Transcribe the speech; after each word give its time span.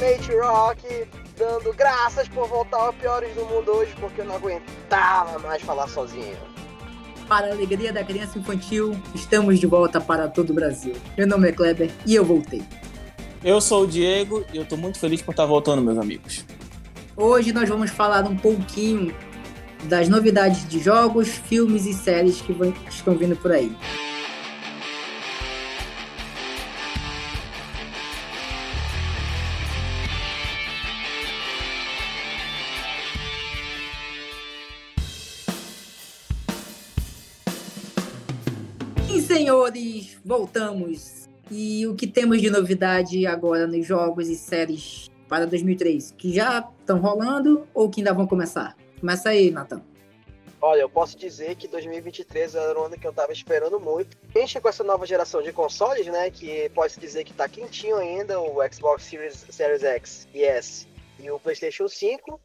Ultimate 0.00 0.34
Rock, 0.40 1.06
dando 1.36 1.74
graças 1.74 2.26
por 2.28 2.48
voltar 2.48 2.78
ao 2.78 2.92
Piores 2.94 3.34
do 3.34 3.44
Mundo 3.44 3.70
hoje, 3.70 3.92
porque 4.00 4.22
eu 4.22 4.24
não 4.24 4.36
aguentava 4.36 5.38
mais 5.40 5.60
falar 5.60 5.86
sozinho. 5.88 6.38
Para 7.28 7.48
a 7.48 7.50
alegria 7.52 7.92
da 7.92 8.02
criança 8.02 8.38
infantil, 8.38 8.98
estamos 9.14 9.60
de 9.60 9.66
volta 9.66 10.00
para 10.00 10.26
todo 10.26 10.50
o 10.50 10.54
Brasil. 10.54 10.96
Meu 11.18 11.26
nome 11.26 11.50
é 11.50 11.52
Kleber 11.52 11.90
e 12.06 12.14
eu 12.14 12.24
voltei. 12.24 12.62
Eu 13.44 13.60
sou 13.60 13.84
o 13.84 13.86
Diego 13.86 14.42
e 14.54 14.56
eu 14.56 14.64
tô 14.64 14.74
muito 14.74 14.98
feliz 14.98 15.20
por 15.20 15.32
estar 15.32 15.44
voltando, 15.44 15.82
meus 15.82 15.98
amigos. 15.98 16.46
Hoje 17.14 17.52
nós 17.52 17.68
vamos 17.68 17.90
falar 17.90 18.24
um 18.24 18.36
pouquinho 18.38 19.14
das 19.84 20.08
novidades 20.08 20.66
de 20.66 20.78
jogos, 20.80 21.28
filmes 21.28 21.84
e 21.84 21.92
séries 21.92 22.40
que 22.40 22.56
estão 22.88 23.18
vindo 23.18 23.36
por 23.36 23.52
aí. 23.52 23.70
Voltamos. 40.40 41.28
E 41.50 41.86
o 41.86 41.94
que 41.94 42.06
temos 42.06 42.40
de 42.40 42.48
novidade 42.48 43.26
agora 43.26 43.66
nos 43.66 43.84
jogos 43.84 44.28
e 44.28 44.36
séries 44.36 45.10
para 45.28 45.46
2003? 45.46 46.14
Que 46.16 46.32
já 46.32 46.66
estão 46.80 46.98
rolando 46.98 47.66
ou 47.74 47.90
que 47.90 48.00
ainda 48.00 48.14
vão 48.14 48.26
começar? 48.26 48.76
Começa 48.98 49.28
aí, 49.30 49.50
Nathan. 49.50 49.82
Olha, 50.62 50.80
eu 50.80 50.90
posso 50.90 51.18
dizer 51.18 51.56
que 51.56 51.66
2023 51.66 52.54
era 52.54 52.78
um 52.78 52.84
ano 52.84 52.98
que 52.98 53.06
eu 53.06 53.12
tava 53.12 53.32
esperando 53.32 53.80
muito. 53.80 54.16
Enche 54.36 54.60
com 54.60 54.68
essa 54.68 54.84
nova 54.84 55.06
geração 55.06 55.42
de 55.42 55.52
consoles, 55.52 56.06
né? 56.06 56.30
Que 56.30 56.68
pode-se 56.70 57.00
dizer 57.00 57.24
que 57.24 57.32
tá 57.32 57.48
quentinho 57.48 57.96
ainda, 57.96 58.38
o 58.40 58.56
Xbox 58.70 59.04
Series, 59.04 59.46
Series 59.50 59.82
X 59.82 60.28
e 60.34 60.44
S 60.44 60.86
e 61.18 61.30
o 61.30 61.38
PlayStation 61.38 61.88
5. 61.88 62.40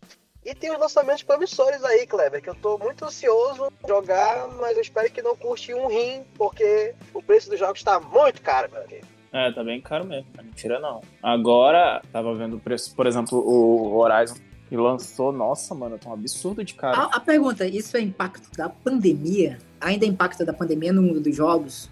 E 0.45 0.53
tem 0.53 0.71
os 0.71 0.79
lançamentos 0.79 1.23
promissores 1.23 1.83
aí, 1.83 2.05
Kleber, 2.05 2.39
que 2.39 2.49
eu 2.49 2.53
tô 2.53 2.77
muito 2.77 3.03
ansioso 3.03 3.67
jogar, 3.87 4.47
mas 4.59 4.75
eu 4.75 4.83
espero 4.83 5.11
que 5.11 5.21
não 5.21 5.35
curte 5.35 5.73
um 5.73 5.87
rim, 5.87 6.23
porque 6.35 6.93
o 7.13 7.21
preço 7.23 7.49
dos 7.49 7.57
jogos 7.57 7.81
tá 7.81 7.99
muito 7.99 8.43
caro, 8.43 8.71
meu 8.71 8.83
amigo. 8.83 9.07
É, 9.33 9.51
tá 9.51 9.63
bem 9.63 9.81
caro 9.81 10.05
mesmo, 10.05 10.27
não 10.35 10.43
é 10.43 10.45
mentira 10.45 10.79
não. 10.79 11.01
Agora, 11.21 11.99
tava 12.11 12.35
vendo 12.35 12.57
o 12.57 12.59
preço, 12.59 12.95
por 12.95 13.07
exemplo, 13.07 13.39
o 13.39 13.97
Horizon 13.97 14.35
que 14.69 14.77
lançou, 14.77 15.31
nossa, 15.31 15.73
mano, 15.73 15.97
tá 15.97 16.09
um 16.09 16.13
absurdo 16.13 16.63
de 16.63 16.75
caro. 16.75 16.95
A, 16.95 17.17
a 17.17 17.19
pergunta, 17.19 17.65
isso 17.65 17.97
é 17.97 18.01
impacto 18.01 18.55
da 18.55 18.69
pandemia? 18.69 19.57
Ainda 19.81 20.05
é 20.05 20.07
impacto 20.07 20.45
da 20.45 20.53
pandemia 20.53 20.93
no 20.93 21.01
mundo 21.01 21.21
dos 21.21 21.35
jogos? 21.35 21.89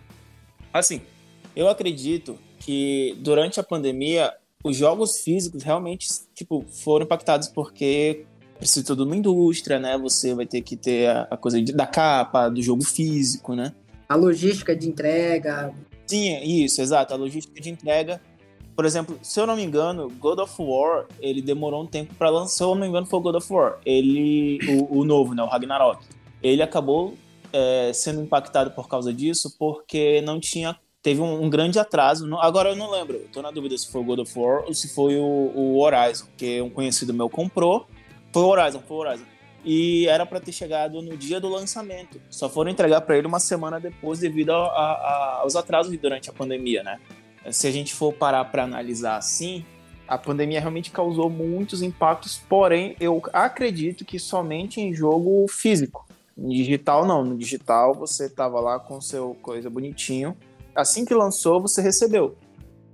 Assim, 0.71 1.01
eu 1.55 1.67
acredito 1.67 2.37
que 2.59 3.17
durante 3.19 3.59
a 3.59 3.63
pandemia 3.63 4.33
os 4.63 4.77
jogos 4.77 5.21
físicos 5.21 5.61
realmente 5.61 6.07
tipo 6.33 6.65
foram 6.83 7.05
impactados 7.05 7.49
porque 7.49 8.25
precisa 8.57 8.85
tudo 8.85 9.03
uma 9.03 9.15
indústria, 9.15 9.79
né? 9.79 9.97
Você 9.97 10.33
vai 10.33 10.45
ter 10.45 10.61
que 10.61 10.75
ter 10.75 11.09
a, 11.09 11.27
a 11.31 11.37
coisa 11.37 11.61
da 11.73 11.85
capa, 11.85 12.49
do 12.49 12.61
jogo 12.61 12.83
físico, 12.83 13.55
né? 13.55 13.73
A 14.07 14.15
logística 14.15 14.75
de 14.75 14.87
entrega. 14.87 15.73
Sim, 16.05 16.39
isso, 16.43 16.81
exato. 16.81 17.13
A 17.13 17.17
logística 17.17 17.59
de 17.59 17.69
entrega. 17.69 18.21
Por 18.75 18.85
exemplo, 18.85 19.19
se 19.21 19.39
eu 19.39 19.45
não 19.45 19.55
me 19.55 19.63
engano, 19.63 20.09
God 20.19 20.39
of 20.39 20.53
War, 20.59 21.05
ele 21.19 21.41
demorou 21.41 21.83
um 21.83 21.87
tempo 21.87 22.13
para 22.15 22.29
lançar. 22.29 22.55
Se 22.55 22.63
eu 22.63 22.69
não 22.69 22.81
me 22.81 22.87
engano, 22.87 23.05
foi 23.05 23.19
o 23.19 23.21
God 23.21 23.35
of 23.35 23.53
War. 23.53 23.79
Ele, 23.85 24.59
o, 24.67 24.99
o 24.99 25.05
novo, 25.05 25.33
né? 25.33 25.43
O 25.43 25.47
Ragnarok. 25.47 26.03
Ele 26.41 26.61
acabou 26.61 27.13
é, 27.51 27.91
sendo 27.93 28.21
impactado 28.21 28.71
por 28.71 28.87
causa 28.87 29.13
disso, 29.13 29.55
porque 29.57 30.21
não 30.21 30.39
tinha 30.39 30.75
teve 31.03 31.19
um, 31.19 31.43
um, 31.43 31.49
grande 31.49 31.77
atraso. 31.77 32.33
Agora 32.37 32.69
eu 32.69 32.75
não 32.77 32.89
lembro, 32.89 33.17
eu 33.17 33.27
tô 33.27 33.41
na 33.41 33.51
dúvida 33.51 33.77
se 33.77 33.91
foi 33.91 34.01
o 34.01 34.05
God 34.05 34.19
of 34.19 34.39
War 34.39 34.63
ou 34.65 34.73
se 34.73 34.87
foi 34.87 35.17
o, 35.17 35.51
o 35.53 35.77
Horizon, 35.79 36.25
que 36.37 36.61
um 36.61 36.69
conhecido 36.69 37.13
meu 37.13 37.29
comprou 37.29 37.85
foi 38.33 38.41
o 38.41 38.47
Horizon, 38.47 38.81
foi 38.85 38.97
o 38.97 38.99
Horizon. 39.01 39.25
E 39.63 40.07
era 40.07 40.25
para 40.25 40.41
ter 40.41 40.51
chegado 40.51 41.01
no 41.01 41.15
dia 41.15 41.39
do 41.39 41.47
lançamento. 41.47 42.19
Só 42.29 42.49
foram 42.49 42.69
entregar 42.69 42.99
para 43.01 43.17
ele 43.17 43.27
uma 43.27 43.39
semana 43.39 43.79
depois 43.79 44.19
devido 44.19 44.51
a, 44.51 44.65
a, 44.65 45.39
aos 45.41 45.55
atrasos 45.55 45.95
durante 45.97 46.29
a 46.29 46.33
pandemia, 46.33 46.83
né? 46.83 46.99
Se 47.51 47.67
a 47.67 47.71
gente 47.71 47.93
for 47.93 48.11
parar 48.11 48.43
para 48.45 48.63
analisar 48.63 49.15
assim, 49.17 49.63
a 50.07 50.17
pandemia 50.17 50.59
realmente 50.59 50.91
causou 50.91 51.29
muitos 51.29 51.81
impactos, 51.81 52.41
porém 52.49 52.95
eu 52.99 53.21
acredito 53.31 54.03
que 54.03 54.19
somente 54.19 54.81
em 54.81 54.93
jogo 54.93 55.45
físico. 55.47 56.05
Em 56.37 56.49
digital 56.49 57.05
não, 57.05 57.23
no 57.23 57.37
digital 57.37 57.93
você 57.93 58.29
tava 58.29 58.59
lá 58.59 58.79
com 58.79 58.99
seu 58.99 59.35
coisa 59.41 59.69
bonitinho. 59.69 60.35
Assim 60.75 61.05
que 61.05 61.13
lançou, 61.13 61.61
você 61.61 61.81
recebeu. 61.81 62.35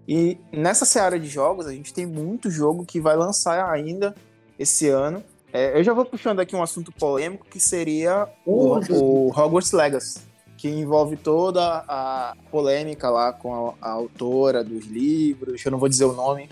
E 0.08 0.38
nessa 0.52 0.86
seara 0.86 1.20
de 1.20 1.28
jogos, 1.28 1.66
a 1.68 1.72
gente 1.72 1.94
tem 1.94 2.06
muito 2.06 2.50
jogo 2.50 2.86
que 2.86 3.00
vai 3.00 3.16
lançar 3.16 3.72
ainda 3.72 4.14
esse 4.58 4.90
ano. 4.90 5.24
É, 5.52 5.78
eu 5.78 5.84
já 5.84 5.94
vou 5.94 6.06
puxando 6.06 6.40
aqui 6.40 6.56
um 6.56 6.62
assunto 6.62 6.92
polêmico 6.92 7.46
que 7.48 7.60
seria 7.60 8.28
o, 8.46 8.80
o 8.94 9.30
Hogwarts 9.30 9.72
Legacy, 9.72 10.22
que 10.56 10.70
envolve 10.70 11.18
toda 11.18 11.84
a 11.88 12.36
polêmica 12.52 13.10
lá 13.10 13.34
com 13.34 13.76
a, 13.82 13.88
a, 13.88 13.92
autora 13.92 14.64
dos 14.64 14.86
livros, 14.86 15.64
eu 15.66 15.72
não 15.72 15.80
vou 15.80 15.90
dizer 15.90 16.06
o 16.06 16.14
nome, 16.14 16.48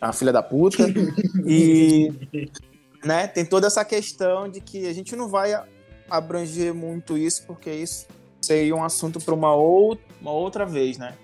a 0.00 0.12
filha 0.12 0.32
da 0.32 0.42
puta. 0.42 0.84
e 1.46 2.12
né, 3.04 3.28
tem 3.28 3.44
toda 3.44 3.68
essa 3.68 3.84
questão 3.84 4.48
de 4.48 4.60
que 4.60 4.88
a 4.88 4.92
gente 4.92 5.14
não 5.14 5.28
vai 5.28 5.52
abranger 6.10 6.74
muito 6.74 7.16
isso, 7.16 7.44
porque 7.46 7.70
isso 7.70 8.06
seria 8.40 8.74
um 8.74 8.82
assunto 8.82 9.20
para 9.20 9.34
uma, 9.34 9.54
ou, 9.54 9.96
uma 10.20 10.32
outra 10.32 10.66
vez, 10.66 10.98
né? 10.98 11.14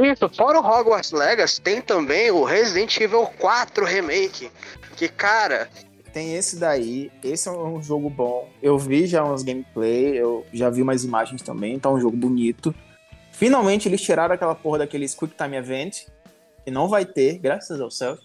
Isso, 0.00 0.28
fora 0.28 0.60
o 0.60 0.64
Hogwarts 0.64 1.12
Legacy, 1.12 1.60
tem 1.60 1.80
também 1.80 2.30
o 2.30 2.44
Resident 2.44 2.96
Evil 3.00 3.26
4 3.38 3.84
Remake. 3.84 4.50
Que, 4.96 5.08
cara. 5.08 5.68
Tem 6.18 6.34
esse 6.34 6.56
daí, 6.56 7.12
esse 7.22 7.48
é 7.48 7.52
um 7.52 7.80
jogo 7.80 8.10
bom. 8.10 8.48
Eu 8.60 8.76
vi 8.76 9.06
já 9.06 9.24
uns 9.24 9.44
gameplay, 9.44 10.18
eu 10.18 10.44
já 10.52 10.68
vi 10.68 10.82
umas 10.82 11.04
imagens 11.04 11.42
também, 11.42 11.78
tá 11.78 11.88
um 11.88 12.00
jogo 12.00 12.16
bonito. 12.16 12.74
Finalmente 13.30 13.88
eles 13.88 14.00
tiraram 14.00 14.34
aquela 14.34 14.56
porra 14.56 14.78
daqueles 14.78 15.14
Quick 15.14 15.36
Time 15.36 15.56
Event, 15.56 16.06
que 16.64 16.72
não 16.72 16.88
vai 16.88 17.06
ter, 17.06 17.38
graças 17.38 17.80
ao 17.80 17.88
céu. 17.88 18.18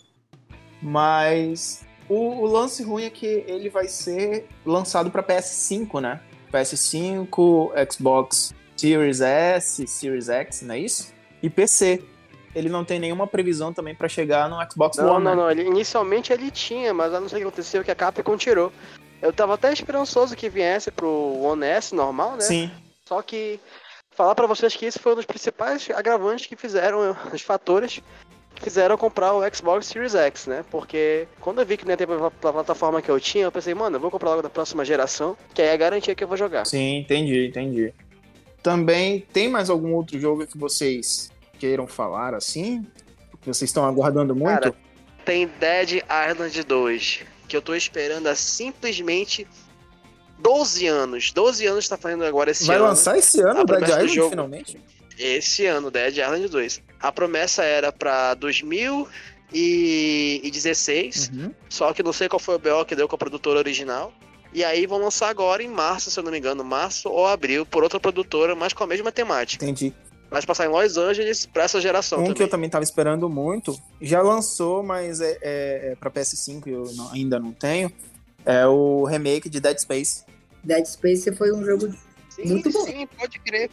Mas 0.81 1.85
o, 2.09 2.15
o 2.15 2.45
lance 2.47 2.81
ruim 2.81 3.03
é 3.03 3.11
que 3.11 3.27
ele 3.27 3.69
vai 3.69 3.87
ser 3.87 4.47
lançado 4.65 5.11
para 5.11 5.21
PS5, 5.21 6.01
né? 6.01 6.19
PS5, 6.51 7.93
Xbox 7.93 8.55
Series 8.75 9.21
S, 9.21 9.85
Series 9.85 10.29
X, 10.29 10.63
não 10.63 10.73
é 10.73 10.79
isso? 10.79 11.13
E 11.43 11.47
PC 11.47 12.01
ele 12.55 12.69
não 12.69 12.85
tem 12.85 12.99
nenhuma 12.99 13.27
previsão 13.27 13.73
também 13.73 13.95
para 13.95 14.07
chegar 14.07 14.49
no 14.49 14.57
Xbox 14.71 14.97
não, 14.97 15.15
One. 15.15 15.23
Não, 15.23 15.31
né? 15.31 15.41
não, 15.41 15.51
ele, 15.51 15.63
inicialmente 15.63 16.31
ele 16.31 16.51
tinha, 16.51 16.93
mas 16.93 17.13
eu 17.13 17.21
não 17.21 17.29
sei 17.29 17.37
o 17.37 17.41
que 17.41 17.47
aconteceu, 17.47 17.83
que 17.83 17.91
a 17.91 17.95
Capcom 17.95 18.37
tirou. 18.37 18.71
Eu 19.21 19.31
tava 19.31 19.53
até 19.53 19.71
esperançoso 19.71 20.35
que 20.35 20.49
viesse 20.49 20.91
pro 20.91 21.39
One 21.41 21.65
S 21.65 21.95
normal, 21.95 22.33
né? 22.33 22.41
Sim. 22.41 22.71
Só 23.07 23.21
que 23.21 23.59
falar 24.11 24.35
para 24.35 24.47
vocês 24.47 24.75
que 24.75 24.85
esse 24.85 24.99
foi 24.99 25.13
um 25.13 25.15
dos 25.15 25.25
principais 25.25 25.89
agravantes 25.89 26.45
que 26.45 26.55
fizeram, 26.55 27.15
os 27.33 27.41
fatores 27.41 28.01
que 28.53 28.63
fizeram 28.63 28.97
comprar 28.97 29.33
o 29.33 29.41
Xbox 29.53 29.87
Series 29.87 30.13
X, 30.13 30.45
né? 30.45 30.63
Porque 30.69 31.27
quando 31.39 31.59
eu 31.59 31.65
vi 31.65 31.75
que 31.75 31.85
não 31.85 31.91
ia 31.91 31.97
ter 31.97 32.07
pra 32.07 32.53
plataforma 32.53 33.01
que 33.01 33.09
eu 33.09 33.19
tinha, 33.19 33.45
eu 33.45 33.51
pensei, 33.51 33.73
mano, 33.73 33.95
eu 33.95 33.99
vou 33.99 34.11
comprar 34.11 34.29
logo 34.29 34.43
da 34.43 34.49
próxima 34.49 34.85
geração, 34.85 35.35
que 35.53 35.61
aí 35.61 35.69
é 35.69 35.73
a 35.73 35.77
garantia 35.77 36.13
que 36.13 36.23
eu 36.23 36.27
vou 36.27 36.37
jogar. 36.37 36.65
Sim, 36.65 36.97
entendi, 36.97 37.47
entendi. 37.47 37.93
Também 38.61 39.21
tem 39.33 39.49
mais 39.49 39.69
algum 39.69 39.93
outro 39.93 40.19
jogo 40.19 40.45
que 40.45 40.57
vocês 40.57 41.32
queiram 41.57 41.87
falar 41.87 42.33
assim? 42.33 42.85
Que 43.41 43.47
vocês 43.47 43.69
estão 43.69 43.85
aguardando 43.85 44.35
muito? 44.35 44.61
Cara, 44.61 44.75
tem 45.25 45.47
Dead 45.59 46.03
Island 46.31 46.63
2, 46.63 47.21
que 47.47 47.57
eu 47.57 47.61
tô 47.61 47.75
esperando 47.75 48.27
há 48.27 48.35
simplesmente 48.35 49.47
12 50.39 50.87
anos. 50.87 51.31
12 51.31 51.65
anos 51.65 51.87
tá 51.87 51.97
fazendo 51.97 52.25
agora 52.25 52.51
esse 52.51 52.65
Vai 52.65 52.75
ano. 52.75 52.85
Vai 52.85 52.93
lançar 52.93 53.17
esse 53.17 53.41
ano 53.41 53.61
o 53.61 53.65
Dead 53.65 53.81
Island 53.81 54.13
jogo, 54.13 54.29
finalmente? 54.29 54.77
Esse 55.17 55.65
ano, 55.65 55.89
Dead 55.91 56.17
Island 56.17 56.47
2. 56.47 56.81
A 56.99 57.11
promessa 57.11 57.63
era 57.63 57.91
pra 57.91 58.33
2016, 58.35 61.31
uhum. 61.33 61.51
só 61.69 61.91
que 61.93 62.01
não 62.01 62.13
sei 62.13 62.29
qual 62.29 62.39
foi 62.39 62.55
o 62.55 62.59
BO 62.59 62.85
que 62.85 62.95
deu 62.95 63.07
com 63.07 63.15
a 63.15 63.19
produtora 63.19 63.59
original. 63.59 64.11
E 64.53 64.63
aí 64.63 64.85
vão 64.85 64.99
lançar 64.99 65.29
agora 65.29 65.63
em 65.63 65.67
março, 65.67 66.11
se 66.11 66.19
eu 66.19 66.23
não 66.23 66.31
me 66.31 66.37
engano, 66.37 66.63
março 66.63 67.09
ou 67.09 67.25
abril, 67.25 67.65
por 67.65 67.81
outra 67.83 67.99
produtora, 67.99 68.55
mas 68.55 68.71
com 68.71 68.83
a 68.83 68.87
mesma 68.87 69.11
temática. 69.11 69.65
Entendi. 69.65 69.91
Vai 70.33 70.41
passar 70.41 70.65
em 70.65 70.69
Los 70.69 70.97
Angeles 70.97 71.45
pra 71.45 71.65
essa 71.65 71.79
geração. 71.79 72.17
Um 72.17 72.21
também. 72.23 72.33
que 72.33 72.41
eu 72.41 72.49
também 72.49 72.67
tava 72.67 72.83
esperando 72.83 73.29
muito, 73.29 73.79
já 74.01 74.19
lançou, 74.19 74.81
mas 74.81 75.21
é, 75.21 75.37
é, 75.43 75.91
é 75.91 75.95
pra 75.95 76.09
PS5 76.09 76.65
eu 76.65 76.91
não, 76.95 77.11
ainda 77.11 77.39
não 77.39 77.51
tenho. 77.51 77.91
É 78.43 78.65
o 78.65 79.03
remake 79.03 79.47
de 79.47 79.59
Dead 79.59 79.77
Space. 79.77 80.25
Dead 80.63 80.83
Space 80.87 81.31
foi 81.35 81.53
um 81.53 81.63
jogo 81.63 81.93
sim, 82.29 82.47
muito 82.47 82.71
bom. 82.71 82.83
Sim, 82.83 83.07
pode 83.15 83.37
crer. 83.41 83.69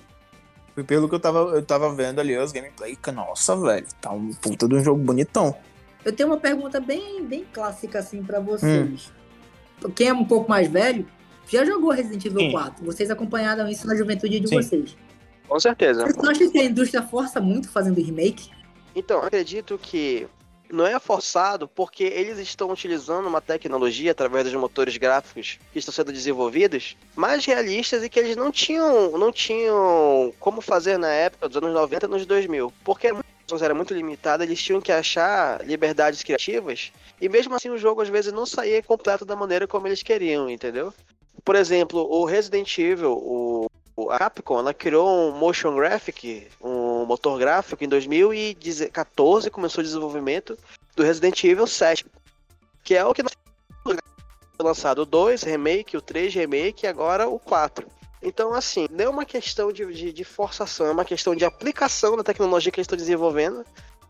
Foi 0.75 0.85
pelo 0.85 1.09
que 1.09 1.15
eu 1.15 1.19
tava, 1.19 1.39
eu 1.39 1.65
tava 1.65 1.95
vendo 1.95 2.21
ali 2.21 2.37
os 2.37 2.53
gameplay. 2.53 2.99
Nossa, 3.15 3.57
velho, 3.57 3.87
tá 3.99 4.13
um 4.13 4.31
puta 4.35 4.69
de 4.69 4.75
um 4.75 4.85
jogo 4.85 5.03
bonitão. 5.03 5.57
Eu 6.05 6.13
tenho 6.13 6.29
uma 6.29 6.39
pergunta 6.39 6.79
bem, 6.79 7.25
bem 7.25 7.47
clássica 7.51 8.01
assim 8.01 8.23
para 8.23 8.39
vocês. 8.39 9.11
Hum. 9.83 9.91
Quem 9.93 10.09
é 10.09 10.13
um 10.13 10.27
pouco 10.27 10.51
mais 10.51 10.69
velho 10.69 11.07
já 11.49 11.65
jogou 11.65 11.91
Resident 11.91 12.23
Evil 12.23 12.39
Sim. 12.39 12.53
4. 12.53 12.85
Vocês 12.85 13.11
acompanharam 13.11 13.67
isso 13.67 13.87
na 13.87 13.97
juventude 13.97 14.41
de 14.41 14.49
Sim. 14.49 14.57
vocês. 14.57 14.95
Com 15.51 15.59
certeza. 15.59 16.07
Você 16.07 16.31
acha 16.31 16.49
que 16.49 16.59
a 16.61 16.65
indústria 16.65 17.03
força 17.03 17.41
muito 17.41 17.69
fazendo 17.69 18.01
remake? 18.01 18.51
Então, 18.95 19.19
acredito 19.19 19.77
que 19.77 20.29
não 20.73 20.87
é 20.87 20.97
forçado 21.01 21.67
porque 21.67 22.05
eles 22.05 22.39
estão 22.39 22.71
utilizando 22.71 23.27
uma 23.27 23.41
tecnologia 23.41 24.13
através 24.13 24.45
dos 24.45 24.55
motores 24.55 24.97
gráficos 24.97 25.59
que 25.73 25.81
estão 25.81 25.93
sendo 25.93 26.13
desenvolvidos 26.13 26.97
mais 27.17 27.45
realistas 27.45 28.05
e 28.05 28.09
que 28.09 28.21
eles 28.21 28.37
não 28.37 28.53
tinham, 28.53 29.19
não 29.19 29.33
tinham 29.33 30.33
como 30.39 30.61
fazer 30.61 30.97
na 30.97 31.09
época 31.09 31.49
dos 31.49 31.57
anos 31.57 31.75
90 31.75 32.07
e 32.07 32.09
nos 32.09 32.25
2000. 32.25 32.73
Porque 32.85 33.13
era 33.61 33.75
muito 33.75 33.93
limitada, 33.93 34.45
eles 34.45 34.63
tinham 34.63 34.81
que 34.81 34.93
achar 34.93 35.67
liberdades 35.67 36.23
criativas 36.23 36.93
e 37.21 37.29
mesmo 37.29 37.57
assim 37.57 37.69
o 37.69 37.77
jogo 37.77 38.01
às 38.01 38.09
vezes 38.09 38.33
não 38.33 38.47
saía 38.47 38.81
completo 38.81 39.25
da 39.25 39.35
maneira 39.35 39.67
como 39.67 39.89
eles 39.89 40.05
queriam, 40.05 40.49
entendeu? 40.49 40.95
Por 41.45 41.57
exemplo, 41.57 42.07
o 42.09 42.25
Resident 42.25 42.79
Evil, 42.79 43.13
o, 43.13 43.70
a 44.09 44.19
Capcom, 44.19 44.59
ela 44.59 44.73
criou 44.73 45.09
um 45.09 45.33
motion 45.33 45.75
graphic, 45.75 46.49
um 46.63 47.05
motor 47.05 47.39
gráfico 47.39 47.83
em 47.83 47.89
2014 47.89 49.51
começou 49.51 49.83
o 49.83 49.85
desenvolvimento 49.85 50.57
do 50.95 51.03
Resident 51.03 51.43
Evil 51.45 51.67
7, 51.67 52.07
que 52.85 52.95
é 52.95 53.05
o 53.05 53.13
que 53.13 53.23
nós 53.23 53.33
lançado 54.63 55.03
o 55.03 55.07
2 55.07 55.43
remake, 55.43 55.97
o 55.97 56.03
3 56.03 56.35
remake 56.35 56.85
e 56.85 56.89
agora 56.89 57.29
o 57.29 57.39
4. 57.39 57.87
Então, 58.23 58.53
assim, 58.53 58.87
não 58.91 59.05
é 59.05 59.09
uma 59.09 59.25
questão 59.25 59.73
de, 59.73 59.87
de, 59.87 60.13
de, 60.13 60.25
forçação, 60.25 60.87
é 60.87 60.91
uma 60.91 61.05
questão 61.05 61.35
de 61.35 61.45
aplicação 61.45 62.17
da 62.17 62.23
tecnologia 62.23 62.71
que 62.71 62.79
eles 62.79 62.85
estão 62.85 62.99
desenvolvendo 62.99 63.65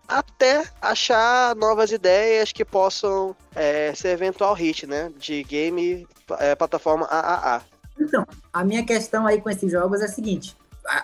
até 0.08 0.68
achar 0.82 1.54
novas 1.54 1.92
ideias 1.92 2.50
que 2.50 2.64
possam 2.64 3.36
é, 3.54 3.94
ser 3.94 4.08
eventual 4.08 4.52
hit, 4.54 4.84
né? 4.84 5.12
De 5.16 5.44
game 5.44 6.06
é, 6.40 6.56
plataforma 6.56 7.06
AAA. 7.06 7.62
Então, 8.00 8.26
a 8.52 8.64
minha 8.64 8.84
questão 8.84 9.26
aí 9.26 9.40
com 9.40 9.50
esses 9.50 9.70
jogos 9.70 10.00
é 10.00 10.06
a 10.06 10.08
seguinte: 10.08 10.56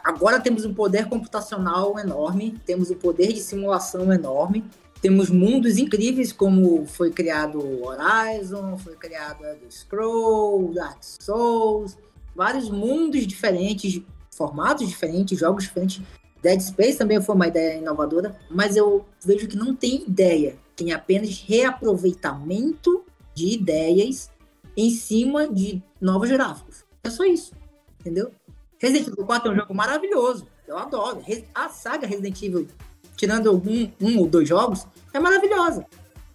agora 0.02 0.40
temos 0.40 0.64
um 0.64 0.74
poder 0.74 1.06
computacional 1.08 1.98
enorme, 1.98 2.58
temos 2.64 2.90
um 2.90 2.96
poder 2.96 3.32
de 3.32 3.40
simulação 3.40 4.12
enorme, 4.12 4.64
temos 5.00 5.30
mundos 5.30 5.78
incríveis 5.78 6.32
como 6.32 6.86
foi 6.86 7.10
criado 7.10 7.60
Horizon, 7.84 8.78
foi 8.78 8.96
criado 8.96 9.44
Elder 9.44 9.70
Scrolls, 9.70 10.74
Dark 10.74 10.98
Souls, 11.00 11.96
vários 12.34 12.70
mundos 12.70 13.26
diferentes, 13.26 14.00
formatos 14.30 14.88
diferentes, 14.88 15.38
jogos 15.38 15.64
diferentes 15.64 16.02
Dead 16.46 16.60
Space 16.60 16.96
também 16.96 17.20
foi 17.20 17.34
uma 17.34 17.48
ideia 17.48 17.78
inovadora, 17.78 18.38
mas 18.48 18.76
eu 18.76 19.04
vejo 19.24 19.48
que 19.48 19.56
não 19.56 19.74
tem 19.74 20.04
ideia, 20.06 20.56
tem 20.76 20.92
apenas 20.92 21.40
reaproveitamento 21.40 23.04
de 23.34 23.54
ideias 23.54 24.30
em 24.76 24.90
cima 24.90 25.48
de 25.48 25.82
novos 26.00 26.30
gráficos. 26.30 26.85
É 27.06 27.10
só 27.10 27.24
isso, 27.24 27.52
entendeu? 28.00 28.30
Resident 28.78 29.08
Evil 29.08 29.24
4 29.24 29.48
é 29.48 29.52
um 29.52 29.56
jogo 29.56 29.74
maravilhoso, 29.74 30.46
eu 30.66 30.76
adoro. 30.76 31.22
A 31.54 31.68
saga 31.68 32.06
Resident 32.06 32.40
Evil, 32.42 32.68
tirando 33.16 33.52
um, 33.54 33.92
um 34.00 34.18
ou 34.18 34.26
dois 34.26 34.48
jogos, 34.48 34.86
é 35.12 35.18
maravilhosa. 35.18 35.86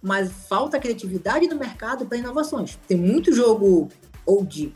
Mas 0.02 0.32
falta 0.48 0.80
criatividade 0.80 1.46
no 1.46 1.56
mercado 1.56 2.06
para 2.06 2.18
inovações. 2.18 2.76
Tem 2.88 2.96
muito 2.96 3.32
jogo 3.32 3.88
old, 4.26 4.72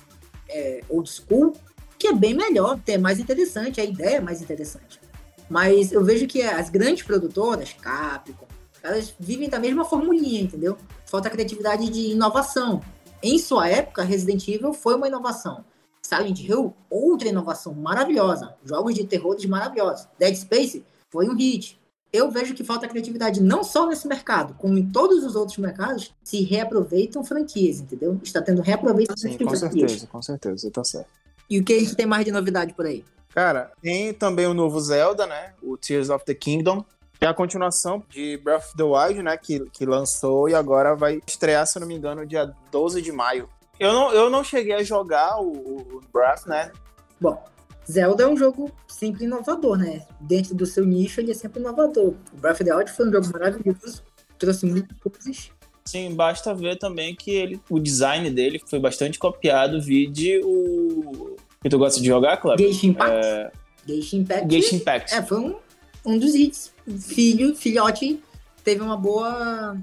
é, 0.49 0.85
old 0.89 1.11
school 1.11 1.53
que 1.99 2.09
é 2.09 2.13
bem 2.13 2.35
melhor, 2.35 2.79
é 2.87 2.99
mais 2.99 3.19
interessante, 3.19 3.81
a 3.81 3.85
ideia 3.85 4.17
é 4.17 4.21
mais 4.21 4.43
interessante. 4.43 5.01
Mas 5.49 5.93
eu 5.93 6.05
vejo 6.05 6.27
que 6.27 6.43
as 6.43 6.69
grandes 6.69 7.03
produtoras, 7.03 7.73
Capcom, 7.73 8.47
elas 8.83 9.15
vivem 9.19 9.49
da 9.49 9.59
mesma 9.59 9.85
formulinha, 9.85 10.43
entendeu? 10.43 10.77
Falta 11.07 11.31
criatividade 11.31 11.89
de 11.89 12.11
inovação. 12.11 12.83
Em 13.23 13.39
sua 13.39 13.69
época, 13.69 14.03
Resident 14.03 14.47
Evil 14.47 14.73
foi 14.73 14.95
uma 14.95 15.09
inovação. 15.09 15.65
Silent 16.07 16.41
Hill, 16.41 16.75
outra 16.89 17.29
inovação 17.29 17.75
maravilhosa. 17.75 18.55
Jogos 18.65 18.95
de 18.95 19.05
terror 19.05 19.37
maravilhosos. 19.49 20.09
Dead 20.19 20.35
Space 20.35 20.85
foi 21.11 21.29
um 21.29 21.37
hit. 21.37 21.79
Eu 22.13 22.31
vejo 22.31 22.55
que 22.55 22.65
falta 22.65 22.89
criatividade 22.89 23.43
não 23.43 23.63
só 23.63 23.87
nesse 23.87 24.07
mercado, 24.07 24.55
como 24.55 24.79
em 24.79 24.89
todos 24.89 25.25
os 25.25 25.37
outros 25.37 25.59
mercados, 25.59 26.15
se 26.23 26.43
reaproveitam 26.43 27.25
franquias, 27.25 27.81
entendeu? 27.81 28.19
Está 28.23 28.41
tendo 28.41 28.63
reaproveitamento 28.63 29.21
Sim, 29.21 29.45
com 29.45 29.55
certeza, 29.55 30.07
com 30.07 30.23
certeza, 30.23 30.71
tá 30.71 30.85
certo. 30.85 31.11
E 31.51 31.59
o 31.61 31.65
que 31.65 31.75
a 31.75 31.79
gente 31.79 31.95
tem 31.95 32.07
mais 32.07 32.25
de 32.25 32.33
novidade 32.33 32.73
por 32.73 32.87
aí? 32.87 33.05
Cara, 33.35 33.71
tem 33.83 34.15
também 34.15 34.47
o 34.47 34.55
novo 34.55 34.81
Zelda, 34.81 35.27
né? 35.27 35.53
O 35.63 35.77
Tears 35.77 36.09
of 36.09 36.25
the 36.25 36.35
Kingdom. 36.35 36.85
É 37.21 37.27
a 37.27 37.35
continuação 37.35 38.03
de 38.11 38.37
Breath 38.39 38.65
of 38.65 38.77
the 38.77 38.83
Wild, 38.83 39.23
né? 39.23 39.37
Que, 39.37 39.61
que 39.71 39.87
lançou 39.87 40.49
e 40.49 40.55
agora 40.55 40.95
vai 40.95 41.21
estrear, 41.27 41.67
se 41.67 41.79
não 41.79 41.87
me 41.87 41.95
engano, 41.95 42.27
dia 42.27 42.51
12 42.71 43.03
de 43.03 43.13
maio. 43.13 43.49
Eu 43.79 43.93
não, 43.93 44.13
eu 44.13 44.31
não 44.31 44.43
cheguei 44.43 44.75
a 44.75 44.83
jogar 44.83 45.41
o, 45.41 45.53
o 45.53 46.01
Breath, 46.13 46.47
né? 46.47 46.73
Bom, 47.21 47.43
Zelda 47.91 48.25
é 48.25 48.27
um 48.27 48.37
jogo 48.37 48.71
sempre 48.89 49.25
inovador, 49.25 49.79
né? 49.79 50.07
Dentro 50.21 50.55
do 50.55 50.67
seu 50.67 50.85
nicho, 50.85 51.21
ele 51.21 51.31
é 51.31 51.35
sempre 51.35 51.61
inovador. 51.61 52.15
O 52.33 52.37
Breath 52.37 52.57
of 52.57 52.65
the 52.65 52.75
Wild 52.75 52.91
foi 52.91 53.09
um 53.09 53.13
jogo 53.13 53.27
maravilhoso, 53.33 54.03
trouxe 54.39 54.67
muitas 54.67 54.99
coisas. 54.99 55.51
Sim, 55.85 56.15
basta 56.15 56.53
ver 56.53 56.79
também 56.79 57.15
que 57.15 57.31
ele, 57.31 57.61
o 57.71 57.79
design 57.79 58.29
dele 58.31 58.61
foi 58.67 58.81
bastante 58.81 59.19
copiado, 59.19 59.81
vide 59.81 60.41
o 60.43 61.37
que 61.63 61.69
tu 61.69 61.79
gosta 61.79 62.01
de 62.01 62.07
jogar, 62.07 62.37
Cláudio? 62.39 62.67
Genshin 62.67 62.89
Impact. 62.89 63.27
É... 63.27 63.53
Impact. 63.89 64.53
Genshin 64.53 64.77
Impact. 64.77 65.15
É, 65.15 65.23
foi 65.23 65.39
um, 65.39 65.57
um 66.05 66.19
dos 66.19 66.35
hits. 66.35 66.73
Filho, 67.01 67.55
filhote, 67.55 68.21
teve 68.65 68.81
uma 68.81 68.97
boa. 68.97 69.77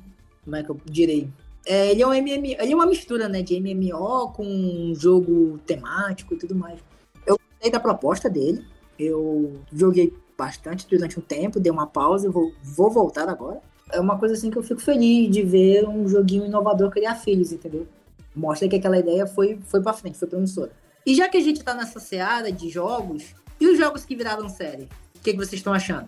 Como 0.43 0.55
é 0.55 0.63
que 0.63 0.69
eu 0.69 0.79
direi? 0.85 1.29
É, 1.65 1.91
ele 1.91 2.01
é 2.01 2.07
um 2.07 2.11
MMO, 2.11 2.55
ele 2.59 2.73
é 2.73 2.75
uma 2.75 2.85
mistura, 2.85 3.29
né, 3.29 3.41
de 3.41 3.59
MMO 3.59 4.31
com 4.33 4.45
um 4.45 4.93
jogo 4.95 5.59
temático 5.65 6.33
e 6.33 6.37
tudo 6.37 6.55
mais. 6.55 6.79
Eu 7.25 7.37
gostei 7.37 7.71
da 7.71 7.79
proposta 7.79 8.29
dele. 8.29 8.65
Eu 8.99 9.53
joguei 9.71 10.13
bastante 10.37 10.87
durante 10.87 11.19
um 11.19 11.21
tempo, 11.21 11.59
dei 11.59 11.71
uma 11.71 11.87
pausa, 11.87 12.29
vou, 12.29 12.51
vou 12.61 12.91
voltar 12.91 13.29
agora. 13.29 13.61
É 13.91 13.99
uma 13.99 14.17
coisa 14.17 14.35
assim 14.35 14.49
que 14.49 14.57
eu 14.57 14.63
fico 14.63 14.81
feliz 14.81 15.31
de 15.31 15.43
ver 15.43 15.87
um 15.87 16.07
joguinho 16.07 16.45
inovador 16.45 16.89
criar 16.89 17.15
filhos, 17.15 17.51
entendeu? 17.51 17.87
Mostra 18.35 18.67
que 18.67 18.75
aquela 18.75 18.97
ideia 18.97 19.25
foi, 19.25 19.59
foi 19.65 19.81
pra 19.81 19.93
frente, 19.93 20.17
foi 20.17 20.27
promissora. 20.27 20.71
E 21.05 21.15
já 21.15 21.29
que 21.29 21.37
a 21.37 21.41
gente 21.41 21.63
tá 21.63 21.73
nessa 21.73 21.99
seara 21.99 22.51
de 22.51 22.69
jogos, 22.69 23.35
e 23.59 23.67
os 23.67 23.77
jogos 23.77 24.03
que 24.03 24.15
viraram 24.15 24.49
série? 24.49 24.89
O 25.15 25.19
que, 25.19 25.31
que 25.31 25.37
vocês 25.37 25.53
estão 25.53 25.73
achando? 25.73 26.07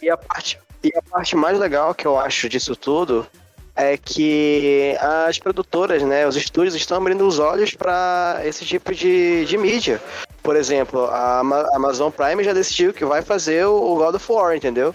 E 0.00 0.10
a, 0.10 0.16
parte, 0.16 0.58
e 0.82 0.90
a 0.96 1.02
parte 1.02 1.34
mais 1.36 1.58
legal 1.58 1.94
que 1.94 2.06
eu 2.06 2.18
acho 2.18 2.48
disso 2.48 2.76
tudo 2.76 3.26
é 3.74 3.96
que 3.96 4.96
as 5.00 5.38
produtoras, 5.38 6.02
né, 6.02 6.26
os 6.26 6.36
estúdios 6.36 6.74
estão 6.74 6.96
abrindo 6.96 7.26
os 7.26 7.38
olhos 7.38 7.74
para 7.74 8.40
esse 8.44 8.64
tipo 8.64 8.94
de, 8.94 9.44
de 9.44 9.56
mídia. 9.56 10.00
Por 10.42 10.56
exemplo, 10.56 11.04
a 11.06 11.40
Amazon 11.74 12.10
Prime 12.10 12.44
já 12.44 12.52
decidiu 12.52 12.92
que 12.92 13.04
vai 13.04 13.22
fazer 13.22 13.64
o 13.64 13.94
God 13.96 14.14
of 14.16 14.32
War, 14.32 14.56
entendeu? 14.56 14.94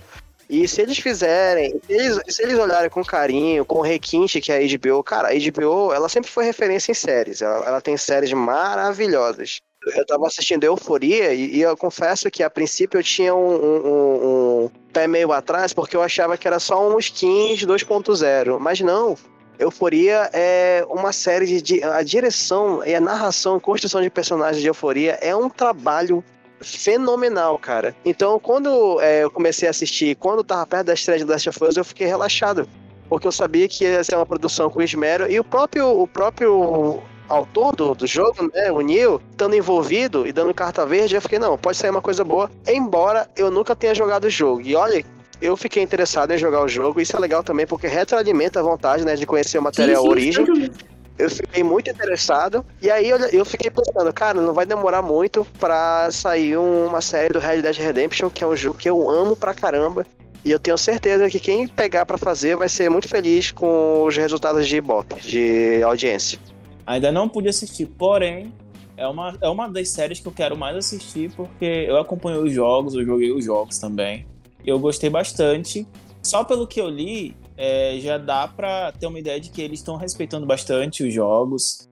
E 0.49 0.67
se 0.67 0.81
eles 0.81 0.97
fizerem, 0.97 1.79
se 1.85 1.93
eles, 1.93 2.19
se 2.29 2.43
eles 2.43 2.57
olharem 2.57 2.89
com 2.89 3.03
carinho, 3.03 3.65
com 3.65 3.81
requinte 3.81 4.39
que 4.39 4.51
é 4.51 4.57
a 4.57 4.77
HBO, 4.77 5.03
cara, 5.03 5.29
a 5.29 5.31
HBO, 5.33 5.91
ela 5.93 6.07
sempre 6.07 6.31
foi 6.31 6.45
referência 6.45 6.91
em 6.91 6.95
séries. 6.95 7.41
Ela, 7.41 7.65
ela 7.65 7.81
tem 7.81 7.97
séries 7.97 8.31
maravilhosas. 8.31 9.61
Eu 9.95 10.05
tava 10.05 10.27
assistindo 10.27 10.63
Euforia 10.63 11.33
e, 11.33 11.57
e, 11.57 11.61
eu 11.61 11.75
confesso 11.77 12.29
que 12.29 12.43
a 12.43 12.49
princípio 12.49 12.99
eu 12.99 13.03
tinha 13.03 13.33
um, 13.33 13.55
um, 13.55 14.63
um, 14.65 14.69
pé 14.91 15.07
meio 15.07 15.31
atrás 15.31 15.73
porque 15.73 15.95
eu 15.95 16.01
achava 16.01 16.37
que 16.37 16.47
era 16.47 16.59
só 16.59 16.87
um 16.89 16.97
skins 16.99 17.65
2.0. 17.65 18.59
Mas 18.59 18.79
não. 18.81 19.15
Euforia 19.59 20.29
é 20.33 20.85
uma 20.89 21.11
série 21.11 21.61
de. 21.61 21.83
A 21.83 22.03
direção 22.03 22.83
e 22.85 22.93
a 22.93 23.01
narração, 23.01 23.59
construção 23.59 24.01
de 24.01 24.09
personagens 24.09 24.61
de 24.61 24.67
Euforia 24.67 25.17
é 25.21 25.35
um 25.35 25.49
trabalho 25.49 26.23
fenomenal, 26.61 27.57
cara. 27.57 27.95
Então, 28.05 28.39
quando 28.39 28.99
é, 29.01 29.23
eu 29.23 29.31
comecei 29.31 29.67
a 29.67 29.71
assistir, 29.71 30.15
quando 30.15 30.43
tava 30.43 30.65
perto 30.65 30.87
da 30.87 30.93
estreia 30.93 31.19
de 31.19 31.25
Last 31.25 31.49
of 31.49 31.63
Us, 31.63 31.77
eu 31.77 31.85
fiquei 31.85 32.07
relaxado. 32.07 32.67
Porque 33.09 33.25
eu 33.25 33.31
sabia 33.31 33.67
que 33.67 33.85
ia 33.85 34.03
ser 34.03 34.15
uma 34.15 34.25
produção 34.25 34.69
com 34.69 34.81
esmero. 34.81 35.31
E 35.31 35.39
o 35.39 35.43
próprio, 35.43 35.87
o 35.87 36.07
próprio 36.07 37.01
autor 37.27 37.75
do, 37.75 37.93
do 37.93 38.07
jogo, 38.07 38.49
né, 38.53 38.71
o 38.71 38.81
Neil, 38.81 39.21
estando 39.31 39.55
envolvido 39.55 40.27
e 40.27 40.31
dando 40.31 40.53
carta 40.53 40.85
verde, 40.85 41.15
eu 41.15 41.21
fiquei, 41.21 41.39
não, 41.39 41.57
pode 41.57 41.77
sair 41.77 41.89
uma 41.89 42.01
coisa 42.01 42.23
boa. 42.23 42.49
Embora 42.67 43.29
eu 43.35 43.51
nunca 43.51 43.75
tenha 43.75 43.93
jogado 43.93 44.25
o 44.25 44.29
jogo. 44.29 44.61
E 44.61 44.75
olha, 44.75 45.03
eu 45.41 45.55
fiquei 45.55 45.83
interessado 45.83 46.31
em 46.31 46.37
jogar 46.37 46.63
o 46.63 46.67
jogo. 46.67 46.99
Isso 46.99 47.15
é 47.15 47.19
legal 47.19 47.43
também, 47.43 47.67
porque 47.67 47.87
retroalimenta 47.87 48.59
a 48.59 48.63
vontade, 48.63 49.05
né, 49.05 49.15
de 49.15 49.25
conhecer 49.25 49.57
o 49.57 49.61
material 49.61 50.01
sim, 50.01 50.07
sim, 50.07 50.11
origem 50.11 50.71
eu 51.17 51.29
fiquei 51.29 51.63
muito 51.63 51.89
interessado. 51.89 52.65
E 52.81 52.89
aí 52.89 53.09
eu, 53.09 53.17
eu 53.17 53.45
fiquei 53.45 53.71
pensando, 53.71 54.11
cara, 54.13 54.39
não 54.39 54.53
vai 54.53 54.65
demorar 54.65 55.01
muito 55.01 55.45
para 55.59 56.09
sair 56.11 56.57
uma 56.57 57.01
série 57.01 57.33
do 57.33 57.39
Red 57.39 57.61
Dead 57.61 57.75
Redemption, 57.75 58.29
que 58.29 58.43
é 58.43 58.47
um 58.47 58.55
jogo 58.55 58.77
que 58.77 58.89
eu 58.89 59.09
amo 59.09 59.35
pra 59.35 59.53
caramba. 59.53 60.05
E 60.45 60.51
eu 60.51 60.59
tenho 60.59 60.77
certeza 60.77 61.29
que 61.29 61.39
quem 61.39 61.67
pegar 61.67 62.05
para 62.05 62.17
fazer 62.17 62.55
vai 62.55 62.69
ser 62.69 62.89
muito 62.89 63.07
feliz 63.07 63.51
com 63.51 64.03
os 64.05 64.15
resultados 64.15 64.67
de 64.67 64.77
Ibope, 64.77 65.15
de 65.19 65.81
audiência. 65.83 66.39
Ainda 66.87 67.11
não 67.11 67.27
pude 67.27 67.49
assistir, 67.49 67.85
porém, 67.85 68.53
é 68.95 69.05
uma, 69.05 69.37
é 69.41 69.49
uma 69.49 69.67
das 69.67 69.89
séries 69.89 70.21
que 70.21 70.27
eu 70.27 70.31
quero 70.31 70.57
mais 70.57 70.75
assistir, 70.77 71.29
porque 71.33 71.65
eu 71.65 71.97
acompanhei 71.97 72.41
os 72.41 72.53
jogos, 72.53 72.95
eu 72.95 73.05
joguei 73.05 73.29
os 73.33 73.43
jogos 73.43 73.77
também. 73.77 74.25
Eu 74.65 74.79
gostei 74.79 75.09
bastante. 75.09 75.85
Só 76.23 76.45
pelo 76.45 76.65
que 76.65 76.79
eu 76.79 76.87
li, 76.87 77.35
é, 77.57 77.99
já 77.99 78.17
dá 78.17 78.47
para 78.47 78.93
ter 78.93 79.05
uma 79.05 79.19
ideia 79.19 79.37
de 79.37 79.49
que 79.49 79.61
eles 79.61 79.79
estão 79.79 79.97
respeitando 79.97 80.45
bastante 80.45 81.03
os 81.03 81.13
jogos. 81.13 81.89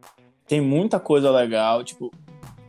Tem 0.48 0.62
muita 0.62 0.98
coisa 0.98 1.30
legal, 1.30 1.84
tipo, 1.84 2.10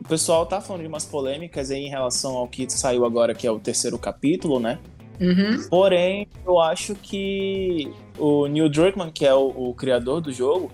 o 0.01 0.07
pessoal 0.07 0.45
tá 0.45 0.59
falando 0.59 0.81
de 0.81 0.87
umas 0.87 1.05
polêmicas 1.05 1.71
aí 1.71 1.85
em 1.85 1.89
relação 1.89 2.35
ao 2.35 2.47
que 2.47 2.69
saiu 2.69 3.05
agora, 3.05 3.33
que 3.33 3.47
é 3.47 3.51
o 3.51 3.59
terceiro 3.59 3.97
capítulo, 3.97 4.59
né? 4.59 4.79
Uhum. 5.19 5.67
Porém, 5.69 6.27
eu 6.45 6.59
acho 6.59 6.93
que 6.93 7.91
o 8.19 8.47
Neil 8.47 8.69
Druckmann, 8.69 9.11
que 9.11 9.25
é 9.25 9.33
o, 9.33 9.47
o 9.47 9.73
criador 9.73 10.21
do 10.21 10.31
jogo, 10.31 10.69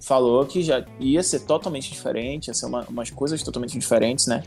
falou 0.00 0.44
que 0.46 0.62
já 0.62 0.84
ia 0.98 1.22
ser 1.22 1.40
totalmente 1.40 1.90
diferente, 1.90 2.48
ia 2.48 2.54
ser 2.54 2.66
uma, 2.66 2.84
umas 2.88 3.10
coisas 3.10 3.42
totalmente 3.42 3.78
diferentes, 3.78 4.26
né? 4.26 4.42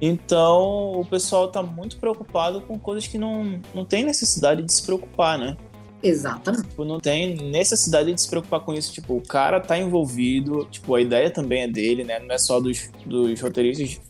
Então 0.00 1.00
o 1.00 1.04
pessoal 1.04 1.48
tá 1.48 1.62
muito 1.62 1.96
preocupado 1.96 2.60
com 2.60 2.78
coisas 2.78 3.06
que 3.06 3.18
não, 3.18 3.60
não 3.74 3.84
tem 3.84 4.04
necessidade 4.04 4.62
de 4.62 4.72
se 4.72 4.82
preocupar, 4.82 5.38
né? 5.38 5.56
Exatamente. 6.02 6.68
Tipo, 6.68 6.84
não 6.84 7.00
tem 7.00 7.34
necessidade 7.50 8.12
de 8.12 8.20
se 8.20 8.28
preocupar 8.28 8.60
com 8.60 8.72
isso. 8.74 8.92
Tipo, 8.92 9.16
o 9.16 9.22
cara 9.22 9.60
tá 9.60 9.78
envolvido, 9.78 10.66
tipo, 10.70 10.94
a 10.94 11.00
ideia 11.00 11.30
também 11.30 11.62
é 11.62 11.68
dele, 11.68 12.04
né? 12.04 12.18
Não 12.18 12.34
é 12.34 12.38
só 12.38 12.60
dos, 12.60 12.90
dos 13.04 13.40
roteiristas. 13.40 14.00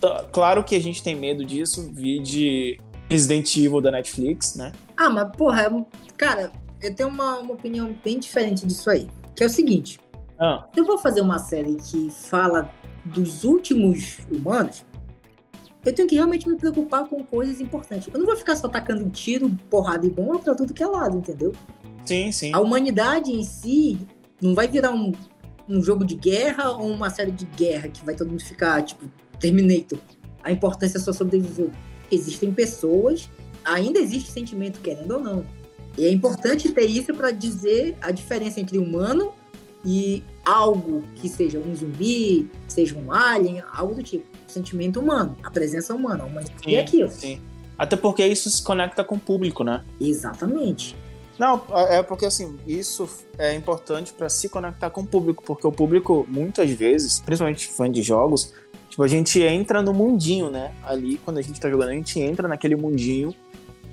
Tá- 0.00 0.24
Claro 0.32 0.64
que 0.64 0.74
a 0.74 0.80
gente 0.80 1.02
tem 1.02 1.14
medo 1.14 1.44
disso, 1.44 1.88
vi 1.92 2.18
de 2.18 2.78
Resident 3.08 3.56
Evil 3.56 3.80
da 3.80 3.90
Netflix, 3.90 4.56
né? 4.56 4.72
Ah, 4.96 5.08
mas 5.08 5.30
porra, 5.36 5.62
é 5.62 5.70
cara, 6.16 6.50
eu 6.82 6.94
tenho 6.94 7.08
uma, 7.08 7.38
uma 7.38 7.54
opinião 7.54 7.94
bem 8.04 8.18
diferente 8.18 8.66
disso 8.66 8.90
aí. 8.90 9.08
Que 9.34 9.44
é 9.44 9.46
o 9.46 9.50
seguinte: 9.50 9.98
Ah, 10.38 10.66
eu 10.76 10.84
vou 10.84 10.98
fazer 10.98 11.20
uma 11.20 11.38
série 11.38 11.76
que 11.76 12.10
fala 12.10 12.70
dos 13.04 13.44
últimos 13.44 14.18
humanos. 14.30 14.84
Eu 15.84 15.94
tenho 15.94 16.08
que 16.08 16.16
realmente 16.16 16.48
me 16.48 16.56
preocupar 16.56 17.08
com 17.08 17.22
coisas 17.24 17.60
importantes. 17.60 18.12
Eu 18.12 18.18
não 18.18 18.26
vou 18.26 18.36
ficar 18.36 18.56
só 18.56 18.68
tacando 18.68 19.08
tiro, 19.08 19.48
porrada 19.70 20.04
e 20.04 20.10
bomba 20.10 20.40
pra 20.40 20.54
tudo 20.54 20.74
que 20.74 20.82
é 20.82 20.86
lado, 20.86 21.18
entendeu? 21.18 21.52
sim, 22.04 22.30
sim. 22.32 22.52
A 22.52 22.60
humanidade 22.60 23.32
em 23.32 23.42
si 23.42 23.98
não 24.40 24.54
vai 24.54 24.68
virar 24.68 24.92
um, 24.92 25.12
um 25.68 25.82
jogo 25.82 26.04
de 26.04 26.14
guerra 26.14 26.70
ou 26.70 26.90
uma 26.90 27.10
série 27.10 27.32
de 27.32 27.44
guerra 27.44 27.88
que 27.88 28.04
vai 28.04 28.14
todo 28.14 28.30
mundo 28.30 28.42
ficar, 28.42 28.82
tipo, 28.82 29.08
Terminator. 29.38 29.98
A 30.42 30.52
importância 30.52 30.98
é 30.98 31.00
só 31.00 31.12
sobreviver. 31.12 31.70
Existem 32.10 32.52
pessoas, 32.52 33.28
ainda 33.64 33.98
existe 33.98 34.30
sentimento, 34.30 34.80
querendo 34.80 35.12
ou 35.12 35.20
não. 35.20 35.44
E 35.98 36.04
é 36.04 36.10
importante 36.10 36.70
ter 36.70 36.86
isso 36.86 37.14
para 37.14 37.30
dizer 37.30 37.96
a 38.00 38.10
diferença 38.10 38.60
entre 38.60 38.78
humano 38.78 39.32
e 39.86 40.24
algo 40.44 41.04
que 41.14 41.28
seja 41.28 41.60
um 41.60 41.74
zumbi, 41.74 42.50
seja 42.66 42.98
um 42.98 43.12
alien, 43.12 43.62
algo 43.72 43.94
do 43.94 44.02
tipo. 44.02 44.26
Sentimento 44.48 45.00
humano, 45.00 45.36
a 45.42 45.50
presença 45.50 45.94
humana, 45.94 46.24
a 46.24 46.26
humanidade 46.26 46.74
é 46.74 46.80
aquilo. 46.80 47.10
Sim. 47.10 47.40
Até 47.78 47.94
porque 47.94 48.26
isso 48.26 48.50
se 48.50 48.62
conecta 48.62 49.04
com 49.04 49.16
o 49.16 49.18
público, 49.18 49.62
né? 49.62 49.84
Exatamente. 50.00 50.96
Não, 51.38 51.62
é 51.90 52.02
porque 52.02 52.24
assim, 52.24 52.56
isso 52.66 53.06
é 53.36 53.54
importante 53.54 54.14
pra 54.14 54.28
se 54.30 54.48
conectar 54.48 54.88
com 54.88 55.02
o 55.02 55.06
público, 55.06 55.42
porque 55.44 55.66
o 55.66 55.72
público, 55.72 56.26
muitas 56.28 56.70
vezes, 56.70 57.20
principalmente 57.20 57.68
fã 57.68 57.90
de 57.90 58.02
jogos, 58.02 58.54
tipo, 58.88 59.02
a 59.02 59.08
gente 59.08 59.42
entra 59.42 59.82
no 59.82 59.92
mundinho, 59.92 60.50
né? 60.50 60.74
Ali, 60.82 61.18
quando 61.18 61.36
a 61.36 61.42
gente 61.42 61.60
tá 61.60 61.68
jogando, 61.68 61.90
a 61.90 61.94
gente 61.94 62.18
entra 62.18 62.48
naquele 62.48 62.74
mundinho. 62.74 63.34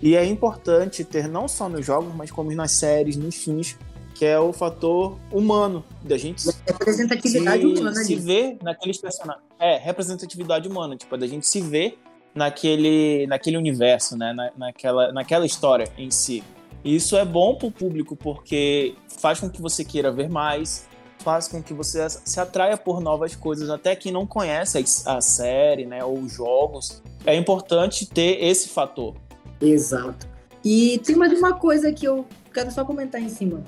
E 0.02 0.16
é 0.16 0.26
importante 0.26 1.04
ter 1.04 1.28
não 1.28 1.48
só 1.48 1.68
nos 1.68 1.86
jogos, 1.86 2.14
mas 2.16 2.32
como 2.32 2.54
nas 2.54 2.72
séries, 2.72 3.18
nos 3.18 3.36
filmes, 3.36 3.78
que 4.24 4.28
é 4.28 4.40
o 4.40 4.54
fator 4.54 5.20
humano, 5.30 5.84
da 6.02 6.18
gente 6.18 6.50
Representatividade 6.66 7.62
se, 7.62 7.68
humana 7.68 7.94
se 7.94 8.14
ali. 8.14 8.22
ver 8.22 8.58
naqueles 8.64 8.98
personagens. 8.98 9.44
É, 9.60 9.76
representatividade 9.76 10.66
humana, 10.66 10.96
tipo, 10.96 11.18
da 11.18 11.28
gente 11.28 11.46
se 11.46 11.60
ver 11.60 12.00
naquele, 12.34 13.28
naquele 13.28 13.58
universo, 13.58 14.18
né? 14.18 14.32
Na, 14.32 14.50
naquela, 14.56 15.12
naquela 15.12 15.46
história 15.46 15.92
em 15.98 16.10
si. 16.10 16.42
E 16.86 16.96
isso 16.96 17.18
é 17.18 17.26
bom 17.26 17.56
pro 17.56 17.70
público 17.70 18.16
porque 18.16 18.96
faz 19.10 19.42
com 19.42 19.50
que 19.50 19.62
você 19.62 19.84
queira 19.84 20.10
ver 20.10 20.30
mais, 20.30 20.88
faz 21.18 21.50
com 21.50 21.62
que 21.62 21.74
você 21.74 22.10
se 22.10 22.40
atraia 22.40 22.78
por 22.78 23.02
novas 23.02 23.36
coisas, 23.36 23.70
até 23.70 23.94
quem 23.94 24.14
não 24.14 24.26
conhece 24.26 24.82
a 25.06 25.20
série, 25.20 25.86
né? 25.86 26.02
Ou 26.02 26.18
os 26.18 26.32
jogos. 26.32 27.04
É 27.26 27.36
importante 27.36 28.06
ter 28.06 28.42
esse 28.42 28.70
fator. 28.70 29.18
Exato. 29.60 30.32
E 30.64 30.98
tem 31.00 31.18
mais 31.18 31.38
uma 31.38 31.56
coisa 31.56 31.92
que 31.92 32.06
eu 32.06 32.26
quero 32.54 32.72
só 32.72 32.86
comentar 32.86 33.22
em 33.22 33.28
cima. 33.28 33.64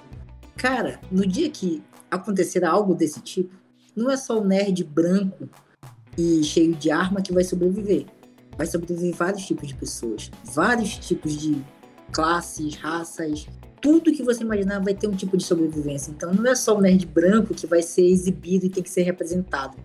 Cara, 0.57 0.99
no 1.11 1.27
dia 1.27 1.49
que 1.49 1.83
acontecer 2.09 2.63
algo 2.63 2.95
desse 2.95 3.19
tipo, 3.21 3.53
não 3.95 4.09
é 4.09 4.17
só 4.17 4.39
o 4.39 4.43
nerd 4.43 4.83
branco 4.83 5.49
e 6.17 6.43
cheio 6.43 6.75
de 6.75 6.89
arma 6.89 7.21
que 7.21 7.33
vai 7.33 7.43
sobreviver. 7.43 8.05
Vai 8.57 8.65
sobreviver 8.65 9.13
vários 9.13 9.45
tipos 9.45 9.67
de 9.67 9.75
pessoas, 9.75 10.31
vários 10.43 10.97
tipos 10.97 11.33
de 11.33 11.61
classes, 12.11 12.75
raças. 12.75 13.47
Tudo 13.81 14.13
que 14.13 14.23
você 14.23 14.43
imaginar 14.43 14.79
vai 14.79 14.93
ter 14.93 15.07
um 15.07 15.15
tipo 15.15 15.35
de 15.35 15.43
sobrevivência. 15.43 16.11
Então 16.11 16.33
não 16.33 16.49
é 16.49 16.55
só 16.55 16.77
o 16.77 16.81
nerd 16.81 17.05
branco 17.05 17.53
que 17.53 17.67
vai 17.67 17.81
ser 17.81 18.05
exibido 18.05 18.65
e 18.65 18.69
tem 18.69 18.81
que 18.81 18.89
ser 18.89 19.03
representado. 19.03 19.77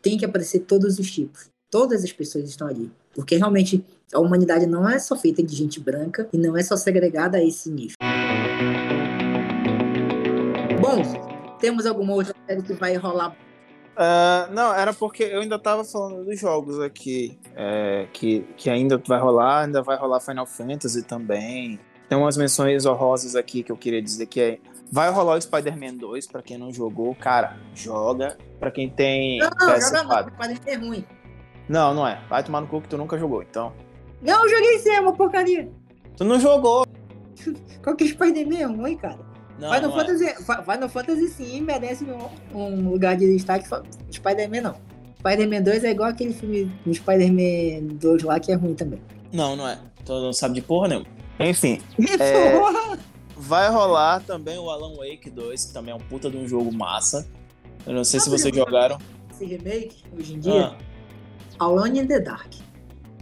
Tem 0.00 0.18
que 0.18 0.24
aparecer 0.24 0.60
todos 0.60 0.98
os 0.98 1.10
tipos. 1.10 1.50
Todas 1.70 2.04
as 2.04 2.12
pessoas 2.12 2.48
estão 2.48 2.66
ali. 2.68 2.90
Porque 3.14 3.36
realmente 3.36 3.84
a 4.12 4.20
humanidade 4.20 4.66
não 4.66 4.88
é 4.88 4.98
só 4.98 5.16
feita 5.16 5.42
de 5.42 5.56
gente 5.56 5.80
branca 5.80 6.28
e 6.32 6.38
não 6.38 6.56
é 6.56 6.62
só 6.62 6.76
segregada 6.76 7.38
a 7.38 7.44
esse 7.44 7.70
nível. 7.70 7.96
Temos 11.62 11.86
alguma 11.86 12.12
outra 12.12 12.34
série 12.44 12.60
que 12.60 12.72
vai 12.72 12.96
rolar? 12.96 13.36
Ah, 13.96 14.48
não, 14.50 14.74
era 14.74 14.92
porque 14.92 15.22
eu 15.22 15.40
ainda 15.40 15.58
tava 15.58 15.84
falando 15.84 16.24
dos 16.24 16.38
jogos 16.38 16.80
aqui, 16.80 17.38
é, 17.54 18.08
que, 18.12 18.40
que 18.56 18.68
ainda 18.68 19.00
vai 19.06 19.20
rolar, 19.20 19.64
ainda 19.64 19.80
vai 19.80 19.96
rolar 19.96 20.18
Final 20.18 20.44
Fantasy 20.44 21.04
também. 21.04 21.78
Tem 22.08 22.18
umas 22.18 22.36
menções 22.36 22.84
honrosas 22.84 23.36
aqui 23.36 23.62
que 23.62 23.70
eu 23.70 23.76
queria 23.76 24.02
dizer 24.02 24.26
que 24.26 24.40
é. 24.40 24.58
Vai 24.90 25.10
rolar 25.10 25.36
o 25.36 25.40
Spider-Man 25.40 25.94
2, 25.94 26.26
pra 26.26 26.42
quem 26.42 26.58
não 26.58 26.70
jogou, 26.70 27.14
cara, 27.14 27.56
joga. 27.74 28.36
Pra 28.58 28.70
quem 28.70 28.90
tem 28.90 29.38
Não, 29.38 29.48
não, 29.48 29.68
joga 29.68 29.78
PS4. 29.78 30.26
não, 30.26 30.32
pode 30.32 30.62
ser 30.62 30.74
ruim. 30.74 31.06
Não, 31.68 31.94
não 31.94 32.06
é. 32.06 32.20
Vai 32.28 32.42
tomar 32.42 32.60
no 32.60 32.66
cu 32.66 32.82
que 32.82 32.88
tu 32.88 32.98
nunca 32.98 33.16
jogou, 33.16 33.42
então. 33.42 33.72
Não, 34.20 34.42
eu 34.44 34.50
joguei 34.50 34.78
sim, 34.80 34.90
é 34.90 35.00
uma 35.00 35.14
porcaria. 35.14 35.70
Tu 36.16 36.24
não 36.24 36.38
jogou. 36.38 36.84
Qualquer 37.82 38.08
Spider-Man 38.08 38.58
é 38.58 38.64
ruim, 38.64 38.96
cara. 38.96 39.31
Não, 39.62 39.72
Final, 39.74 39.90
não 39.90 40.00
é. 40.00 40.04
Fantasy, 40.04 40.26
Fi- 40.44 40.62
Final 40.72 40.88
Fantasy 40.88 41.28
sim 41.28 41.60
merece 41.60 42.04
um, 42.04 42.58
um 42.58 42.90
lugar 42.90 43.16
de 43.16 43.32
destaque. 43.32 43.66
Spider-Man 44.10 44.60
não. 44.60 44.74
Spider-Man 45.20 45.62
2 45.62 45.84
é 45.84 45.90
igual 45.92 46.08
aquele 46.08 46.32
filme 46.34 46.64
do 46.84 46.92
Spider-Man 46.92 47.94
2 47.96 48.22
lá 48.24 48.40
que 48.40 48.50
é 48.50 48.54
ruim 48.56 48.74
também. 48.74 49.00
Não, 49.32 49.54
não 49.56 49.68
é. 49.68 49.78
Tu 50.04 50.12
não 50.12 50.32
sabe 50.32 50.56
de 50.56 50.62
porra 50.62 50.88
nenhuma. 50.88 51.06
Enfim, 51.40 51.80
É. 52.18 52.58
Porra! 52.58 52.98
vai 53.36 53.68
rolar 53.70 54.20
também 54.20 54.58
o 54.58 54.68
Alan 54.70 54.94
Wake 54.96 55.30
2, 55.30 55.66
que 55.66 55.72
também 55.72 55.92
é 55.92 55.94
um 55.96 56.00
puta 56.00 56.28
de 56.30 56.36
um 56.36 56.46
jogo 56.46 56.72
massa. 56.72 57.26
Eu 57.86 57.92
não 57.94 58.04
sei 58.04 58.20
se 58.20 58.28
vocês 58.30 58.54
jogaram. 58.54 58.98
Esse 59.32 59.44
remake, 59.44 60.02
hoje 60.16 60.34
em 60.34 60.38
dia, 60.40 60.76
Ah, 61.58 61.64
Alone 61.64 62.00
in 62.00 62.06
the 62.06 62.20
Dark. 62.20 62.52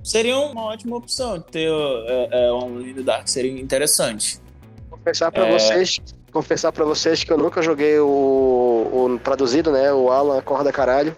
seria 0.02 0.38
uma 0.38 0.64
ótima 0.64 0.96
opção 0.96 1.40
ter 1.40 1.68
é, 1.70 2.28
é, 2.32 2.48
Alan 2.48 2.80
in 2.82 2.94
the 2.94 3.02
Dark, 3.02 3.28
seria 3.28 3.50
interessante. 3.60 4.40
Confessar 4.90 5.30
pra 5.32 5.46
É. 5.46 5.52
vocês, 5.58 6.00
confessar 6.32 6.72
para 6.72 6.84
vocês 6.84 7.24
que 7.24 7.32
eu 7.32 7.38
nunca 7.38 7.62
joguei 7.62 7.98
o, 7.98 8.06
o 8.06 9.20
traduzido, 9.22 9.70
né? 9.70 9.92
O 9.92 10.10
Alan 10.10 10.38
Acorda 10.38 10.72
Caralho. 10.72 11.14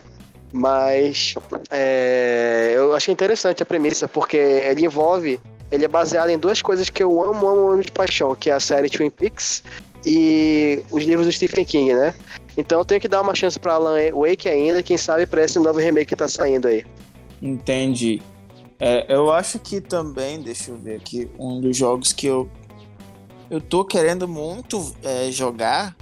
Mas 0.52 1.34
é, 1.70 2.72
eu 2.74 2.94
achei 2.94 3.12
interessante 3.12 3.62
a 3.62 3.66
premissa, 3.66 4.06
porque 4.06 4.36
ele 4.36 4.84
envolve. 4.84 5.40
Ele 5.70 5.86
é 5.86 5.88
baseado 5.88 6.28
em 6.28 6.38
duas 6.38 6.60
coisas 6.60 6.90
que 6.90 7.02
eu 7.02 7.22
amo, 7.22 7.48
amo, 7.48 7.70
amo 7.70 7.82
de 7.82 7.90
paixão, 7.90 8.34
que 8.34 8.50
é 8.50 8.52
a 8.52 8.60
série 8.60 8.90
Twin 8.90 9.08
Peaks 9.08 9.62
e 10.04 10.82
os 10.90 11.02
livros 11.04 11.26
do 11.26 11.32
Stephen 11.32 11.64
King, 11.64 11.94
né? 11.94 12.14
Então 12.56 12.80
eu 12.80 12.84
tenho 12.84 13.00
que 13.00 13.08
dar 13.08 13.22
uma 13.22 13.34
chance 13.34 13.58
pra 13.58 13.74
Alan 13.74 13.96
Wake 14.12 14.48
ainda, 14.48 14.82
quem 14.82 14.98
sabe 14.98 15.24
pra 15.24 15.42
esse 15.42 15.58
novo 15.58 15.78
remake 15.78 16.06
que 16.06 16.16
tá 16.16 16.28
saindo 16.28 16.68
aí. 16.68 16.84
Entendi. 17.40 18.20
É, 18.78 19.06
eu 19.08 19.32
acho 19.32 19.58
que 19.58 19.80
também, 19.80 20.42
deixa 20.42 20.72
eu 20.72 20.76
ver 20.76 20.96
aqui, 20.96 21.30
um 21.38 21.60
dos 21.60 21.76
jogos 21.76 22.12
que 22.12 22.26
eu, 22.26 22.50
eu 23.52 23.60
tô 23.60 23.84
querendo 23.84 24.26
muito 24.26 24.94
é, 25.02 25.30
jogar 25.30 25.94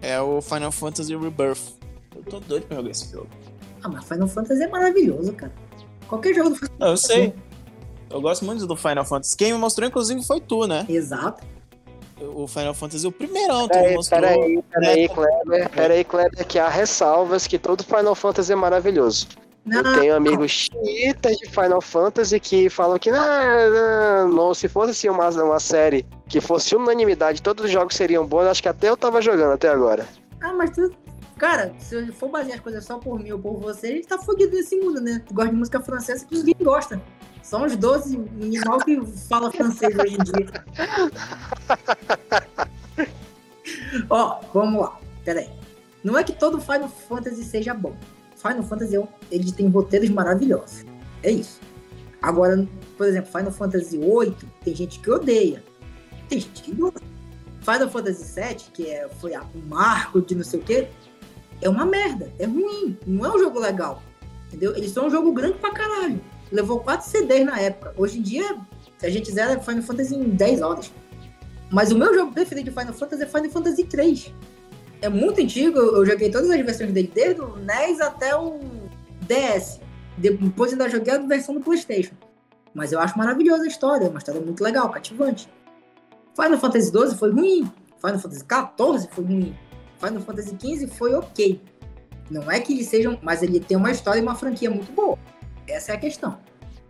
é 0.00 0.20
o 0.20 0.40
Final 0.40 0.70
Fantasy 0.70 1.16
Rebirth. 1.16 1.74
Eu 2.14 2.22
tô 2.22 2.38
doido 2.38 2.66
pra 2.68 2.76
jogar 2.76 2.90
esse 2.90 3.10
jogo. 3.10 3.26
Ah, 3.82 3.88
mas 3.88 4.04
Final 4.04 4.28
Fantasy 4.28 4.62
é 4.62 4.68
maravilhoso, 4.68 5.32
cara. 5.32 5.52
Qualquer 6.06 6.34
jogo 6.36 6.50
do 6.50 6.54
Final 6.56 6.72
Não, 6.78 6.86
eu 6.88 6.96
sei. 6.96 7.34
Eu 8.08 8.20
gosto 8.20 8.44
muito 8.44 8.64
do 8.64 8.76
Final 8.76 9.04
Fantasy. 9.04 9.36
Quem 9.36 9.52
me 9.52 9.58
mostrou, 9.58 9.88
inclusive, 9.88 10.22
foi 10.22 10.40
tu, 10.40 10.68
né? 10.68 10.86
Exato. 10.88 11.44
O 12.20 12.46
Final 12.46 12.74
Fantasy, 12.74 13.08
o 13.08 13.10
primeirão, 13.12 13.66
tu 13.66 13.74
me 13.74 13.82
Peraí, 13.82 13.94
mostrou. 13.96 14.20
peraí, 14.20 14.62
peraí, 14.70 15.02
né? 15.02 15.08
Kleber, 15.08 15.70
peraí, 15.70 16.04
Kleber, 16.04 16.46
que 16.46 16.60
há 16.60 16.68
ressalvas 16.68 17.48
que 17.48 17.58
todo 17.58 17.82
Final 17.82 18.14
Fantasy 18.14 18.52
é 18.52 18.56
maravilhoso. 18.56 19.26
Não, 19.64 19.78
Eu 19.78 20.00
tenho 20.00 20.14
amigos 20.14 20.50
chiitas 20.50 21.38
de 21.38 21.48
Final 21.48 21.80
Fantasy 21.80 22.38
que 22.38 22.68
falam 22.68 22.98
que 22.98 23.10
não, 23.10 24.28
não, 24.28 24.54
se 24.54 24.68
fosse 24.68 24.90
assim, 24.90 25.08
uma, 25.08 25.28
uma 25.30 25.58
série 25.58 26.04
que 26.28 26.40
fosse 26.40 26.76
unanimidade, 26.76 27.40
todos 27.40 27.64
os 27.64 27.70
jogos 27.70 27.96
seriam 27.96 28.26
bons, 28.26 28.46
acho 28.46 28.62
que 28.62 28.68
até 28.68 28.90
eu 28.90 28.96
tava 28.96 29.22
jogando 29.22 29.52
até 29.52 29.68
agora. 29.68 30.06
Ah, 30.40 30.52
mas 30.52 30.70
tu. 30.70 30.92
Cara, 31.38 31.74
se 31.78 32.12
for 32.12 32.28
basear 32.28 32.56
as 32.56 32.60
coisas 32.60 32.84
só 32.84 32.98
por 32.98 33.18
mim 33.18 33.32
ou 33.32 33.38
por 33.38 33.58
você, 33.58 33.88
a 33.88 33.90
gente 33.92 34.06
tá 34.06 34.18
fudido 34.18 34.54
nesse 34.54 34.76
mundo, 34.76 35.00
né? 35.00 35.20
Tu 35.26 35.34
gosta 35.34 35.50
de 35.50 35.56
música 35.56 35.80
francesa 35.80 36.24
que 36.24 36.36
ninguém 36.36 36.54
gosta. 36.60 37.00
São 37.42 37.64
os 37.64 37.74
12 37.76 38.16
animal 38.40 38.78
que 38.78 39.00
fala 39.28 39.50
francês 39.50 39.94
hoje 39.98 40.14
em 40.14 40.24
dia. 40.24 40.46
Ó, 44.08 44.40
vamos 44.52 44.80
lá. 44.80 44.98
Pera 45.24 45.40
aí. 45.40 45.50
Não 46.02 46.16
é 46.16 46.22
que 46.22 46.32
todo 46.32 46.60
Final 46.60 46.88
Fantasy 46.88 47.42
seja 47.44 47.74
bom. 47.74 47.96
Final 48.46 48.62
Fantasy 48.62 48.96
é 48.96 49.08
ele 49.30 49.50
tem 49.50 49.68
roteiros 49.68 50.10
maravilhosos. 50.10 50.84
É 51.22 51.30
isso. 51.30 51.60
Agora, 52.20 52.68
por 52.98 53.06
exemplo, 53.06 53.30
Final 53.32 53.50
Fantasy 53.50 53.96
VIII, 53.96 54.36
tem 54.62 54.74
gente 54.74 55.00
que 55.00 55.10
odeia. 55.10 55.64
Tem 56.28 56.40
gente 56.40 56.62
que 56.62 56.74
gosta. 56.74 57.00
Final 57.62 57.88
Fantasy 57.88 58.38
VII, 58.38 58.56
que 58.74 58.90
é, 58.90 59.08
foi 59.08 59.32
um 59.34 59.66
marco 59.66 60.20
de 60.20 60.34
não 60.34 60.44
sei 60.44 60.60
o 60.60 60.62
quê, 60.62 60.88
é 61.62 61.68
uma 61.70 61.86
merda. 61.86 62.30
É 62.38 62.44
ruim. 62.44 62.98
Não 63.06 63.24
é 63.24 63.34
um 63.34 63.38
jogo 63.38 63.58
legal. 63.58 64.02
Entendeu? 64.48 64.76
Eles 64.76 64.90
são 64.90 65.06
um 65.06 65.10
jogo 65.10 65.32
grande 65.32 65.58
pra 65.58 65.72
caralho. 65.72 66.20
Levou 66.52 66.80
4 66.80 67.08
CDs 67.08 67.46
na 67.46 67.58
época. 67.58 67.94
Hoje 67.96 68.18
em 68.18 68.22
dia, 68.22 68.58
a 69.02 69.08
gente 69.08 69.32
zera 69.32 69.58
Final 69.58 69.82
Fantasy 69.82 70.14
em 70.14 70.28
10 70.28 70.60
horas. 70.60 70.92
Mas 71.70 71.90
o 71.90 71.98
meu 71.98 72.12
jogo 72.14 72.32
preferido 72.32 72.70
de 72.70 72.78
Final 72.78 72.92
Fantasy 72.92 73.22
é 73.22 73.26
Final 73.26 73.50
Fantasy 73.50 73.84
3. 73.84 74.34
É 75.04 75.08
muito 75.10 75.38
antigo, 75.38 75.78
eu 75.78 76.06
joguei 76.06 76.30
todas 76.30 76.48
as 76.48 76.56
versões 76.64 76.90
dele, 76.90 77.12
desde 77.14 77.42
o 77.42 77.56
NES 77.56 78.00
até 78.00 78.34
o 78.34 78.58
DS. 79.28 79.78
Depois 80.16 80.72
ainda 80.72 80.88
joguei 80.88 81.12
a 81.12 81.18
versão 81.18 81.54
do 81.54 81.60
PlayStation. 81.60 82.14
Mas 82.72 82.90
eu 82.90 82.98
acho 82.98 83.18
maravilhosa 83.18 83.64
a 83.64 83.66
história, 83.66 84.06
é 84.06 84.08
uma 84.08 84.16
história 84.16 84.40
muito 84.40 84.64
legal, 84.64 84.88
cativante. 84.88 85.46
Final 86.34 86.58
Fantasy 86.58 86.90
XII 86.90 87.18
foi 87.18 87.30
ruim. 87.32 87.70
Final 88.00 88.18
Fantasy 88.18 88.46
XIV 88.50 89.08
foi 89.10 89.24
ruim. 89.24 89.54
Final 89.98 90.22
Fantasy 90.22 90.56
XV 90.58 90.86
foi 90.86 91.14
ok. 91.14 91.60
Não 92.30 92.50
é 92.50 92.58
que 92.60 92.72
eles 92.72 92.86
sejam, 92.86 93.18
mas 93.20 93.42
ele 93.42 93.60
tem 93.60 93.76
uma 93.76 93.90
história 93.90 94.20
e 94.20 94.22
uma 94.22 94.34
franquia 94.34 94.70
muito 94.70 94.90
boa. 94.90 95.18
Essa 95.68 95.92
é 95.92 95.96
a 95.96 95.98
questão. 95.98 96.38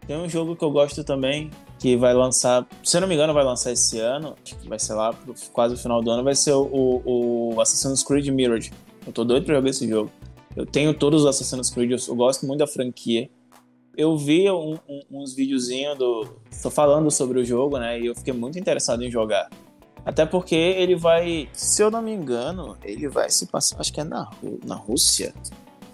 Tem 0.06 0.16
um 0.16 0.28
jogo 0.28 0.54
que 0.54 0.64
eu 0.64 0.70
gosto 0.70 1.02
também, 1.02 1.50
que 1.84 1.98
vai 1.98 2.14
lançar, 2.14 2.66
se 2.82 2.96
eu 2.96 3.02
não 3.02 3.06
me 3.06 3.14
engano, 3.14 3.34
vai 3.34 3.44
lançar 3.44 3.70
esse 3.70 3.98
ano, 3.98 4.34
vai 4.66 4.78
ser 4.78 4.94
lá 4.94 5.14
quase 5.52 5.74
o 5.74 5.76
final 5.76 6.00
do 6.00 6.10
ano, 6.10 6.24
vai 6.24 6.34
ser 6.34 6.54
o, 6.54 7.02
o 7.04 7.60
Assassin's 7.60 8.02
Creed 8.02 8.26
Mirage. 8.28 8.70
Eu 9.06 9.12
tô 9.12 9.22
doido 9.22 9.44
pra 9.44 9.56
jogar 9.56 9.68
esse 9.68 9.86
jogo. 9.86 10.10
Eu 10.56 10.64
tenho 10.64 10.94
todos 10.94 11.24
os 11.24 11.28
Assassin's 11.28 11.68
Creed, 11.68 11.90
eu 12.08 12.14
gosto 12.14 12.46
muito 12.46 12.60
da 12.60 12.66
franquia. 12.66 13.28
Eu 13.94 14.16
vi 14.16 14.50
um, 14.50 14.78
um, 14.88 15.00
uns 15.10 15.34
videozinhos 15.34 15.98
do. 15.98 16.26
Tô 16.62 16.70
falando 16.70 17.10
sobre 17.10 17.38
o 17.38 17.44
jogo, 17.44 17.76
né? 17.78 18.00
E 18.00 18.06
eu 18.06 18.14
fiquei 18.14 18.32
muito 18.32 18.58
interessado 18.58 19.04
em 19.04 19.10
jogar. 19.10 19.50
Até 20.06 20.24
porque 20.24 20.54
ele 20.54 20.96
vai, 20.96 21.50
se 21.52 21.82
eu 21.82 21.90
não 21.90 22.00
me 22.00 22.12
engano, 22.12 22.78
ele 22.82 23.08
vai 23.08 23.28
se 23.28 23.44
passar, 23.44 23.78
acho 23.78 23.92
que 23.92 24.00
é 24.00 24.04
na, 24.04 24.30
na 24.64 24.74
Rússia. 24.74 25.34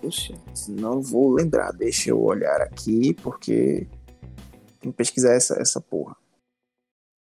Rússia? 0.01 0.37
Não 0.69 1.03
vou 1.03 1.33
lembrar, 1.33 1.73
deixa 1.73 2.11
eu 2.11 2.23
olhar 2.23 2.61
aqui, 2.61 3.13
porque 3.15 3.89
tem 4.81 4.91
que 4.91 4.97
pesquisar 4.97 5.35
essa, 5.35 5.61
essa 5.61 5.81
porra. 5.81 6.17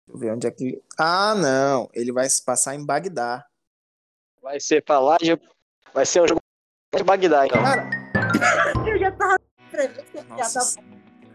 Deixa 0.06 0.14
eu 0.14 0.18
ver 0.18 0.32
onde 0.32 0.46
é 0.46 0.50
que. 0.50 0.80
Ah, 0.98 1.34
não! 1.34 1.88
Ele 1.92 2.12
vai 2.12 2.28
se 2.28 2.44
passar 2.44 2.74
em 2.74 2.84
Bagdá. 2.84 3.44
Vai 4.42 4.60
ser 4.60 4.84
pra 4.84 5.00
lá 5.00 5.16
de. 5.16 5.38
Vai 5.92 6.06
ser 6.06 6.22
um 6.22 6.28
jogo 6.28 6.40
de 6.94 7.02
Bagdá, 7.02 7.46
então. 7.46 7.62
Cara, 7.62 7.90
eu 8.86 8.98
já 8.98 9.10
tava. 9.12 9.36
Nossa, 10.28 10.80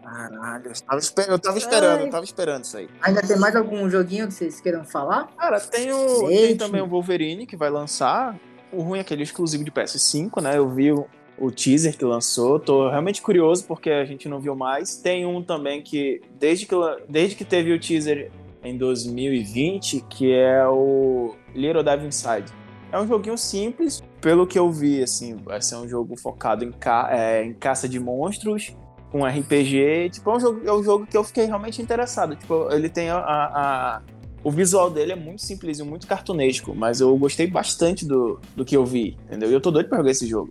Caralho, 0.02 0.66
eu 0.66 0.80
tava, 0.82 0.98
esper... 0.98 1.28
eu 1.28 1.38
tava 1.38 1.58
esperando, 1.58 2.00
Ai. 2.00 2.06
eu 2.06 2.10
tava 2.10 2.24
esperando 2.24 2.64
isso 2.64 2.76
aí. 2.76 2.88
Ainda 3.00 3.22
tem 3.22 3.38
mais 3.38 3.54
algum 3.54 3.88
joguinho 3.88 4.26
que 4.26 4.34
vocês 4.34 4.60
queiram 4.60 4.84
falar? 4.84 5.28
Cara, 5.36 5.60
tem, 5.60 5.92
o... 5.92 6.26
tem 6.26 6.56
também 6.56 6.82
o 6.82 6.88
Wolverine 6.88 7.46
que 7.46 7.56
vai 7.56 7.70
lançar. 7.70 8.38
O 8.72 8.82
ruim 8.82 8.98
é 8.98 9.04
que 9.04 9.14
ele 9.14 9.22
é 9.22 9.24
exclusivo 9.24 9.62
de 9.62 9.70
PS5, 9.70 10.42
né? 10.42 10.58
Eu 10.58 10.68
vi 10.68 10.90
o 11.38 11.50
teaser 11.50 11.96
que 11.96 12.04
lançou. 12.04 12.58
Tô 12.58 12.88
realmente 12.88 13.20
curioso 13.20 13.64
porque 13.66 13.90
a 13.90 14.04
gente 14.04 14.28
não 14.28 14.40
viu 14.40 14.54
mais. 14.54 14.96
Tem 14.96 15.26
um 15.26 15.42
também 15.42 15.82
que, 15.82 16.20
desde 16.38 16.66
que, 16.66 16.74
desde 17.08 17.36
que 17.36 17.44
teve 17.44 17.72
o 17.72 17.80
teaser 17.80 18.30
em 18.64 18.76
2020, 18.76 20.04
que 20.08 20.32
é 20.32 20.66
o 20.66 21.34
Little 21.54 21.82
Dive 21.82 22.06
Inside. 22.06 22.44
É 22.92 23.00
um 23.00 23.06
joguinho 23.06 23.38
simples, 23.38 24.02
pelo 24.20 24.46
que 24.46 24.58
eu 24.58 24.70
vi, 24.70 25.02
assim, 25.02 25.36
vai 25.36 25.62
ser 25.62 25.76
um 25.76 25.88
jogo 25.88 26.16
focado 26.16 26.62
em, 26.62 26.70
ca 26.70 27.08
é, 27.10 27.42
em 27.42 27.54
caça 27.54 27.88
de 27.88 27.98
monstros, 27.98 28.76
com 29.10 29.24
RPG. 29.24 30.10
Tipo, 30.10 30.30
é 30.30 30.36
um, 30.36 30.40
jogo, 30.40 30.60
é 30.68 30.72
um 30.72 30.82
jogo 30.82 31.06
que 31.06 31.16
eu 31.16 31.24
fiquei 31.24 31.46
realmente 31.46 31.80
interessado. 31.80 32.36
Tipo, 32.36 32.70
ele 32.70 32.88
tem 32.88 33.08
a, 33.08 33.18
a 33.18 34.02
o 34.44 34.50
visual 34.50 34.90
dele 34.90 35.12
é 35.12 35.16
muito 35.16 35.40
simples 35.40 35.78
e 35.78 35.84
muito 35.84 36.06
cartunesco, 36.06 36.74
mas 36.74 37.00
eu 37.00 37.16
gostei 37.16 37.46
bastante 37.46 38.04
do, 38.04 38.40
do 38.56 38.64
que 38.64 38.76
eu 38.76 38.84
vi, 38.84 39.16
entendeu? 39.26 39.48
E 39.50 39.54
eu 39.54 39.60
tô 39.60 39.70
doido 39.70 39.88
pra 39.88 39.98
jogar 39.98 40.10
esse 40.10 40.26
jogo. 40.26 40.50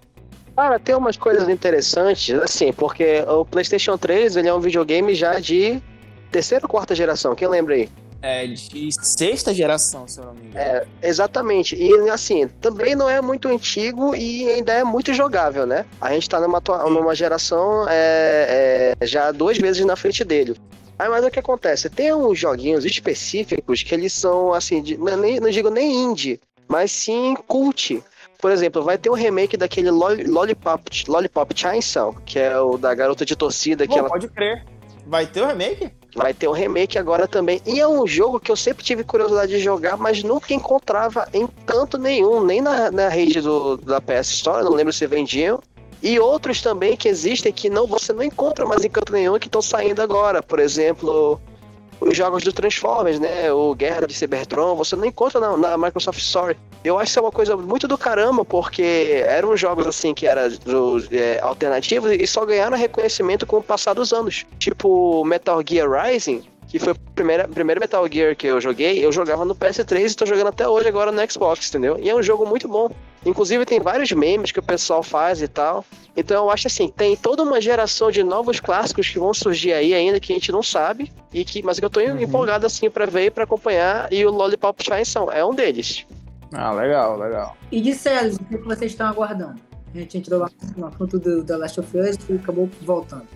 Cara, 0.61 0.77
tem 0.77 0.93
umas 0.93 1.17
coisas 1.17 1.49
interessantes, 1.49 2.39
assim, 2.39 2.71
porque 2.71 3.25
o 3.27 3.43
PlayStation 3.43 3.97
3 3.97 4.35
ele 4.35 4.47
é 4.47 4.53
um 4.53 4.59
videogame 4.59 5.15
já 5.15 5.39
de 5.39 5.81
terceira 6.31 6.65
ou 6.65 6.69
quarta 6.69 6.93
geração, 6.93 7.33
quem 7.33 7.47
lembra 7.47 7.73
aí? 7.73 7.89
É 8.21 8.45
de 8.45 8.91
sexta 9.01 9.55
geração, 9.55 10.07
se 10.07 10.19
eu 10.19 10.25
não 10.25 10.35
me 10.35 10.45
engano. 10.45 10.59
É, 10.59 10.85
exatamente. 11.01 11.75
E 11.75 12.07
assim, 12.11 12.47
também 12.61 12.93
não 12.93 13.09
é 13.09 13.19
muito 13.21 13.47
antigo 13.47 14.15
e 14.15 14.47
ainda 14.51 14.71
é 14.71 14.83
muito 14.83 15.11
jogável, 15.15 15.65
né? 15.65 15.83
A 15.99 16.13
gente 16.13 16.29
tá 16.29 16.39
numa, 16.39 16.61
numa 16.87 17.15
geração 17.15 17.87
é, 17.89 18.95
é, 19.01 19.07
já 19.07 19.31
duas 19.31 19.57
vezes 19.57 19.83
na 19.83 19.95
frente 19.95 20.23
dele. 20.23 20.55
Aí, 20.99 21.09
mas 21.09 21.25
o 21.25 21.31
que 21.31 21.39
acontece? 21.39 21.89
Tem 21.89 22.13
uns 22.13 22.37
joguinhos 22.37 22.85
específicos 22.85 23.81
que 23.81 23.95
eles 23.95 24.13
são, 24.13 24.53
assim, 24.53 24.83
de, 24.83 24.95
não, 24.95 25.17
não 25.17 25.49
digo 25.49 25.71
nem 25.71 25.91
indie, 25.91 26.39
mas 26.67 26.91
sim 26.91 27.35
cult. 27.47 28.03
Por 28.41 28.51
exemplo, 28.51 28.81
vai 28.81 28.97
ter 28.97 29.09
um 29.09 29.13
remake 29.13 29.55
daquele 29.55 29.91
Lollipop, 29.91 31.03
Lollipop 31.07 31.53
Chainsaw, 31.55 32.15
que 32.25 32.39
é 32.39 32.59
o 32.59 32.75
da 32.75 32.93
garota 32.95 33.23
de 33.23 33.35
torcida. 33.35 33.85
Pô, 33.85 33.93
que 33.93 33.99
ela... 33.99 34.09
pode 34.09 34.27
crer. 34.29 34.65
Vai 35.05 35.27
ter 35.27 35.41
o 35.41 35.45
um 35.45 35.47
remake? 35.47 35.91
Vai 36.15 36.33
ter 36.33 36.47
um 36.47 36.51
remake 36.51 36.97
agora 36.97 37.27
também. 37.27 37.61
E 37.65 37.79
é 37.79 37.87
um 37.87 38.05
jogo 38.07 38.39
que 38.39 38.51
eu 38.51 38.55
sempre 38.55 38.83
tive 38.83 39.03
curiosidade 39.03 39.51
de 39.51 39.59
jogar, 39.59 39.95
mas 39.95 40.23
nunca 40.23 40.53
encontrava 40.53 41.27
em 41.33 41.47
tanto 41.65 41.97
nenhum, 41.97 42.43
nem 42.43 42.61
na, 42.61 42.91
na 42.91 43.09
rede 43.09 43.39
do, 43.39 43.77
da 43.77 44.01
PS 44.01 44.29
Store, 44.31 44.63
não 44.63 44.73
lembro 44.73 44.91
se 44.91 45.05
vendiam. 45.05 45.61
E 46.01 46.19
outros 46.19 46.61
também 46.61 46.97
que 46.97 47.07
existem 47.07 47.53
que 47.53 47.69
não 47.69 47.85
você 47.85 48.11
não 48.11 48.23
encontra 48.23 48.65
mais 48.65 48.83
em 48.83 48.89
canto 48.89 49.13
nenhum 49.13 49.37
que 49.37 49.47
estão 49.47 49.61
saindo 49.61 50.01
agora. 50.01 50.41
Por 50.41 50.59
exemplo, 50.59 51.39
os 52.01 52.17
jogos 52.17 52.43
do 52.43 52.51
Transformers, 52.51 53.19
né? 53.19 53.51
O 53.53 53.75
Guerra 53.75 54.07
de 54.07 54.13
Cybertron, 54.13 54.75
você 54.75 54.95
não 54.95 55.05
encontra 55.05 55.39
na, 55.39 55.55
na, 55.55 55.77
Microsoft 55.77 56.19
Store. 56.19 56.57
Eu 56.83 56.97
acho 56.97 57.13
que 57.13 57.19
é 57.19 57.21
uma 57.21 57.31
coisa 57.31 57.55
muito 57.55 57.87
do 57.87 57.97
caramba, 57.97 58.43
porque 58.43 59.23
eram 59.25 59.55
jogos 59.55 59.85
assim 59.85 60.13
que 60.13 60.25
eram 60.25 60.41
é, 61.11 61.39
alternativos 61.41 62.11
e 62.11 62.25
só 62.25 62.43
ganharam 62.43 62.75
reconhecimento 62.75 63.45
com 63.45 63.57
o 63.57 63.63
passar 63.63 63.93
dos 63.93 64.11
anos. 64.11 64.45
Tipo 64.57 65.23
Metal 65.23 65.61
Gear 65.65 65.89
Rising, 65.89 66.43
que 66.67 66.79
foi 66.79 66.93
o 66.93 66.95
primeiro, 67.13 67.47
primeiro 67.49 67.79
Metal 67.79 68.05
Gear 68.11 68.35
que 68.35 68.47
eu 68.47 68.59
joguei, 68.59 69.05
eu 69.05 69.11
jogava 69.11 69.45
no 69.45 69.55
PS3 69.55 70.11
e 70.11 70.15
tô 70.15 70.25
jogando 70.25 70.47
até 70.47 70.67
hoje 70.67 70.87
agora 70.87 71.11
no 71.11 71.31
Xbox, 71.31 71.69
entendeu? 71.69 71.99
E 71.99 72.09
é 72.09 72.15
um 72.15 72.23
jogo 72.23 72.47
muito 72.47 72.67
bom. 72.67 72.89
Inclusive 73.25 73.65
tem 73.65 73.79
vários 73.79 74.11
memes 74.11 74.51
que 74.51 74.59
o 74.59 74.63
pessoal 74.63 75.03
faz 75.03 75.41
e 75.41 75.47
tal. 75.47 75.85
Então 76.15 76.45
eu 76.45 76.49
acho 76.49 76.67
assim, 76.67 76.89
tem 76.89 77.15
toda 77.15 77.43
uma 77.43 77.61
geração 77.61 78.11
de 78.11 78.23
novos 78.23 78.59
clássicos 78.59 79.07
que 79.09 79.19
vão 79.19 79.33
surgir 79.33 79.73
aí 79.73 79.93
ainda 79.93 80.19
que 80.19 80.33
a 80.33 80.35
gente 80.35 80.51
não 80.51 80.63
sabe 80.63 81.11
e 81.33 81.45
que 81.45 81.63
mas 81.63 81.79
que 81.79 81.85
eu 81.85 81.89
tô 81.89 81.99
uhum. 81.99 82.19
empolgado 82.19 82.65
assim 82.65 82.89
para 82.89 83.05
ver 83.05 83.25
e 83.25 83.31
para 83.31 83.43
acompanhar 83.43 84.11
e 84.11 84.25
o 84.25 84.31
Lollipop 84.31 84.83
Chainsaw 84.83 85.31
é 85.31 85.45
um 85.45 85.53
deles. 85.53 86.05
Ah, 86.53 86.71
legal, 86.73 87.17
legal. 87.17 87.55
E 87.71 87.79
de 87.79 87.93
séries, 87.93 88.35
o 88.35 88.43
que 88.43 88.57
vocês 88.57 88.91
estão 88.91 89.07
aguardando? 89.07 89.61
A 89.93 89.97
gente 89.97 90.17
entrou 90.17 90.39
lá 90.39 90.49
no 90.75 90.87
assunto 90.87 91.19
do 91.19 91.43
The 91.43 91.57
Last 91.57 91.79
of 91.79 91.97
Us 91.97 92.17
e 92.29 92.33
acabou 92.33 92.69
voltando. 92.81 93.27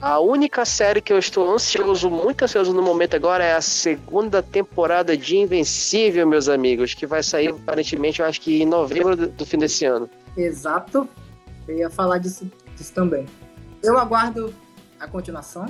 A 0.00 0.20
única 0.20 0.64
série 0.66 1.00
que 1.00 1.10
eu 1.10 1.18
estou 1.18 1.50
ansioso, 1.50 2.10
muito 2.10 2.42
ansioso 2.42 2.72
no 2.74 2.82
momento 2.82 3.16
agora 3.16 3.42
é 3.42 3.54
a 3.54 3.62
segunda 3.62 4.42
temporada 4.42 5.16
de 5.16 5.38
Invencível, 5.38 6.26
meus 6.26 6.50
amigos, 6.50 6.92
que 6.92 7.06
vai 7.06 7.22
sair 7.22 7.48
aparentemente, 7.48 8.20
eu 8.20 8.26
acho 8.26 8.40
que 8.42 8.62
em 8.62 8.66
novembro 8.66 9.16
do, 9.16 9.46
fim 9.46 9.56
desse 9.56 9.86
ano. 9.86 10.08
Exato. 10.36 11.08
Eu 11.66 11.78
ia 11.78 11.88
falar 11.88 12.18
disso, 12.18 12.50
disso 12.76 12.92
também. 12.92 13.24
Eu 13.82 13.98
aguardo 13.98 14.52
a 15.00 15.08
continuação. 15.08 15.66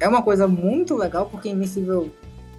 É 0.00 0.08
uma 0.08 0.22
coisa 0.22 0.48
muito 0.48 0.96
legal, 0.96 1.26
porque 1.26 1.50
Invencível 1.50 2.10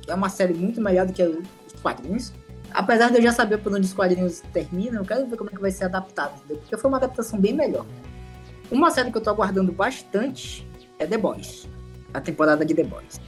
é 0.07 0.13
uma 0.13 0.29
série 0.29 0.53
muito 0.53 0.79
melhor 0.79 1.07
do 1.07 1.13
que 1.13 1.23
os 1.23 1.81
quadrinhos. 1.81 2.31
Apesar 2.71 3.09
de 3.09 3.17
eu 3.17 3.21
já 3.23 3.31
saber 3.31 3.57
por 3.57 3.73
onde 3.73 3.87
os 3.87 3.93
quadrinhos 3.93 4.41
terminam, 4.53 5.01
eu 5.01 5.05
quero 5.05 5.25
ver 5.25 5.37
como 5.37 5.49
é 5.49 5.53
que 5.53 5.61
vai 5.61 5.71
ser 5.71 5.85
adaptado, 5.85 6.39
porque 6.47 6.77
foi 6.77 6.89
uma 6.89 6.97
adaptação 6.97 7.39
bem 7.39 7.53
melhor. 7.53 7.85
Uma 8.71 8.91
série 8.91 9.11
que 9.11 9.17
eu 9.17 9.21
tô 9.21 9.31
aguardando 9.31 9.71
bastante 9.71 10.67
é 11.03 11.07
The 11.07 11.17
Boys. 11.17 11.67
A 12.13 12.21
temporada 12.21 12.65
de 12.65 12.73
The 12.73 12.83
Boys. 12.83 13.19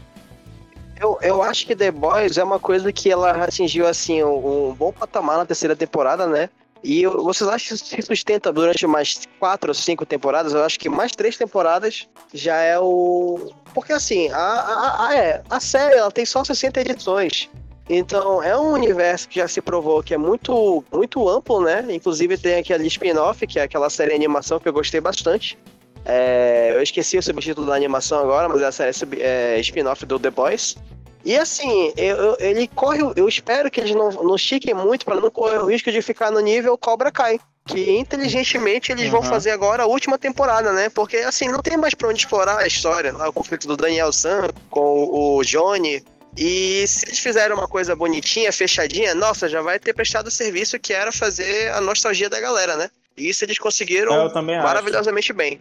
Eu, 0.99 1.17
eu 1.21 1.43
acho 1.43 1.67
que 1.67 1.75
The 1.75 1.91
Boys 1.91 2.37
é 2.37 2.43
uma 2.43 2.59
coisa 2.59 2.91
que 2.91 3.11
ela 3.11 3.31
atingiu 3.43 3.87
assim 3.87 4.23
um, 4.23 4.69
um 4.69 4.73
bom 4.73 4.91
patamar 4.91 5.37
na 5.37 5.45
terceira 5.45 5.75
temporada, 5.75 6.25
né? 6.25 6.49
E 6.83 7.05
vocês 7.07 7.49
acham 7.49 7.75
que 7.75 7.83
se 7.83 8.01
sustenta 8.03 8.53
durante 8.53 8.85
mais 8.85 9.21
quatro 9.39 9.71
ou 9.71 9.73
cinco 9.73 10.05
temporadas? 10.05 10.53
Eu 10.53 10.63
acho 10.63 10.79
que 10.79 10.87
mais 10.87 11.11
três 11.11 11.35
temporadas 11.35 12.07
já 12.31 12.57
é 12.57 12.79
o. 12.79 13.51
Porque 13.73 13.91
assim, 13.91 14.29
a, 14.29 14.37
a, 14.37 15.07
a, 15.07 15.15
é, 15.15 15.41
a 15.49 15.59
série 15.59 15.95
ela 15.95 16.11
tem 16.11 16.25
só 16.25 16.43
60 16.43 16.81
edições. 16.81 17.49
Então 17.89 18.41
é 18.41 18.57
um 18.57 18.71
universo 18.71 19.27
que 19.27 19.39
já 19.39 19.47
se 19.47 19.61
provou 19.61 20.01
que 20.03 20.13
é 20.13 20.17
muito, 20.17 20.83
muito 20.91 21.27
amplo, 21.27 21.61
né? 21.63 21.85
Inclusive 21.89 22.37
tem 22.37 22.59
aquele 22.59 22.87
spin-off, 22.87 23.45
que 23.47 23.59
é 23.59 23.63
aquela 23.63 23.89
série 23.89 24.11
de 24.11 24.15
animação 24.15 24.59
que 24.59 24.69
eu 24.69 24.73
gostei 24.73 25.01
bastante. 25.01 25.57
É, 26.05 26.71
eu 26.75 26.81
esqueci 26.83 27.17
o 27.17 27.23
subtítulo 27.23 27.65
da 27.67 27.75
animação 27.75 28.19
agora, 28.19 28.47
mas 28.47 28.61
essa 28.61 28.85
é, 28.85 28.91
é 29.19 29.59
spin-off 29.59 30.05
do 30.05 30.19
The 30.19 30.29
Boys. 30.29 30.75
E 31.23 31.35
assim, 31.35 31.91
eu, 31.97 32.15
eu, 32.17 32.37
ele 32.39 32.67
corre. 32.67 32.99
Eu 33.15 33.27
espero 33.27 33.71
que 33.71 33.79
eles 33.81 33.95
não, 33.95 34.09
não 34.11 34.35
estiquem 34.35 34.75
muito 34.75 35.03
para 35.05 35.15
não 35.15 35.31
correr 35.31 35.57
o 35.57 35.65
risco 35.65 35.91
de 35.91 36.01
ficar 36.03 36.29
no 36.29 36.39
nível 36.39 36.77
Cobra 36.77 37.11
Kai. 37.11 37.39
que 37.67 37.89
inteligentemente 37.97 38.91
eles 38.91 39.09
vão 39.09 39.21
Uhum. 39.21 39.25
fazer 39.25 39.49
agora 39.49 39.81
a 39.81 39.85
última 39.87 40.19
temporada, 40.19 40.71
né? 40.71 40.87
Porque 40.89 41.17
assim, 41.17 41.47
não 41.47 41.63
tem 41.63 41.75
mais 41.75 41.95
pra 41.95 42.07
onde 42.09 42.19
explorar 42.19 42.59
a 42.59 42.67
história, 42.67 43.11
lá, 43.11 43.27
o 43.27 43.33
conflito 43.33 43.67
do 43.67 43.75
Daniel 43.75 44.13
San 44.13 44.49
com 44.69 45.09
o 45.11 45.41
Johnny. 45.43 46.03
E 46.37 46.85
se 46.87 47.05
eles 47.07 47.17
fizerem 47.17 47.55
uma 47.57 47.67
coisa 47.67 47.95
bonitinha, 47.95 48.51
fechadinha, 48.53 49.15
nossa, 49.15 49.49
já 49.49 49.63
vai 49.63 49.79
ter 49.79 49.93
prestado 49.93 50.27
o 50.27 50.31
serviço 50.31 50.77
que 50.77 50.93
era 50.93 51.11
fazer 51.11 51.71
a 51.71 51.81
nostalgia 51.81 52.29
da 52.29 52.39
galera, 52.39 52.75
né? 52.75 52.87
E 53.17 53.29
isso 53.29 53.43
eles 53.43 53.57
conseguiram 53.57 54.13
É, 54.27 54.29
também 54.29 54.57
acho. 54.57 54.67
maravilhosamente 54.67 55.33
bem. 55.33 55.59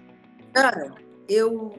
Cara, 0.54 0.92
eu 1.28 1.74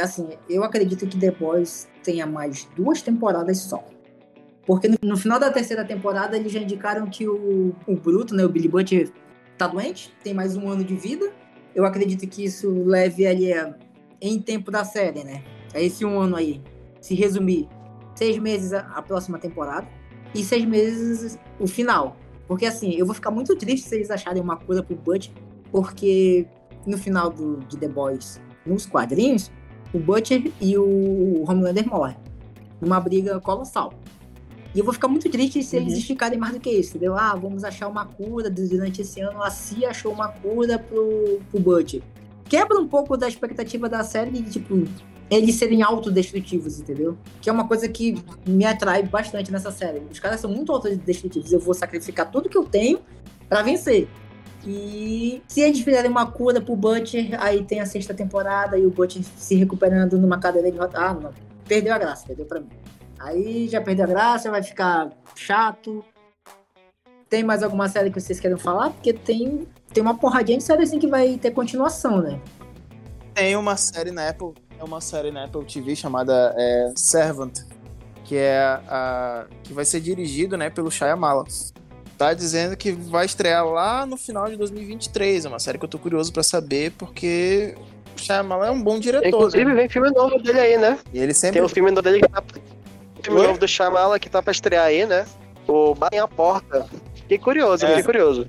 assim, 0.00 0.28
eu 0.48 0.62
acredito 0.62 1.06
que 1.06 1.18
The 1.18 1.32
Boys 1.32 1.88
tenha 2.04 2.26
mais 2.26 2.68
duas 2.76 3.02
temporadas 3.02 3.58
só. 3.58 3.84
Porque 4.64 4.88
no, 5.02 5.16
final 5.16 5.38
da 5.38 5.50
terceira 5.50 5.84
temporada 5.84 6.36
eles 6.36 6.52
já 6.52 6.60
indicaram 6.60 7.06
que 7.06 7.28
o, 7.28 7.74
o 7.86 7.96
Bruto, 7.96 8.34
né, 8.34 8.44
o 8.44 8.48
Billy 8.48 8.68
Butcher, 8.68 9.10
tá 9.58 9.66
doente, 9.66 10.14
tem 10.22 10.32
mais 10.34 10.56
um 10.56 10.68
ano 10.68 10.84
de 10.84 10.94
vida. 10.94 11.32
Eu 11.74 11.84
acredito 11.84 12.26
que 12.28 12.44
isso 12.44 12.84
leve 12.84 13.26
a- 13.26 13.74
em 14.20 14.40
tempo 14.40 14.70
da 14.70 14.84
série, 14.84 15.22
né? 15.22 15.44
É 15.74 15.84
esse 15.84 16.04
um 16.04 16.18
ano 16.18 16.36
aí. 16.36 16.62
Se 17.00 17.14
resumir, 17.14 17.68
seis 18.14 18.38
meses 18.38 18.72
a, 18.72 18.80
a 18.80 19.02
próxima 19.02 19.38
temporada 19.38 19.86
e 20.34 20.42
seis 20.42 20.64
meses 20.64 21.38
o 21.60 21.66
final. 21.66 22.16
Porque 22.48 22.66
assim, 22.66 22.94
eu 22.94 23.04
vou 23.04 23.14
ficar 23.14 23.30
muito 23.30 23.56
triste 23.56 23.88
se 23.88 23.94
eles 23.94 24.10
acharem 24.10 24.42
uma 24.42 24.56
cura 24.56 24.82
pro 24.82 24.96
Butcher, 24.96 25.32
porque 25.70 26.46
no 26.86 26.96
final 26.98 27.30
do, 27.30 27.56
de 27.68 27.76
The 27.76 27.88
Boys, 27.88 28.40
nos 28.64 28.86
quadrinhos, 28.86 29.50
o 29.92 29.98
Butcher 29.98 30.50
e 30.60 30.76
o 30.76 31.44
Homelander 31.48 31.86
morrem. 31.88 32.16
Numa 32.80 33.00
briga 33.00 33.40
colossal. 33.40 33.92
E 34.74 34.78
eu 34.78 34.84
vou 34.84 34.92
ficar 34.92 35.08
muito 35.08 35.28
triste 35.30 35.62
se 35.62 35.76
eles 35.76 35.92
Uhum. 35.94 35.98
esticarem 35.98 36.38
mais 36.38 36.52
do 36.52 36.60
que 36.60 36.68
isso, 36.70 36.90
entendeu? 36.90 37.16
Ah, 37.16 37.34
vamos 37.34 37.64
achar 37.64 37.88
uma 37.88 38.04
cura 38.04 38.50
durante 38.50 39.00
esse 39.00 39.20
ano. 39.20 39.42
A 39.42 39.50
CIA 39.50 39.88
achou 39.90 40.12
uma 40.12 40.28
cura 40.28 40.78
pro, 40.78 41.40
pro 41.50 41.58
Butcher. 41.60 42.02
Quebra 42.44 42.78
um 42.78 42.86
pouco 42.86 43.16
da 43.16 43.26
expectativa 43.26 43.88
da 43.88 44.04
série 44.04 44.30
de, 44.30 44.42
tipo, 44.50 44.84
eles 45.30 45.54
serem 45.54 45.82
autodestrutivos, 45.82 46.78
entendeu? 46.78 47.16
Que 47.40 47.48
é 47.48 47.52
uma 47.52 47.66
coisa 47.66 47.88
que 47.88 48.22
me 48.46 48.64
atrai 48.66 49.02
bastante 49.02 49.50
nessa 49.50 49.70
série. 49.70 50.02
Os 50.10 50.20
caras 50.20 50.40
são 50.40 50.50
muito 50.50 50.70
autodestrutivos. 50.70 51.50
Eu 51.52 51.58
vou 51.58 51.72
sacrificar 51.74 52.30
tudo 52.30 52.48
que 52.48 52.58
eu 52.58 52.64
tenho 52.64 52.98
pra 53.48 53.62
vencer. 53.62 54.06
E 54.66 55.40
se 55.46 55.60
eles 55.60 55.80
fizerem 55.80 56.10
uma 56.10 56.26
cura 56.26 56.60
pro 56.60 56.74
Butcher, 56.74 57.40
aí 57.40 57.64
tem 57.64 57.78
a 57.78 57.86
sexta 57.86 58.12
temporada 58.12 58.76
e 58.76 58.84
o 58.84 58.90
Butcher 58.90 59.22
se 59.36 59.54
recuperando 59.54 60.18
numa 60.18 60.38
cadeira 60.38 60.70
de 60.70 60.76
roda. 60.76 60.98
Ah, 60.98 61.14
não. 61.14 61.32
Perdeu 61.68 61.94
a 61.94 61.98
graça, 61.98 62.26
perdeu 62.26 62.46
pra 62.46 62.60
mim. 62.60 62.68
Aí 63.18 63.68
já 63.68 63.80
perdeu 63.80 64.04
a 64.04 64.08
graça, 64.08 64.50
vai 64.50 64.62
ficar 64.62 65.10
chato. 65.36 66.04
Tem 67.28 67.44
mais 67.44 67.62
alguma 67.62 67.88
série 67.88 68.10
que 68.10 68.20
vocês 68.20 68.40
querem 68.40 68.56
falar? 68.56 68.90
Porque 68.90 69.12
tem, 69.12 69.66
tem 69.92 70.02
uma 70.02 70.16
porradinha 70.16 70.58
de 70.58 70.64
série 70.64 70.82
assim 70.82 70.98
que 70.98 71.06
vai 71.06 71.38
ter 71.38 71.52
continuação, 71.52 72.20
né? 72.20 72.40
Tem 73.34 73.56
uma 73.56 73.76
série 73.76 74.10
na 74.10 74.28
Apple, 74.28 74.54
é 74.78 74.82
uma 74.82 75.00
série 75.00 75.30
na 75.30 75.44
Apple 75.44 75.64
TV 75.64 75.94
chamada 75.94 76.54
é, 76.56 76.92
Servant, 76.96 77.58
que 78.24 78.36
é 78.36 78.60
a 78.88 79.46
que 79.62 79.72
vai 79.72 79.84
ser 79.84 80.00
dirigido, 80.00 80.56
né, 80.56 80.70
pelo 80.70 80.90
Shyamala. 80.90 81.44
Tá 82.16 82.32
dizendo 82.32 82.76
que 82.76 82.92
vai 82.92 83.26
estrear 83.26 83.66
lá 83.66 84.06
no 84.06 84.16
final 84.16 84.48
de 84.48 84.56
2023. 84.56 85.44
É 85.44 85.48
uma 85.48 85.58
série 85.58 85.78
que 85.78 85.84
eu 85.84 85.88
tô 85.88 85.98
curioso 85.98 86.32
pra 86.32 86.42
saber 86.42 86.92
porque 86.92 87.74
o 88.16 88.20
Shyamala 88.20 88.68
é 88.68 88.70
um 88.70 88.82
bom 88.82 88.98
diretor, 88.98 89.28
Inclusive, 89.28 89.64
né? 89.66 89.74
vem 89.74 89.88
filme 89.88 90.10
novo 90.10 90.38
dele 90.38 90.58
aí, 90.60 90.78
né? 90.78 90.98
E 91.12 91.18
ele 91.18 91.34
sempre 91.34 91.58
Tem 91.58 91.62
um 91.62 91.68
filme 91.68 91.90
novo 91.90 92.02
dele 92.02 92.20
que 92.22 92.28
tá. 92.28 92.42
filme 93.22 93.40
Oi? 93.40 93.46
novo 93.46 93.58
do 93.58 93.68
Shyamala 93.68 94.18
que 94.18 94.30
tá 94.30 94.42
pra 94.42 94.50
estrear 94.50 94.86
aí, 94.86 95.04
né? 95.04 95.26
O 95.68 95.94
Batem 95.94 96.18
a 96.18 96.26
Porta. 96.26 96.86
Fiquei 97.14 97.36
curioso, 97.38 97.84
É. 97.84 97.88
fiquei 97.88 98.04
curioso. 98.04 98.48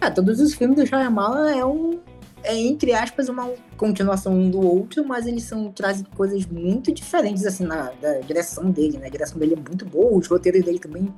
Ah, 0.00 0.10
todos 0.10 0.40
os 0.40 0.54
filmes 0.54 0.76
do 0.78 0.86
Shyamalan 0.86 1.50
é 1.54 1.64
um 1.66 2.00
é 2.44 2.56
entre 2.56 2.92
aspas 2.92 3.28
uma 3.28 3.48
continuação 3.76 4.32
um 4.32 4.50
do 4.50 4.60
outro, 4.60 5.04
mas 5.06 5.26
eles 5.28 5.44
são 5.44 5.70
trazem 5.70 6.04
coisas 6.16 6.44
muito 6.46 6.90
diferentes 6.92 7.46
assim 7.46 7.64
na 7.64 7.92
da 8.00 8.14
direção 8.20 8.68
dele, 8.70 8.98
né? 8.98 9.06
A 9.06 9.10
direção 9.10 9.38
dele 9.38 9.52
é 9.54 9.56
muito 9.56 9.84
boa, 9.84 10.18
os 10.18 10.26
roteiros 10.26 10.64
dele 10.64 10.78
também 10.80 11.12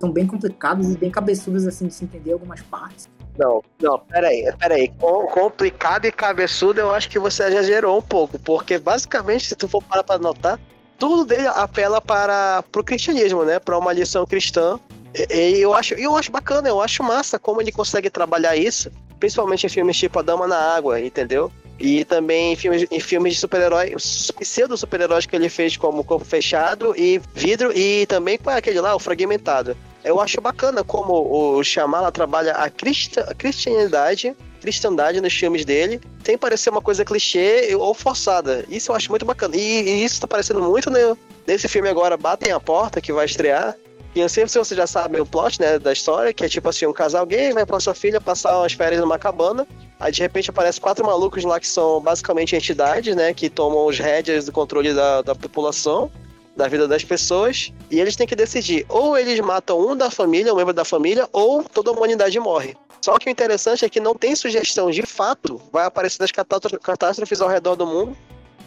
são 0.00 0.10
bem 0.10 0.26
complicados 0.26 0.90
e 0.90 0.96
bem 0.96 1.10
cabeçudos 1.10 1.66
assim 1.66 1.86
de 1.86 1.94
se 1.94 2.04
entender 2.04 2.32
algumas 2.32 2.62
partes. 2.62 3.08
Não, 3.38 3.62
não, 3.80 3.98
peraí, 3.98 4.50
peraí. 4.58 4.88
Com- 4.98 5.26
complicado 5.26 6.06
e 6.06 6.12
cabeçudo, 6.12 6.80
eu 6.80 6.92
acho 6.92 7.08
que 7.08 7.18
você 7.18 7.44
exagerou 7.44 7.98
um 7.98 8.02
pouco, 8.02 8.38
porque 8.38 8.78
basicamente, 8.78 9.46
se 9.46 9.54
tu 9.54 9.68
for 9.68 9.82
parar 9.82 10.02
pra 10.02 10.18
notar, 10.18 10.58
tudo 10.98 11.24
dele 11.24 11.46
apela 11.46 12.00
para 12.00 12.62
pro 12.72 12.82
cristianismo, 12.82 13.44
né? 13.44 13.58
Para 13.58 13.78
uma 13.78 13.92
lição 13.92 14.26
cristã. 14.26 14.80
E, 15.14 15.56
e 15.58 15.62
eu 15.62 15.74
acho, 15.74 15.94
eu 15.94 16.16
acho 16.16 16.30
bacana, 16.32 16.68
eu 16.68 16.80
acho 16.80 17.02
massa 17.02 17.38
como 17.38 17.60
ele 17.60 17.72
consegue 17.72 18.08
trabalhar 18.10 18.56
isso, 18.56 18.90
principalmente 19.18 19.66
em 19.66 19.68
filmes 19.68 19.96
tipo 19.96 20.18
A 20.18 20.22
Dama 20.22 20.46
na 20.46 20.58
Água, 20.58 21.00
entendeu? 21.00 21.52
E 21.78 22.04
também 22.04 22.52
em 22.52 22.56
filmes, 22.56 22.86
em 22.90 23.00
filmes 23.00 23.34
de 23.34 23.40
super-herói, 23.40 23.94
os 23.94 24.30
pseudo 24.32 24.76
super-heróis 24.76 25.24
que 25.24 25.34
ele 25.34 25.48
fez 25.48 25.78
como 25.78 26.04
Corpo 26.04 26.26
Fechado 26.26 26.94
e 26.94 27.20
Vidro, 27.34 27.72
e 27.74 28.04
também 28.04 28.36
com 28.36 28.50
aquele 28.50 28.80
lá, 28.80 28.94
o 28.94 28.98
Fragmentado. 28.98 29.74
Eu 30.02 30.20
acho 30.20 30.40
bacana 30.40 30.82
como 30.82 31.12
o 31.58 31.62
Shyamala 31.62 32.10
trabalha 32.10 32.52
a, 32.52 32.70
crista, 32.70 33.22
a 33.28 33.34
cristianidade, 33.34 34.34
cristandade 34.60 35.20
nos 35.20 35.32
filmes 35.32 35.64
dele, 35.64 36.00
sem 36.24 36.38
parecer 36.38 36.70
uma 36.70 36.80
coisa 36.80 37.04
clichê 37.04 37.74
ou 37.74 37.92
forçada. 37.92 38.64
Isso 38.68 38.90
eu 38.90 38.96
acho 38.96 39.10
muito 39.10 39.24
bacana. 39.24 39.56
E, 39.56 39.82
e 39.82 40.04
isso 40.04 40.20
tá 40.20 40.26
parecendo 40.26 40.62
muito 40.62 40.90
né, 40.90 41.16
nesse 41.46 41.68
filme 41.68 41.88
agora, 41.88 42.16
Batem 42.16 42.52
a 42.52 42.60
Porta, 42.60 43.00
que 43.00 43.12
vai 43.12 43.26
estrear. 43.26 43.76
E 44.14 44.20
eu 44.20 44.28
sei 44.28 44.46
se 44.48 44.58
você 44.58 44.74
já 44.74 44.86
sabe 44.86 45.20
o 45.20 45.26
plot, 45.26 45.60
né, 45.60 45.78
da 45.78 45.92
história, 45.92 46.32
que 46.32 46.44
é 46.44 46.48
tipo 46.48 46.68
assim, 46.68 46.84
um 46.84 46.92
casal 46.92 47.24
gay 47.24 47.52
vai 47.52 47.64
pra 47.64 47.78
sua 47.78 47.94
filha 47.94 48.20
passar 48.20 48.58
umas 48.58 48.72
férias 48.72 49.00
numa 49.00 49.18
cabana, 49.20 49.64
aí 50.00 50.10
de 50.10 50.20
repente 50.20 50.50
aparecem 50.50 50.82
quatro 50.82 51.06
malucos 51.06 51.44
lá 51.44 51.60
que 51.60 51.66
são 51.68 52.00
basicamente 52.00 52.56
entidades, 52.56 53.14
né, 53.14 53.32
que 53.32 53.48
tomam 53.48 53.86
os 53.86 54.00
rédeas 54.00 54.46
do 54.46 54.52
controle 54.52 54.92
da, 54.92 55.22
da 55.22 55.32
população, 55.32 56.10
da 56.56 56.68
vida 56.68 56.86
das 56.88 57.04
pessoas, 57.04 57.72
e 57.90 58.00
eles 58.00 58.16
têm 58.16 58.26
que 58.26 58.36
decidir, 58.36 58.84
ou 58.88 59.16
eles 59.16 59.38
matam 59.40 59.80
um 59.80 59.96
da 59.96 60.10
família, 60.10 60.52
um 60.52 60.56
membro 60.56 60.74
da 60.74 60.84
família, 60.84 61.28
ou 61.32 61.62
toda 61.64 61.90
a 61.90 61.92
humanidade 61.92 62.38
morre. 62.38 62.74
Só 63.02 63.16
que 63.18 63.28
o 63.28 63.30
interessante 63.30 63.84
é 63.84 63.88
que 63.88 63.98
não 64.00 64.14
tem 64.14 64.34
sugestão 64.36 64.90
de 64.90 65.02
fato, 65.02 65.60
vai 65.72 65.86
aparecer 65.86 66.18
das 66.18 66.30
catástrofe- 66.30 66.78
catástrofes 66.78 67.40
ao 67.40 67.48
redor 67.48 67.74
do 67.76 67.86
mundo, 67.86 68.14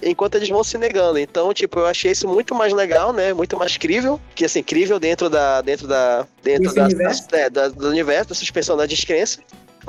enquanto 0.01 0.35
eles 0.35 0.49
vão 0.49 0.63
se 0.63 0.77
negando. 0.77 1.19
Então, 1.19 1.53
tipo, 1.53 1.79
eu 1.79 1.85
achei 1.85 2.11
isso 2.11 2.27
muito 2.27 2.55
mais 2.55 2.73
legal, 2.73 3.13
né? 3.13 3.31
Muito 3.31 3.55
mais 3.57 3.77
crível, 3.77 4.19
que 4.33 4.43
assim, 4.43 4.63
crível 4.63 4.99
dentro 4.99 5.29
da 5.29 5.61
dentro 5.61 5.87
da 5.87 6.25
dentro 6.41 6.73
da, 6.73 6.85
universo? 6.85 7.23
é, 7.31 7.49
da- 7.49 7.67
do 7.69 7.87
universo, 7.89 8.29
da 8.29 8.35
suspensão 8.35 8.75
da 8.75 8.85
descrença, 8.87 9.39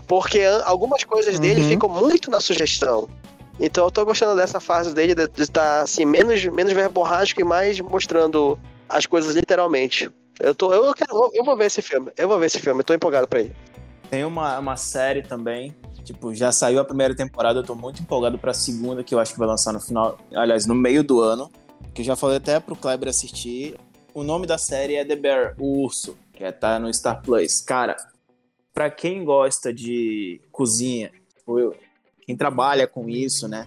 porque 0.07 0.43
algumas 0.65 1.05
coisas 1.05 1.39
dele 1.41 1.63
Uhum. 1.63 1.69
ficam 1.69 1.89
muito 1.89 2.31
na 2.31 2.41
sugestão. 2.41 3.09
Então, 3.61 3.85
eu 3.85 3.91
tô 3.91 4.05
gostando 4.05 4.35
dessa 4.37 4.59
fase 4.61 4.93
dele 4.95 5.15
de 5.15 5.43
estar 5.43 5.81
assim 5.83 6.05
menos 6.05 6.45
menos 6.47 6.73
verborrágico 6.73 7.41
e 7.41 7.45
mais 7.45 7.79
mostrando 7.81 8.59
as 8.89 9.07
coisas 9.07 9.35
literalmente. 9.35 10.11
Eu 10.41 10.55
tô 10.55 10.73
eu 10.73 10.93
quero 10.95 11.31
eu 11.33 11.45
vou 11.45 11.57
ver 11.57 11.67
esse 11.67 11.81
filme. 11.81 12.11
Eu 12.17 12.29
vou 12.29 12.39
ver 12.39 12.47
esse 12.47 12.59
filme, 12.59 12.81
eu 12.81 12.85
tô 12.85 12.93
empolgado 12.95 13.29
pra 13.29 13.41
ele. 13.41 13.55
Tem 14.11 14.25
uma, 14.25 14.59
uma 14.59 14.77
série 14.77 15.23
também, 15.23 15.75
tipo, 16.05 16.35
já 16.35 16.53
saiu 16.53 16.79
a 16.81 16.85
primeira 16.85 17.15
temporada, 17.15 17.61
eu 17.61 17.65
tô 17.65 17.75
muito 17.75 18.03
empolgado 18.03 18.39
pra 18.39 18.53
segunda, 18.53 19.03
que 19.03 19.15
eu 19.15 19.19
acho 19.19 19.33
que 19.33 19.39
vai 19.39 19.49
lançar 19.49 19.73
no 19.73 19.81
final, 19.81 20.19
aliás, 20.35 20.67
no 20.67 20.75
meio 20.75 21.03
do 21.03 21.21
ano, 21.21 21.51
que 21.95 22.03
eu 22.03 22.05
já 22.05 22.15
falei 22.15 22.37
até 22.37 22.61
pro 22.61 22.77
Kleber 22.77 23.09
assistir. 23.09 23.77
O 24.13 24.23
nome 24.23 24.47
da 24.47 24.59
série 24.59 24.95
é 24.97 25.05
The 25.05 25.17
Bear, 25.17 25.55
o 25.59 25.83
Urso, 25.85 26.17
que 26.33 26.45
é, 26.45 26.53
tá 26.53 26.79
no 26.79 26.93
Star 26.93 27.23
Plus. 27.23 27.61
Cara, 27.63 27.97
pra 28.73 28.91
quem 28.91 29.25
gosta 29.25 29.73
de 29.73 30.41
cozinha, 30.53 31.11
tipo, 31.37 31.59
eu- 31.59 31.75
quem 32.27 32.37
trabalha 32.37 32.87
com 32.87 33.09
isso, 33.09 33.49
né? 33.49 33.67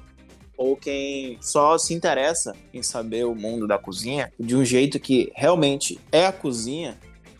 Ou 0.57 0.75
quem 0.75 1.37
só 1.41 1.77
se 1.77 1.93
interessa 1.93 2.55
em 2.73 2.81
saber 2.81 3.25
o 3.25 3.35
mundo 3.35 3.67
da 3.67 3.77
cozinha 3.77 4.31
de 4.39 4.55
um 4.55 4.65
jeito 4.65 4.99
que 4.99 5.31
realmente 5.35 5.99
é 6.11 6.25
a 6.25 6.31
cozinha, 6.31 6.97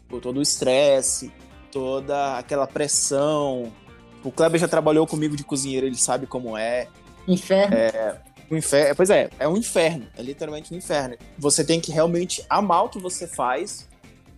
por 0.08 0.22
todo 0.22 0.38
o 0.38 0.42
estresse, 0.42 1.32
toda 1.72 2.38
aquela 2.38 2.68
pressão. 2.68 3.72
O 4.24 4.32
Kleber 4.32 4.60
já 4.60 4.68
trabalhou 4.68 5.08
comigo 5.08 5.36
de 5.36 5.44
cozinheiro, 5.44 5.88
ele 5.88 5.98
sabe 5.98 6.28
como 6.28 6.56
é. 6.58 6.88
Inferno. 7.28 7.76
O 8.50 8.56
inferno, 8.56 8.96
pois 8.96 9.10
é, 9.10 9.30
é 9.40 9.48
um 9.48 9.58
inferno, 9.58 10.08
é 10.18 10.22
literalmente 10.22 10.74
um 10.74 10.78
inferno. 10.78 11.18
Você 11.38 11.66
tem 11.66 11.82
que 11.82 11.92
realmente 11.92 12.46
amar 12.50 12.86
o 12.86 12.90
que 12.90 13.00
você 13.00 13.28
faz 13.28 13.88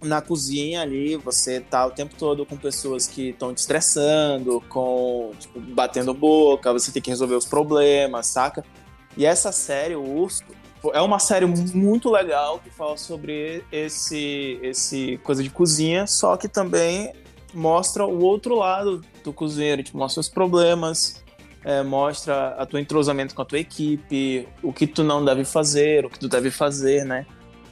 na 0.02 0.22
cozinha 0.22 0.82
ali, 0.82 1.18
você 1.18 1.60
tá 1.60 1.86
o 1.86 1.92
tempo 1.92 2.16
todo 2.18 2.46
com 2.46 2.56
pessoas 2.56 3.08
que 3.08 3.30
estão 3.30 3.54
te 3.54 3.58
estressando, 3.58 4.62
com, 4.70 5.32
tipo, 5.38 5.60
batendo 5.60 6.14
boca, 6.14 6.72
você 6.72 6.92
tem 6.92 7.02
que 7.02 7.10
resolver 7.10 7.36
os 7.36 7.46
problemas, 7.46 8.28
saca? 8.28 8.64
E 9.18 9.26
essa 9.26 9.52
série, 9.52 9.96
o 9.96 10.04
Urso, 10.04 10.44
é 10.94 11.02
uma 11.02 11.20
série 11.20 11.46
muito 11.46 12.10
legal 12.10 12.60
que 12.60 12.70
fala 12.70 12.96
sobre 12.96 13.64
esse, 13.72 14.58
esse 14.62 15.20
coisa 15.24 15.44
de 15.44 15.50
cozinha, 15.50 16.08
só 16.08 16.38
que 16.38 16.48
também 16.48 17.12
mostra 17.54 18.06
o 18.06 18.24
outro 18.24 18.56
lado 18.56 19.04
do 19.24 19.34
cozinheiro, 19.34 19.84
tipo, 19.84 19.98
mostra 19.98 20.22
os 20.22 20.30
problemas, 20.30 21.22
é, 21.66 21.84
mostra 21.84 22.56
a 22.58 22.66
tua 22.66 22.80
entrosamento 22.80 23.36
com 23.36 23.42
a 23.42 23.46
tua 23.46 23.60
equipe, 23.60 24.48
o 24.64 24.72
que 24.72 24.88
tu 24.88 25.04
não 25.04 25.24
deve 25.26 25.44
fazer, 25.44 26.06
o 26.06 26.10
que 26.10 26.20
tu 26.20 26.30
deve 26.30 26.50
fazer, 26.50 27.04
né? 27.04 27.26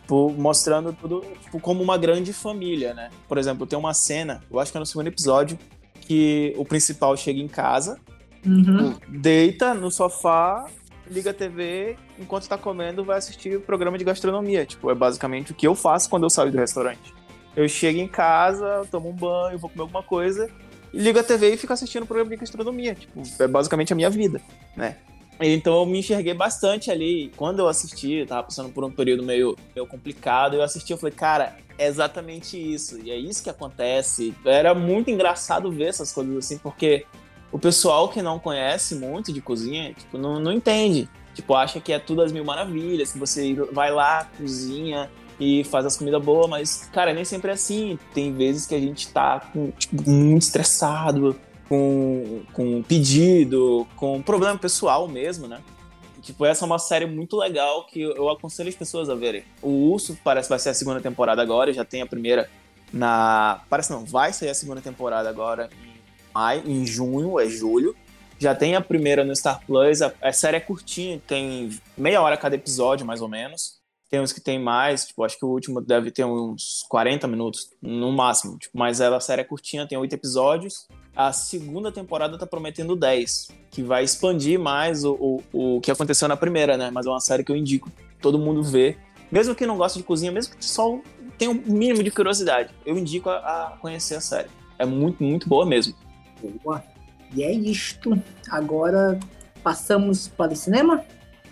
Tipo, 0.08 0.32
mostrando 0.38 0.94
tudo 0.94 1.22
tipo, 1.42 1.60
como 1.60 1.84
uma 1.84 1.98
grande 1.98 2.32
família, 2.32 2.94
né? 2.94 3.10
Por 3.28 3.38
exemplo, 3.38 3.68
tem 3.68 3.78
uma 3.78 3.94
cena, 3.94 4.42
eu 4.50 4.58
acho 4.58 4.72
que 4.72 4.78
é 4.78 4.80
no 4.80 4.86
segundo 4.86 5.08
episódio, 5.08 5.60
que 6.00 6.54
o 6.56 6.64
principal 6.64 7.18
chega 7.18 7.42
em 7.42 7.48
casa, 7.50 8.00
Uhum. 8.46 8.96
deita 9.10 9.74
no 9.74 9.92
sofá, 9.92 10.66
liga 11.12 11.32
a 11.32 11.34
TV, 11.34 11.98
enquanto 12.18 12.48
tá 12.48 12.58
comendo, 12.58 13.04
vai 13.04 13.18
assistir 13.18 13.58
o 13.58 13.60
programa 13.60 13.98
de 13.98 14.06
gastronomia. 14.06 14.66
Tipo, 14.66 14.90
é 14.90 14.96
basicamente 14.96 15.52
o 15.52 15.56
que 15.56 15.68
eu 15.68 15.76
faço 15.76 16.10
quando 16.10 16.24
eu 16.24 16.30
saio 16.30 16.54
do 16.54 16.58
restaurante. 16.58 17.14
Eu 17.54 17.68
chego 17.68 18.00
em 18.00 18.08
casa, 18.08 18.88
tomo 18.90 19.10
um 19.10 19.14
banho, 19.14 19.60
vou 19.60 19.70
comer 19.70 19.82
alguma 19.82 20.04
coisa, 20.04 20.50
e 20.94 21.00
ligo 21.02 21.20
a 21.20 21.24
TV 21.24 21.54
e 21.54 21.58
fico 21.58 21.74
assistindo 21.74 22.04
o 22.04 22.08
programa 22.08 22.30
de 22.30 22.38
gastronomia. 22.38 22.96
Tipo, 22.96 23.24
é 23.40 23.48
basicamente 23.50 23.92
a 23.92 23.96
minha 23.98 24.10
vida, 24.10 24.40
né? 24.74 24.96
Então 25.40 25.80
eu 25.80 25.86
me 25.86 26.00
enxerguei 26.00 26.34
bastante 26.34 26.90
ali. 26.90 27.32
Quando 27.36 27.60
eu 27.60 27.68
assisti, 27.68 28.14
eu 28.14 28.28
tava 28.28 28.44
passando 28.44 28.70
por 28.70 28.84
um 28.84 28.92
período 28.92 29.24
meio, 29.24 29.56
meio 29.76 29.88
complicado, 29.88 30.56
eu 30.56 30.64
assisti 30.64 30.92
eu 30.92 30.98
falei, 30.98 31.14
cara, 31.14 31.58
é 31.78 31.88
exatamente 31.88 32.58
isso. 32.58 33.00
E 33.04 33.12
é 33.12 33.16
isso 33.16 33.44
que 33.44 33.50
acontece. 33.50 34.34
Era 34.46 34.74
muito 34.74 35.12
engraçado 35.12 35.72
ver 35.72 35.86
essas 35.86 36.12
coisas 36.12 36.38
assim, 36.38 36.58
porque 36.58 37.06
o 37.52 37.60
pessoal 37.60 38.10
que 38.10 38.22
não 38.22 38.40
conhece 38.40 38.96
muito 38.96 39.32
de 39.32 39.42
cozinha, 39.42 39.94
tipo, 39.94 40.18
não, 40.18 40.40
não 40.40 40.52
entende. 40.52 41.08
Tipo, 41.34 41.54
acha 41.54 41.80
que 41.80 41.94
é 41.94 42.00
tudo 42.00 42.24
as 42.24 42.32
mil 42.32 42.44
maravilhas, 42.44 43.12
que 43.12 43.20
você 43.20 43.54
vai 43.72 43.92
lá, 43.92 44.28
cozinha 44.38 45.10
e 45.40 45.64
faz 45.66 45.86
as 45.86 45.96
comidas 45.96 46.22
boas, 46.24 46.50
mas, 46.50 46.90
cara, 46.92 47.14
nem 47.14 47.24
sempre 47.24 47.52
é 47.52 47.54
assim. 47.54 48.00
Tem 48.14 48.34
vezes 48.34 48.66
que 48.66 48.74
a 48.74 48.80
gente 48.80 49.08
tá 49.10 49.40
com, 49.54 49.70
tipo, 49.72 50.10
muito 50.10 50.42
estressado, 50.42 51.40
com, 51.68 52.42
com 52.54 52.82
pedido, 52.84 53.88
com 53.96 54.22
problema 54.22 54.58
pessoal 54.58 55.08
mesmo, 55.08 55.48
né? 55.48 55.62
Tipo, 56.22 56.46
essa 56.46 56.66
é 56.66 56.68
uma 56.68 56.80
série 56.80 57.06
muito 57.06 57.38
legal 57.38 57.86
que 57.86 58.02
eu 58.02 58.30
aconselho 58.30 58.70
as 58.70 58.76
pessoas 58.76 59.10
a 59.10 59.16
verem. 59.16 59.44
O 59.62 59.92
Urso 59.92 60.18
parece 60.24 60.50
vai 60.50 60.60
ser 60.60 60.70
a 60.70 60.74
segunda 60.74 61.00
temporada 61.00 61.42
agora, 61.42 61.72
já 61.72 61.86
tem 61.86 62.02
a 62.02 62.06
primeira 62.06 62.50
na. 62.92 63.62
Parece 63.70 63.92
não, 63.92 64.06
vai 64.06 64.34
sair 64.34 64.50
a 64.50 64.54
segunda 64.54 64.82
temporada 64.82 65.30
agora 65.30 65.70
em 65.82 66.02
maio, 66.34 66.64
em 66.66 66.86
junho, 66.86 67.40
é 67.40 67.48
julho. 67.48 67.96
Já 68.40 68.54
tem 68.54 68.76
a 68.76 68.82
primeira 68.82 69.24
no 69.24 69.36
Star 69.36 69.66
Plus. 69.66 70.02
A, 70.02 70.14
a 70.22 70.34
série 70.34 70.58
é 70.58 70.60
curtinha, 70.60 71.22
tem 71.26 71.70
meia 71.98 72.22
hora 72.22 72.38
cada 72.38 72.56
episódio, 72.56 73.06
mais 73.06 73.22
ou 73.22 73.28
menos. 73.28 73.78
Tem 74.10 74.22
uns 74.22 74.32
que 74.32 74.40
tem 74.40 74.58
mais, 74.58 75.06
tipo, 75.06 75.24
acho 75.24 75.38
que 75.38 75.44
o 75.44 75.50
último 75.50 75.82
deve 75.82 76.12
ter 76.12 76.24
uns 76.24 76.86
40 76.88 77.28
minutos, 77.28 77.70
no 77.82 78.12
máximo. 78.12 78.58
Tipo, 78.58 78.78
mas 78.78 79.02
ela, 79.02 79.18
a 79.18 79.22
série 79.22 79.42
é 79.42 79.46
curtinha, 79.46 79.88
tem 79.88 79.98
oito 79.98 80.14
episódios. 80.14 80.88
A 81.18 81.34
segunda 81.34 81.92
temporada 81.92 82.38
tá 82.38 82.46
prometendo 82.46 82.96
10, 82.96 83.48
que 83.72 83.82
vai 83.82 84.04
expandir 84.04 84.60
mais 84.60 85.04
o, 85.04 85.42
o, 85.52 85.78
o 85.78 85.82
que 85.82 85.90
aconteceu 85.90 86.28
na 86.28 86.38
primeira, 86.38 86.78
né? 86.78 86.92
Mas 86.92 87.08
é 87.08 87.10
uma 87.10 87.20
série 87.20 87.44
que 87.44 87.52
eu 87.52 87.56
indico 87.56 87.92
todo 88.22 88.38
mundo 88.38 88.62
ver. 88.62 89.00
Mesmo 89.32 89.56
que 89.56 89.66
não 89.66 89.78
goste 89.78 89.98
de 89.98 90.04
cozinha, 90.04 90.32
mesmo 90.32 90.56
que 90.56 90.64
só 90.64 91.00
tenha 91.36 91.50
um 91.50 91.56
mínimo 91.56 92.04
de 92.04 92.12
curiosidade, 92.12 92.70
eu 92.86 92.96
indico 92.96 93.32
a, 93.32 93.38
a 93.38 93.78
conhecer 93.82 94.14
a 94.14 94.22
série. 94.22 94.48
É 94.78 94.86
muito, 94.86 95.24
muito 95.24 95.50
boa 95.50 95.66
mesmo. 95.66 95.96
Boa. 96.64 96.84
E 97.34 97.42
é 97.42 97.52
isto. 97.52 98.14
Agora 98.52 99.20
passamos 99.64 100.28
para 100.28 100.54
o 100.54 100.56
cinema? 100.56 101.04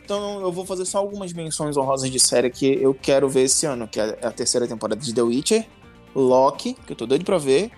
Então 0.04 0.42
eu 0.42 0.52
vou 0.52 0.64
fazer 0.64 0.86
só 0.86 1.00
algumas 1.00 1.34
menções 1.34 1.76
honrosas 1.76 2.12
de 2.12 2.20
série 2.20 2.52
que 2.52 2.68
eu 2.80 2.94
quero 2.94 3.28
ver 3.28 3.46
esse 3.46 3.66
ano, 3.66 3.88
que 3.88 4.00
é 4.00 4.16
a 4.22 4.30
terceira 4.30 4.68
temporada 4.68 5.02
de 5.02 5.12
The 5.12 5.24
Witcher, 5.24 5.66
Loki, 6.14 6.76
que 6.76 6.94
eu 6.94 6.96
tô 6.96 7.08
doido 7.08 7.26
pra 7.26 7.40
ver, 7.40 7.72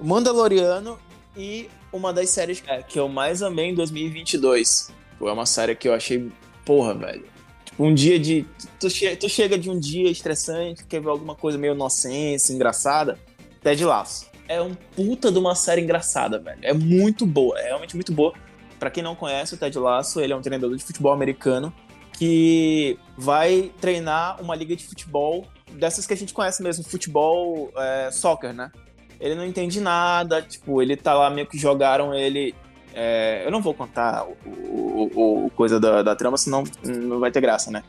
Mandaloriano 0.00 0.98
e 1.38 1.70
uma 1.92 2.12
das 2.12 2.30
séries 2.30 2.62
que 2.88 2.98
eu 2.98 3.08
mais 3.08 3.42
amei 3.42 3.66
em 3.66 3.74
2022. 3.74 4.92
É 5.20 5.24
uma 5.24 5.46
série 5.46 5.74
que 5.76 5.88
eu 5.88 5.94
achei, 5.94 6.28
porra, 6.64 6.94
velho. 6.94 7.24
Tipo, 7.64 7.84
um 7.84 7.94
dia 7.94 8.18
de. 8.18 8.44
Tu, 8.80 8.90
che 8.90 9.16
tu 9.16 9.28
chega 9.28 9.56
de 9.56 9.70
um 9.70 9.78
dia 9.78 10.10
estressante, 10.10 10.84
quer 10.84 11.00
ver 11.00 11.08
alguma 11.08 11.34
coisa 11.34 11.56
meio 11.56 11.74
inocência, 11.74 12.52
engraçada. 12.52 13.18
Ted 13.62 13.84
Laço. 13.84 14.26
É 14.48 14.60
um 14.60 14.74
puta 14.74 15.30
de 15.30 15.38
uma 15.38 15.54
série 15.54 15.82
engraçada, 15.82 16.38
velho. 16.38 16.58
É 16.62 16.72
muito 16.72 17.24
boa, 17.24 17.58
é 17.58 17.66
realmente 17.66 17.94
muito 17.94 18.12
boa. 18.12 18.32
Para 18.78 18.90
quem 18.90 19.02
não 19.02 19.14
conhece, 19.14 19.54
o 19.54 19.56
Ted 19.56 19.78
Lasso, 19.78 20.20
ele 20.20 20.32
é 20.32 20.36
um 20.36 20.40
treinador 20.40 20.74
de 20.74 20.82
futebol 20.82 21.12
americano 21.12 21.72
que 22.12 22.98
vai 23.16 23.70
treinar 23.80 24.40
uma 24.40 24.54
liga 24.56 24.74
de 24.74 24.84
futebol 24.84 25.46
dessas 25.72 26.06
que 26.06 26.14
a 26.14 26.16
gente 26.16 26.32
conhece 26.32 26.62
mesmo, 26.62 26.82
futebol, 26.82 27.70
é, 27.76 28.10
soccer, 28.10 28.52
né? 28.52 28.72
Ele 29.20 29.34
não 29.34 29.44
entende 29.44 29.80
nada, 29.80 30.40
tipo, 30.42 30.80
ele 30.80 30.96
tá 30.96 31.14
lá 31.14 31.28
meio 31.30 31.46
que 31.46 31.58
jogaram 31.58 32.14
ele. 32.14 32.54
É, 32.94 33.42
eu 33.44 33.50
não 33.50 33.60
vou 33.60 33.74
contar 33.74 34.26
o, 34.26 34.36
o, 34.46 35.46
o 35.46 35.50
coisa 35.50 35.78
da, 35.78 36.02
da, 36.02 36.16
trama, 36.16 36.36
senão 36.36 36.64
não 36.84 37.18
vai 37.20 37.30
ter 37.30 37.40
graça, 37.40 37.70
né? 37.70 37.82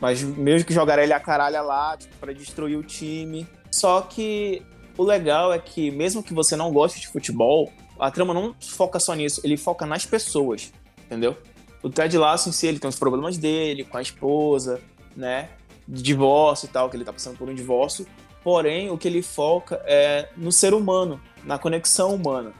Mas 0.00 0.22
meio 0.22 0.64
que 0.64 0.72
jogaram 0.72 1.02
ele 1.02 1.12
a 1.12 1.20
caralha 1.20 1.60
lá, 1.62 1.96
tipo, 1.96 2.14
pra 2.16 2.32
destruir 2.32 2.78
o 2.78 2.82
time. 2.82 3.46
Só 3.70 4.00
que 4.00 4.62
o 4.96 5.02
legal 5.02 5.52
é 5.52 5.58
que, 5.58 5.90
mesmo 5.90 6.22
que 6.22 6.32
você 6.32 6.56
não 6.56 6.72
goste 6.72 7.00
de 7.00 7.08
futebol, 7.08 7.70
a 7.98 8.10
trama 8.10 8.32
não 8.32 8.54
foca 8.60 8.98
só 8.98 9.14
nisso, 9.14 9.40
ele 9.44 9.56
foca 9.56 9.86
nas 9.86 10.06
pessoas, 10.06 10.72
entendeu? 11.04 11.36
O 11.82 11.90
Ted 11.90 12.16
Lasso 12.16 12.48
em 12.48 12.52
si, 12.52 12.66
ele 12.66 12.78
tem 12.78 12.88
os 12.88 12.98
problemas 12.98 13.38
dele 13.38 13.84
com 13.84 13.96
a 13.96 14.02
esposa, 14.02 14.80
né? 15.14 15.50
De 15.86 16.02
divórcio 16.02 16.66
e 16.66 16.68
tal, 16.68 16.90
que 16.90 16.96
ele 16.96 17.04
tá 17.04 17.12
passando 17.12 17.36
por 17.36 17.48
um 17.48 17.54
divórcio. 17.54 18.06
Porém, 18.46 18.92
o 18.92 18.96
que 18.96 19.08
ele 19.08 19.22
foca 19.22 19.82
é 19.86 20.28
no 20.36 20.52
ser 20.52 20.72
humano, 20.72 21.20
na 21.42 21.58
conexão 21.58 22.14
humana. 22.14 22.52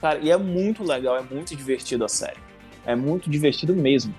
Cara, 0.00 0.18
e 0.22 0.30
é 0.30 0.38
muito 0.38 0.82
legal, 0.82 1.18
é 1.18 1.20
muito 1.20 1.54
divertido 1.54 2.02
a 2.02 2.08
série. 2.08 2.38
É 2.86 2.96
muito 2.96 3.28
divertido 3.28 3.76
mesmo. 3.76 4.14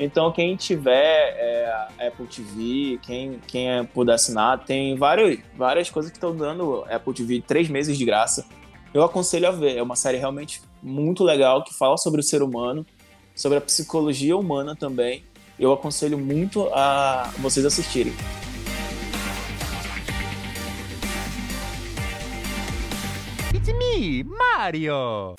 Então, 0.00 0.32
quem 0.32 0.56
tiver 0.56 1.34
é, 1.36 1.88
Apple 2.06 2.26
TV, 2.26 2.98
quem, 3.02 3.38
quem 3.46 3.70
é, 3.70 3.82
puder 3.82 4.14
assinar, 4.14 4.64
tem 4.64 4.96
várias, 4.96 5.38
várias 5.54 5.90
coisas 5.90 6.10
que 6.10 6.16
estão 6.16 6.34
dando 6.34 6.82
Apple 6.88 7.12
TV 7.12 7.42
três 7.46 7.68
meses 7.68 7.98
de 7.98 8.06
graça 8.06 8.46
eu 8.94 9.04
aconselho 9.04 9.48
a 9.48 9.50
ver. 9.50 9.76
É 9.76 9.82
uma 9.82 9.96
série 9.96 10.16
realmente 10.16 10.62
muito 10.82 11.24
legal 11.24 11.62
que 11.62 11.74
fala 11.74 11.98
sobre 11.98 12.20
o 12.20 12.24
ser 12.24 12.42
humano, 12.42 12.86
sobre 13.34 13.58
a 13.58 13.60
psicologia 13.60 14.34
humana 14.34 14.74
também. 14.74 15.24
Eu 15.60 15.74
aconselho 15.74 16.16
muito 16.16 16.70
a 16.72 17.30
vocês 17.38 17.66
assistirem. 17.66 18.14
It's 23.68 23.78
me, 23.78 24.24
Mario! 24.24 25.34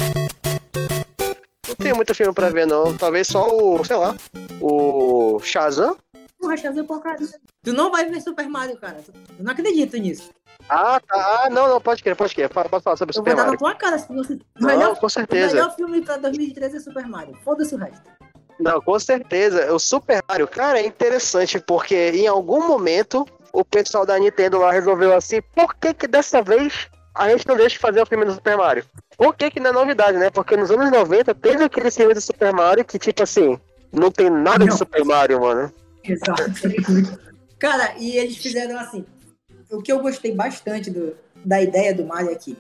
Não 1.68 1.76
tem 1.78 1.94
muito 1.94 2.14
filme 2.14 2.34
pra 2.34 2.50
ver, 2.50 2.68
não. 2.68 2.96
Talvez 2.96 3.28
só 3.28 3.48
o, 3.48 3.84
sei 3.84 3.96
lá, 3.96 4.16
o 4.62 5.40
Shazam. 5.40 5.98
Porra, 6.40 6.56
Shazam 6.56 6.86
porcaria. 6.86 7.28
Tu 7.64 7.74
não 7.74 7.92
vai 7.92 8.06
ver 8.06 8.22
Super 8.22 8.48
Mario, 8.48 8.78
cara. 8.78 8.98
Eu 9.38 9.44
não 9.44 9.52
acredito 9.52 9.98
nisso. 9.98 10.30
Ah, 10.70 11.00
tá. 11.00 11.44
Ah, 11.44 11.50
não, 11.50 11.68
não, 11.68 11.82
pode 11.82 12.04
crer, 12.04 12.16
pode 12.16 12.36
crer. 12.36 12.50
Pode 12.50 12.70
falar 12.84 12.98
sobre 12.98 13.12
Eu 13.12 13.16
Super 13.16 13.32
vou 13.32 13.38
dar 13.38 13.42
na 13.42 13.46
Mario. 13.48 13.60
tua 13.60 13.76
cara 13.76 13.98
se 13.98 14.08
você. 14.14 14.38
Não, 14.60 14.68
melhor, 14.68 15.00
com 15.00 15.06
o 15.06 15.10
certeza. 15.10 15.56
melhor 15.56 15.76
filme 15.76 16.02
pra 16.02 16.18
2013 16.18 16.78
é 16.78 16.80
Super 16.80 17.08
Mario. 17.08 17.36
Foda-se 17.44 17.74
o 17.74 17.78
resto. 17.78 18.04
Não, 18.60 18.80
com 18.82 19.00
certeza. 19.00 19.74
O 19.74 19.80
Super 19.80 20.24
Mario, 20.30 20.48
cara, 20.48 20.80
é 20.80 20.86
interessante 20.86 21.60
porque 21.60 22.12
em 22.12 22.28
algum 22.28 22.68
momento 22.68 23.26
o 23.52 23.66
pessoal 23.66 24.06
da 24.06 24.20
Nintendo 24.20 24.60
lá 24.60 24.72
resolveu 24.72 25.16
assim, 25.16 25.42
por 25.56 25.74
que 25.76 25.94
que 25.94 26.08
dessa 26.08 26.42
vez 26.42 26.88
a 27.20 27.30
gente 27.30 27.48
não 27.48 27.56
deixa 27.56 27.76
de 27.76 27.80
fazer 27.80 28.02
o 28.02 28.06
filme 28.06 28.26
do 28.26 28.34
Super 28.34 28.58
Mario? 28.58 28.86
Por 29.18 29.36
que 29.36 29.52
que 29.52 29.60
não 29.60 29.70
é 29.72 29.74
novidade, 29.74 30.18
né? 30.18 30.30
Porque 30.30 30.56
nos 30.56 30.72
anos 30.72 30.90
90 30.92 31.36
teve 31.36 31.64
aquele 31.64 31.92
filme 31.92 32.14
do 32.14 32.22
Super 32.22 32.54
Mario 32.54 32.86
que, 32.86 32.98
tipo 32.98 33.22
assim, 33.24 33.60
não 33.92 34.10
tem 34.12 34.30
nada 34.30 34.60
de 34.64 34.70
Não. 34.70 34.78
Super 34.78 35.04
Mario, 35.04 35.42
mano. 35.42 35.72
Exato. 36.04 36.44
Cara, 37.60 37.94
e 37.98 38.18
eles 38.18 38.38
fizeram 38.38 38.80
assim. 38.80 39.06
O 39.70 39.82
que 39.82 39.92
eu 39.92 40.00
gostei 40.00 40.34
bastante 40.34 40.90
do- 40.90 41.16
da 41.46 41.62
ideia 41.62 41.94
do 41.94 42.06
Mario 42.06 42.32
aqui. 42.32 42.58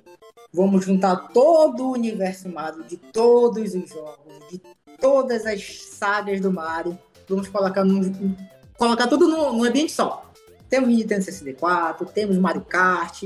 Vamos 0.51 0.83
juntar 0.85 1.15
todo 1.33 1.85
o 1.85 1.91
universo 1.93 2.49
Mario, 2.49 2.83
de 2.83 2.97
todos 2.97 3.73
os 3.75 3.89
jogos, 3.89 4.33
de 4.51 4.59
todas 4.99 5.45
as 5.45 5.63
sagas 5.91 6.41
do 6.41 6.51
Mario. 6.51 6.97
Vamos 7.27 7.47
colocar, 7.47 7.85
num, 7.85 8.35
colocar 8.77 9.07
tudo 9.07 9.27
num, 9.27 9.53
num 9.53 9.63
ambiente 9.63 9.91
só. 9.91 10.25
Temos 10.69 10.89
Nintendo 10.89 11.23
64, 11.23 12.05
temos 12.07 12.37
Mario 12.37 12.61
Kart, 12.61 13.23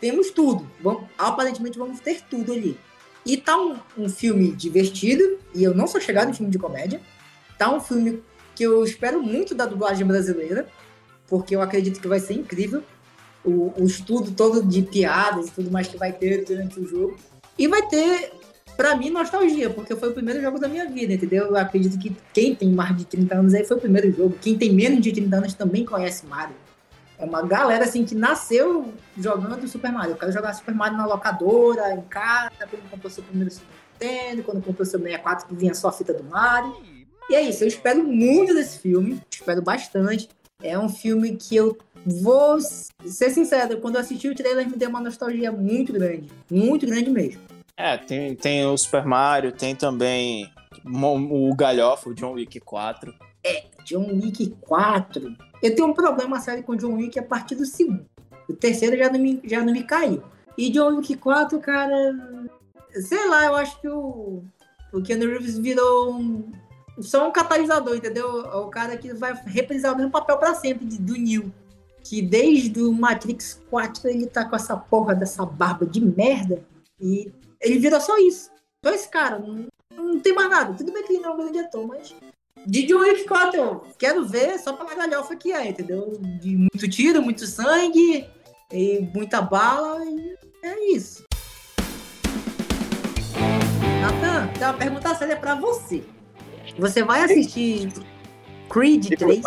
temos 0.00 0.30
tudo. 0.30 0.68
Vamos, 0.80 1.04
aparentemente 1.16 1.78
vamos 1.78 2.00
ter 2.00 2.22
tudo 2.22 2.52
ali. 2.52 2.78
E 3.24 3.36
tá 3.36 3.56
um, 3.56 3.76
um 3.98 4.08
filme 4.08 4.52
divertido, 4.52 5.38
e 5.54 5.64
eu 5.64 5.74
não 5.74 5.86
sou 5.86 6.00
chegado 6.00 6.30
em 6.30 6.34
filme 6.34 6.50
de 6.50 6.58
comédia. 6.58 7.00
Tá 7.58 7.72
um 7.72 7.80
filme 7.80 8.22
que 8.54 8.62
eu 8.62 8.84
espero 8.84 9.22
muito 9.22 9.54
da 9.54 9.66
dublagem 9.66 10.06
brasileira, 10.06 10.68
porque 11.26 11.54
eu 11.56 11.60
acredito 11.60 12.00
que 12.00 12.08
vai 12.08 12.20
ser 12.20 12.34
incrível. 12.34 12.82
O, 13.44 13.72
o 13.76 13.84
estudo 13.84 14.32
todo 14.32 14.62
de 14.62 14.82
piadas 14.82 15.48
e 15.48 15.50
tudo 15.52 15.70
mais 15.70 15.86
que 15.86 15.96
vai 15.96 16.12
ter 16.12 16.44
durante 16.44 16.80
o 16.80 16.86
jogo. 16.86 17.16
E 17.58 17.66
vai 17.68 17.86
ter, 17.88 18.32
pra 18.76 18.96
mim, 18.96 19.10
nostalgia, 19.10 19.70
porque 19.70 19.94
foi 19.94 20.10
o 20.10 20.12
primeiro 20.12 20.40
jogo 20.40 20.58
da 20.58 20.68
minha 20.68 20.88
vida, 20.88 21.14
entendeu? 21.14 21.46
Eu 21.46 21.56
acredito 21.56 21.98
que 21.98 22.14
quem 22.32 22.54
tem 22.54 22.70
mais 22.70 22.96
de 22.96 23.04
30 23.04 23.34
anos 23.34 23.54
aí 23.54 23.64
foi 23.64 23.76
o 23.76 23.80
primeiro 23.80 24.12
jogo. 24.12 24.36
Quem 24.40 24.58
tem 24.58 24.72
menos 24.72 25.00
de 25.00 25.12
30 25.12 25.36
anos 25.36 25.54
também 25.54 25.84
conhece 25.84 26.26
Mario. 26.26 26.56
É 27.18 27.24
uma 27.24 27.42
galera 27.42 27.84
assim 27.84 28.04
que 28.04 28.14
nasceu 28.14 28.92
jogando 29.16 29.66
Super 29.66 29.90
Mario. 29.90 30.12
Eu 30.12 30.16
quero 30.16 30.32
jogar 30.32 30.52
Super 30.52 30.74
Mario 30.74 30.98
na 30.98 31.06
locadora, 31.06 31.94
em 31.94 32.02
casa, 32.02 32.50
quando 32.70 32.90
comprou 32.90 33.10
seu 33.10 33.24
primeiro 33.24 33.50
Super 33.50 33.74
Nintendo, 33.92 34.42
quando 34.42 34.62
comprou 34.62 34.84
seu 34.84 35.00
64 35.00 35.48
que 35.48 35.54
vinha 35.54 35.74
só 35.74 35.88
a 35.88 35.92
fita 35.92 36.12
do 36.12 36.24
Mario. 36.24 36.76
E 37.28 37.34
é 37.34 37.40
isso, 37.40 37.64
eu 37.64 37.68
espero 37.68 38.04
muito 38.04 38.54
desse 38.54 38.78
filme, 38.78 39.20
espero 39.30 39.62
bastante. 39.62 40.28
É 40.62 40.78
um 40.78 40.88
filme 40.88 41.36
que 41.36 41.56
eu 41.56 41.76
vou 42.04 42.60
ser 42.60 43.30
sincero, 43.30 43.80
quando 43.80 43.96
eu 43.96 44.00
assisti 44.00 44.28
o 44.28 44.34
trailer 44.34 44.68
me 44.68 44.76
deu 44.76 44.88
uma 44.88 45.00
nostalgia 45.00 45.50
muito 45.50 45.92
grande, 45.92 46.30
muito 46.50 46.86
grande 46.86 47.10
mesmo. 47.10 47.42
É, 47.76 47.96
tem, 47.96 48.34
tem 48.34 48.64
o 48.64 48.76
Super 48.76 49.04
Mario, 49.04 49.52
tem 49.52 49.74
também 49.74 50.50
o 50.84 51.54
Galhofa, 51.54 52.10
o 52.10 52.14
John 52.14 52.32
Wick 52.32 52.60
4. 52.60 53.12
É, 53.44 53.64
John 53.84 54.06
Wick 54.06 54.54
4. 54.60 55.36
Eu 55.66 55.74
tenho 55.74 55.88
um 55.88 55.92
problema 55.92 56.38
sério 56.38 56.62
com 56.62 56.76
John 56.76 56.94
Wick 56.94 57.18
a 57.18 57.22
partir 57.24 57.56
do 57.56 57.66
segundo. 57.66 58.06
O 58.48 58.54
terceiro 58.54 58.96
já 58.96 59.10
não 59.10 59.18
me, 59.18 59.40
já 59.42 59.64
não 59.64 59.72
me 59.72 59.82
caiu. 59.82 60.22
E 60.56 60.70
John 60.70 60.96
Wick 60.96 61.16
4, 61.16 61.58
cara. 61.58 62.14
Sei 62.92 63.28
lá, 63.28 63.46
eu 63.46 63.56
acho 63.56 63.80
que 63.80 63.88
o, 63.88 64.44
o 64.92 65.02
Keanu 65.02 65.26
Reeves 65.26 65.58
virou 65.58 66.14
um, 66.14 66.52
só 67.00 67.28
um 67.28 67.32
catalisador, 67.32 67.96
entendeu? 67.96 68.42
É 68.42 68.54
o 68.54 68.68
cara 68.68 68.96
que 68.96 69.12
vai 69.12 69.34
reprisar 69.44 69.92
o 69.92 69.96
mesmo 69.96 70.12
papel 70.12 70.38
para 70.38 70.54
sempre 70.54 70.86
de, 70.86 70.98
do 70.98 71.14
Neil. 71.14 71.52
Que 72.04 72.22
desde 72.22 72.80
o 72.80 72.92
Matrix 72.92 73.60
4 73.68 74.08
ele 74.08 74.28
tá 74.28 74.44
com 74.44 74.54
essa 74.54 74.76
porra 74.76 75.16
dessa 75.16 75.44
barba 75.44 75.84
de 75.84 76.00
merda. 76.00 76.64
E 77.00 77.32
ele 77.60 77.80
vira 77.80 77.98
só 77.98 78.16
isso. 78.18 78.52
Só 78.84 78.94
esse 78.94 79.08
cara. 79.08 79.40
Não, 79.40 79.66
não 79.96 80.20
tem 80.20 80.32
mais 80.32 80.48
nada. 80.48 80.74
Tudo 80.74 80.92
bem 80.92 81.02
que 81.02 81.14
ele 81.14 81.22
não 81.22 81.30
é 81.30 81.34
um 81.34 81.38
grande 81.38 81.58
ator, 81.58 81.84
mas. 81.88 82.14
De 82.66 82.82
John 82.82 82.98
Wick 82.98 83.28
4, 83.28 83.60
eu 83.60 83.86
quero 83.96 84.26
ver 84.26 84.58
só 84.58 84.72
pra 84.72 84.92
galhofa 84.96 85.36
que 85.36 85.52
é, 85.52 85.68
entendeu? 85.68 86.18
De 86.40 86.56
muito 86.56 86.88
tiro, 86.88 87.22
muito 87.22 87.46
sangue, 87.46 88.28
e 88.72 89.08
muita 89.14 89.40
bala, 89.40 90.04
e 90.04 90.36
é 90.64 90.92
isso. 90.92 91.24
Natan, 94.00 94.48
tem 94.48 94.64
uma 94.64 94.74
pergunta 94.74 95.14
séria 95.14 95.36
pra 95.36 95.54
você. 95.54 96.02
Você 96.76 97.04
vai 97.04 97.22
assistir 97.22 97.92
Creed 98.68 99.10
3? 99.16 99.42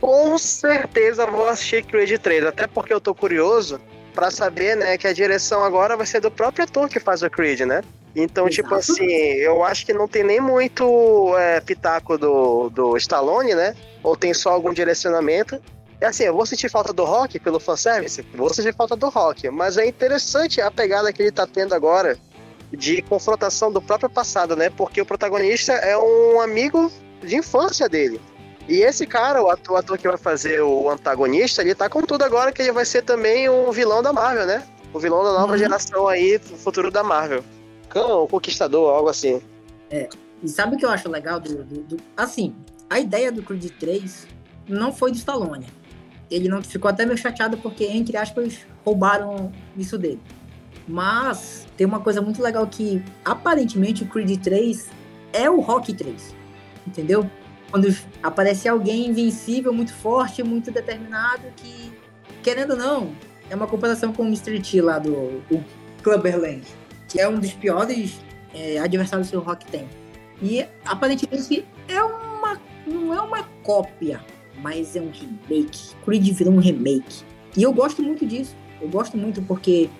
Com 0.00 0.36
certeza 0.36 1.26
vou 1.26 1.48
assistir 1.48 1.84
Creed 1.84 2.20
3, 2.20 2.46
até 2.46 2.66
porque 2.66 2.92
eu 2.92 3.00
tô 3.00 3.14
curioso 3.14 3.80
para 4.16 4.32
saber, 4.32 4.76
né, 4.76 4.98
que 4.98 5.06
a 5.06 5.12
direção 5.12 5.62
agora 5.62 5.96
vai 5.96 6.06
ser 6.06 6.20
do 6.20 6.30
próprio 6.30 6.64
ator 6.64 6.88
que 6.88 6.98
faz 6.98 7.22
o 7.22 7.30
Creed, 7.30 7.60
né? 7.60 7.82
Então, 8.14 8.48
tipo 8.48 8.74
Exato. 8.74 8.94
tipo 8.94 9.04
assim, 9.04 9.12
eu 9.12 9.62
acho 9.64 9.86
que 9.86 9.92
não 9.92 10.08
tem 10.08 10.24
nem 10.24 10.40
muito 10.40 11.36
é, 11.36 11.60
pitaco 11.60 12.18
do, 12.18 12.68
do 12.70 12.96
Stallone, 12.96 13.54
né? 13.54 13.74
Ou 14.02 14.16
tem 14.16 14.34
só 14.34 14.50
algum 14.50 14.72
direcionamento. 14.72 15.60
É 16.00 16.06
assim, 16.06 16.24
eu 16.24 16.34
vou 16.34 16.46
sentir 16.46 16.68
falta 16.70 16.92
do 16.92 17.04
rock 17.04 17.38
pelo 17.38 17.60
fanservice? 17.60 18.22
Vou 18.34 18.52
sentir 18.52 18.74
falta 18.74 18.96
do 18.96 19.08
rock. 19.08 19.48
Mas 19.50 19.76
é 19.76 19.86
interessante 19.86 20.60
a 20.60 20.70
pegada 20.70 21.12
que 21.12 21.22
ele 21.22 21.30
tá 21.30 21.46
tendo 21.46 21.74
agora 21.74 22.18
de 22.72 23.02
confrontação 23.02 23.70
do 23.70 23.82
próprio 23.82 24.08
passado, 24.08 24.56
né? 24.56 24.70
Porque 24.70 25.00
o 25.00 25.06
protagonista 25.06 25.72
é 25.72 25.96
um 25.96 26.40
amigo 26.40 26.90
de 27.22 27.36
infância 27.36 27.88
dele. 27.88 28.20
E 28.68 28.82
esse 28.82 29.06
cara, 29.06 29.42
o 29.42 29.50
ator, 29.50 29.78
ator 29.78 29.98
que 29.98 30.08
vai 30.08 30.16
fazer 30.16 30.62
o 30.62 30.88
antagonista, 30.88 31.62
ele 31.62 31.74
tá 31.74 31.88
com 31.88 32.02
tudo 32.02 32.24
agora 32.24 32.52
que 32.52 32.62
ele 32.62 32.72
vai 32.72 32.84
ser 32.84 33.02
também 33.02 33.48
o 33.48 33.70
vilão 33.72 34.02
da 34.02 34.12
Marvel, 34.12 34.46
né? 34.46 34.62
O 34.92 34.98
vilão 34.98 35.22
da 35.24 35.32
nova 35.32 35.52
uhum. 35.52 35.58
geração 35.58 36.08
aí, 36.08 36.38
futuro 36.38 36.90
da 36.90 37.02
Marvel. 37.02 37.44
Cão, 37.90 38.26
conquistador, 38.26 38.94
algo 38.94 39.08
assim. 39.08 39.42
É. 39.90 40.08
E 40.42 40.48
sabe 40.48 40.76
o 40.76 40.78
que 40.78 40.86
eu 40.86 40.90
acho 40.90 41.08
legal 41.10 41.38
do, 41.38 41.62
do, 41.64 41.82
do, 41.82 41.96
Assim, 42.16 42.54
a 42.88 42.98
ideia 42.98 43.30
do 43.30 43.42
Creed 43.42 43.70
3 43.78 44.26
não 44.68 44.92
foi 44.92 45.10
do 45.10 45.18
Stallone. 45.18 45.66
Ele 46.30 46.48
não 46.48 46.62
ficou 46.62 46.88
até 46.88 47.04
meio 47.04 47.18
chateado 47.18 47.58
porque, 47.58 47.84
entre 47.84 48.16
aspas, 48.16 48.60
roubaram 48.84 49.52
isso 49.76 49.98
dele. 49.98 50.20
Mas 50.86 51.66
tem 51.76 51.86
uma 51.86 52.00
coisa 52.00 52.22
muito 52.22 52.40
legal 52.40 52.66
que 52.66 53.04
aparentemente 53.24 54.04
o 54.04 54.06
Creed 54.06 54.40
3 54.40 54.88
é 55.32 55.50
o 55.50 55.60
Rock 55.60 55.92
3. 55.92 56.34
Entendeu? 56.86 57.28
Quando 57.70 57.94
aparece 58.22 58.68
alguém 58.68 59.08
invencível, 59.08 59.72
muito 59.72 59.92
forte, 59.92 60.42
muito 60.42 60.70
determinado, 60.70 61.42
que, 61.56 61.92
querendo 62.42 62.72
ou 62.72 62.76
não, 62.76 63.12
é 63.48 63.54
uma 63.54 63.66
comparação 63.66 64.12
com 64.12 64.22
o 64.22 64.26
Mr. 64.26 64.60
T 64.60 64.80
lá 64.80 64.98
do 64.98 65.42
Clubberland, 66.02 66.64
que 67.10 67.20
é 67.20 67.28
um 67.28 67.38
dos 67.38 67.52
piores 67.52 68.20
é, 68.54 68.78
adversários 68.78 69.28
que 69.28 69.36
o 69.36 69.40
Rock 69.40 69.66
tem. 69.66 69.86
E 70.40 70.64
aparentemente 70.86 71.66
é 71.86 72.02
uma. 72.02 72.58
não 72.86 73.12
é 73.12 73.20
uma 73.20 73.42
cópia, 73.62 74.24
mas 74.62 74.96
é 74.96 75.00
um 75.02 75.10
remake. 75.10 75.94
Creed 76.04 76.32
virou 76.32 76.54
um 76.54 76.60
remake. 76.60 77.22
E 77.56 77.62
eu 77.62 77.72
gosto 77.72 78.02
muito 78.02 78.24
disso. 78.24 78.56
Eu 78.80 78.88
gosto 78.88 79.18
muito 79.18 79.42
porque 79.42 79.90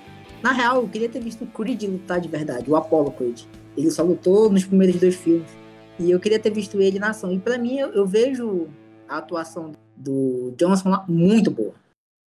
na 0.42 0.53
real, 0.53 0.77
eu 0.83 0.88
queria 0.88 1.09
ter 1.09 1.20
visto 1.20 1.44
o 1.44 1.46
Creed 1.46 1.83
lutar 1.83 2.20
de 2.20 2.29
verdade, 2.29 2.70
o 2.70 2.77
Apollo 2.77 3.11
Creed. 3.12 3.42
Ele 3.77 3.90
só 3.90 4.03
lutou 4.03 4.51
nos 4.51 4.64
primeiros 4.64 4.99
dois 4.99 5.14
filmes. 5.14 5.51
E 5.99 6.11
eu 6.11 6.18
queria 6.18 6.38
ter 6.38 6.51
visto 6.51 6.81
ele 6.81 6.99
na 6.99 7.11
ação. 7.11 7.31
E 7.33 7.38
para 7.38 7.59
mim, 7.59 7.79
eu, 7.79 7.88
eu, 7.88 8.07
vejo 8.07 8.68
a 9.07 9.18
atuação 9.18 9.73
do 9.94 10.55
Johnson 10.57 10.88
lá 10.88 11.05
muito 11.07 11.51
boa. 11.51 11.75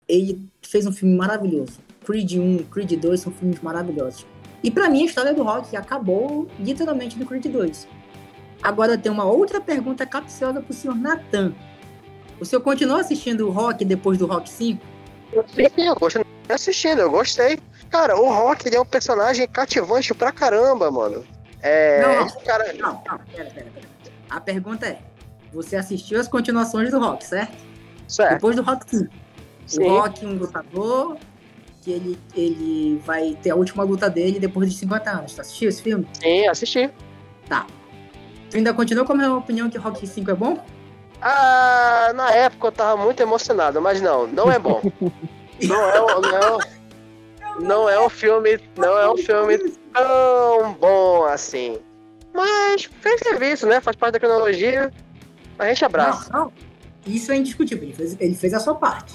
Ele 0.08 0.46
fez 0.62 0.86
um 0.86 0.92
filme 0.92 1.16
maravilhoso. 1.16 1.80
Creed 2.06 2.34
1, 2.34 2.58
Creed 2.66 3.00
2 3.00 3.20
são 3.20 3.32
filmes 3.32 3.62
maravilhosos. 3.62 4.26
E 4.64 4.70
para 4.70 4.90
mim, 4.90 5.04
a 5.04 5.06
história 5.06 5.34
do 5.34 5.44
Rock 5.44 5.76
acabou 5.76 6.48
literalmente 6.60 7.18
no 7.18 7.26
Creed 7.26 7.46
2. 7.46 7.88
Agora 8.62 8.98
tem 8.98 9.12
uma 9.12 9.26
outra 9.26 9.60
pergunta 9.60 10.06
capciosa 10.06 10.62
pro 10.62 10.74
senhor 10.74 10.96
Nathan. 10.96 11.54
O 12.40 12.46
senhor 12.46 12.62
continuou 12.62 13.00
assistindo 13.00 13.48
o 13.48 13.52
Rock 13.52 13.84
depois 13.84 14.18
do 14.18 14.28
Rock 14.28 14.50
5? 14.50 14.82
Sim, 15.48 15.88
eu 15.88 15.96
continuei 15.96 16.28
assistindo, 16.50 17.00
eu 17.00 17.10
gostei. 17.10 17.60
Cara, 17.90 18.20
o 18.20 18.30
Rock 18.30 18.68
ele 18.68 18.76
é 18.76 18.82
um 18.82 18.86
personagem 18.86 19.48
cativante 19.48 20.14
pra 20.14 20.32
caramba, 20.32 20.92
mano. 20.92 21.26
É. 21.62 22.02
Não, 22.02 22.26
não, 22.26 22.42
cara... 22.42 22.74
não, 22.74 22.94
não 22.94 23.02
pera, 23.02 23.50
pera, 23.50 23.72
pera. 23.72 23.88
A 24.30 24.40
pergunta 24.40 24.88
é: 24.88 25.00
você 25.54 25.76
assistiu 25.76 26.20
as 26.20 26.28
continuações 26.28 26.92
do 26.92 27.00
Rock, 27.00 27.26
certo? 27.26 27.56
Certo. 28.08 28.34
Depois 28.34 28.56
do 28.56 28.62
Rock 28.62 28.90
5. 28.90 29.14
Sim. 29.68 29.84
O 29.84 30.00
Rock, 30.00 30.26
um 30.26 30.34
lutador, 30.34 31.18
que 31.82 31.92
ele, 31.92 32.20
ele 32.36 33.02
vai 33.06 33.38
ter 33.42 33.50
a 33.50 33.56
última 33.56 33.84
luta 33.84 34.10
dele 34.10 34.40
depois 34.40 34.70
de 34.70 34.78
50 34.78 35.10
anos. 35.10 35.34
Tu 35.34 35.42
assistiu 35.42 35.70
esse 35.70 35.82
filme? 35.82 36.08
Sim, 36.14 36.48
assisti. 36.48 36.90
Tá. 37.50 37.66
Tu 38.50 38.58
ainda 38.58 38.74
continua 38.74 39.04
com 39.04 39.14
a 39.14 39.16
minha 39.16 39.36
opinião 39.36 39.70
que 39.70 39.78
Rock 39.78 40.06
5 40.06 40.30
é 40.30 40.36
bom? 40.36 40.64
Ah, 41.22 42.12
na 42.16 42.32
época 42.32 42.68
eu 42.68 42.72
tava 42.72 43.04
muito 43.04 43.22
emocionado, 43.22 43.82
mas 43.82 44.02
não, 44.02 44.28
não 44.28 44.52
é 44.52 44.60
bom. 44.60 44.82
não 45.64 45.90
é, 45.90 46.00
não 46.00 46.60
é, 46.60 46.70
não 47.60 47.90
é 47.90 48.06
um 48.06 48.10
filme, 48.10 48.60
não 48.78 48.98
é 48.98 49.12
um 49.12 49.18
filme 49.18 49.58
tão 49.94 50.74
bom 50.80 51.26
assim. 51.26 51.80
Mas 52.34 52.86
fez 53.02 53.20
serviço, 53.22 53.68
né? 53.68 53.82
Faz 53.82 53.96
parte 53.96 54.14
da 54.14 54.20
cronologia. 54.20 54.92
A 55.60 55.68
gente 55.68 55.84
abraça. 55.84 56.32
Não, 56.32 56.46
não. 56.46 56.54
Isso 57.06 57.32
é 57.32 57.38
indiscutível. 57.38 57.84
Ele 57.84 57.94
fez, 57.94 58.18
ele 58.20 58.36
fez 58.36 58.54
a 58.54 58.60
sua 58.60 58.76
parte. 58.76 59.14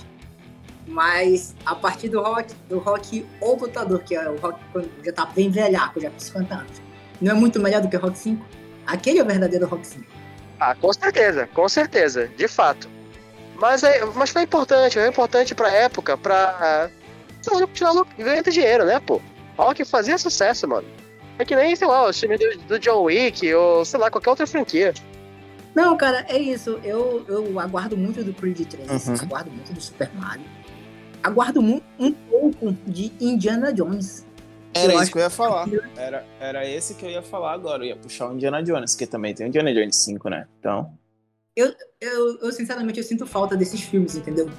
Mas 0.86 1.54
a 1.64 1.74
partir 1.74 2.08
do 2.08 2.22
rock, 2.22 2.54
do 2.68 2.78
rock 2.78 3.26
ou 3.40 3.58
lutador, 3.58 4.00
que 4.00 4.14
é 4.14 4.30
o 4.30 4.36
rock 4.38 4.60
já 5.04 5.12
tá 5.12 5.26
bem 5.26 5.50
velhaco, 5.50 6.00
já 6.00 6.10
com 6.10 6.18
50 6.18 6.54
anos, 6.54 6.82
não 7.20 7.32
é 7.32 7.34
muito 7.34 7.60
melhor 7.60 7.80
do 7.80 7.88
que 7.88 7.96
o 7.96 8.00
Rock 8.00 8.18
5? 8.18 8.44
Aquele 8.86 9.18
é 9.18 9.22
o 9.22 9.26
verdadeiro 9.26 9.66
Rock 9.66 9.86
5. 9.86 10.04
Ah, 10.60 10.74
com 10.74 10.92
certeza, 10.92 11.48
com 11.52 11.68
certeza, 11.68 12.28
de 12.36 12.46
fato. 12.46 12.88
Mas, 13.56 13.82
é, 13.82 14.04
mas 14.14 14.30
foi 14.30 14.42
importante, 14.42 14.94
foi 14.94 15.08
importante 15.08 15.54
pra 15.54 15.70
época, 15.70 16.16
pra 16.16 16.90
maluco 17.50 17.72
tirar 17.72 17.92
ganhando 18.18 18.50
dinheiro, 18.50 18.84
né, 18.84 19.00
pô? 19.00 19.20
Rock 19.56 19.84
fazia 19.84 20.18
sucesso, 20.18 20.68
mano. 20.68 20.86
É 21.38 21.44
que 21.44 21.54
nem, 21.54 21.74
sei 21.76 21.86
lá, 21.86 22.08
o 22.08 22.10
do, 22.10 22.58
do 22.66 22.78
John 22.78 23.02
Wick 23.04 23.52
ou, 23.54 23.84
sei 23.84 24.00
lá, 24.00 24.10
qualquer 24.10 24.30
outra 24.30 24.46
franquia. 24.46 24.92
Não, 25.76 25.94
cara, 25.94 26.24
é 26.26 26.38
isso. 26.38 26.80
Eu, 26.82 27.22
eu 27.28 27.60
aguardo 27.60 27.98
muito 27.98 28.24
do 28.24 28.32
Creed 28.32 28.66
3, 28.66 29.08
uhum. 29.08 29.14
aguardo 29.20 29.50
muito 29.50 29.74
do 29.74 29.80
Super 29.80 30.10
Mario. 30.14 30.46
Aguardo 31.22 31.60
muito, 31.60 31.84
um 31.98 32.10
pouco 32.12 32.72
de 32.86 33.12
Indiana 33.20 33.74
Jones. 33.74 34.26
Era 34.72 34.94
eu 34.94 35.02
isso 35.02 35.12
que 35.12 35.18
eu 35.18 35.22
ia 35.22 35.28
falar. 35.28 35.68
Era, 35.94 36.24
era 36.40 36.66
esse 36.66 36.94
que 36.94 37.04
eu 37.04 37.10
ia 37.10 37.22
falar 37.22 37.52
agora. 37.52 37.84
Eu 37.84 37.88
ia 37.88 37.96
puxar 37.96 38.30
o 38.30 38.34
Indiana 38.34 38.62
Jones, 38.62 38.94
que 38.94 39.06
também 39.06 39.34
tem 39.34 39.46
o 39.46 39.48
Indiana 39.48 39.70
Jones 39.74 39.96
5, 39.96 40.30
né? 40.30 40.48
Então. 40.58 40.90
Eu, 41.54 41.74
eu, 42.00 42.38
eu, 42.40 42.52
sinceramente, 42.52 42.98
eu 42.98 43.04
sinto 43.04 43.26
falta 43.26 43.54
desses 43.54 43.82
filmes, 43.82 44.16
entendeu? 44.16 44.50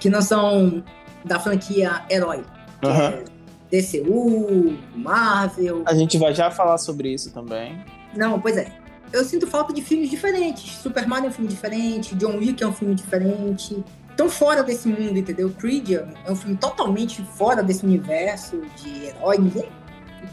Que 0.00 0.08
não 0.08 0.22
são 0.22 0.82
da 1.22 1.38
franquia 1.38 2.02
Herói. 2.10 2.44
Uhum. 2.82 2.90
É 2.90 3.24
DCU, 3.70 4.78
Marvel. 4.94 5.82
A 5.86 5.94
gente 5.94 6.16
vai 6.16 6.34
já 6.34 6.50
falar 6.50 6.78
sobre 6.78 7.12
isso 7.12 7.30
também. 7.32 7.82
Não, 8.14 8.38
pois 8.40 8.56
é. 8.56 8.81
Eu 9.12 9.24
sinto 9.24 9.46
falta 9.46 9.72
de 9.72 9.82
filmes 9.82 10.08
diferentes. 10.08 10.76
Super 10.76 11.06
Mario 11.06 11.26
é 11.26 11.28
um 11.28 11.32
filme 11.32 11.48
diferente, 11.48 12.14
John 12.14 12.38
Wick 12.38 12.62
é 12.62 12.66
um 12.66 12.72
filme 12.72 12.94
diferente. 12.94 13.84
Tão 14.16 14.28
fora 14.28 14.62
desse 14.62 14.88
mundo, 14.88 15.18
entendeu? 15.18 15.50
Creed 15.50 15.90
é 15.90 16.30
um 16.30 16.36
filme 16.36 16.56
totalmente 16.56 17.22
fora 17.36 17.62
desse 17.62 17.84
universo 17.84 18.62
de 18.76 19.06
herói. 19.06 19.38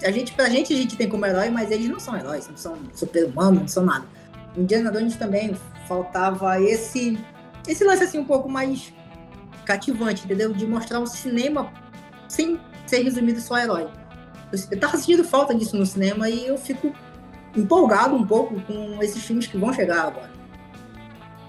A 0.03 0.11
gente, 0.11 0.33
pra 0.33 0.49
gente, 0.49 0.73
a 0.73 0.77
gente 0.77 0.95
tem 0.95 1.09
como 1.09 1.25
herói, 1.25 1.49
mas 1.49 1.71
eles 1.71 1.89
não 1.89 1.99
são 1.99 2.15
heróis, 2.15 2.47
não 2.47 2.57
são 2.57 2.77
super-humanos, 2.93 3.59
não 3.61 3.67
são 3.67 3.85
nada. 3.85 4.05
Indiana 4.55 4.91
Jones 4.91 5.15
também 5.15 5.55
faltava 5.87 6.61
esse, 6.61 7.17
esse 7.67 7.83
lance 7.83 8.03
assim 8.03 8.19
um 8.19 8.25
pouco 8.25 8.49
mais 8.49 8.93
cativante, 9.65 10.25
entendeu? 10.25 10.53
De 10.53 10.65
mostrar 10.65 10.99
um 10.99 11.05
cinema 11.05 11.71
sem 12.27 12.59
ser 12.85 13.03
resumido 13.03 13.39
só 13.41 13.57
herói. 13.57 13.87
Eu 14.71 14.79
tava 14.79 14.97
sentindo 14.97 15.23
falta 15.23 15.53
disso 15.53 15.77
no 15.77 15.85
cinema 15.85 16.29
e 16.29 16.47
eu 16.47 16.57
fico 16.57 16.93
empolgado 17.55 18.15
um 18.15 18.25
pouco 18.25 18.59
com 18.61 19.01
esses 19.01 19.23
filmes 19.23 19.47
que 19.47 19.57
vão 19.57 19.73
chegar 19.73 20.07
agora. 20.07 20.39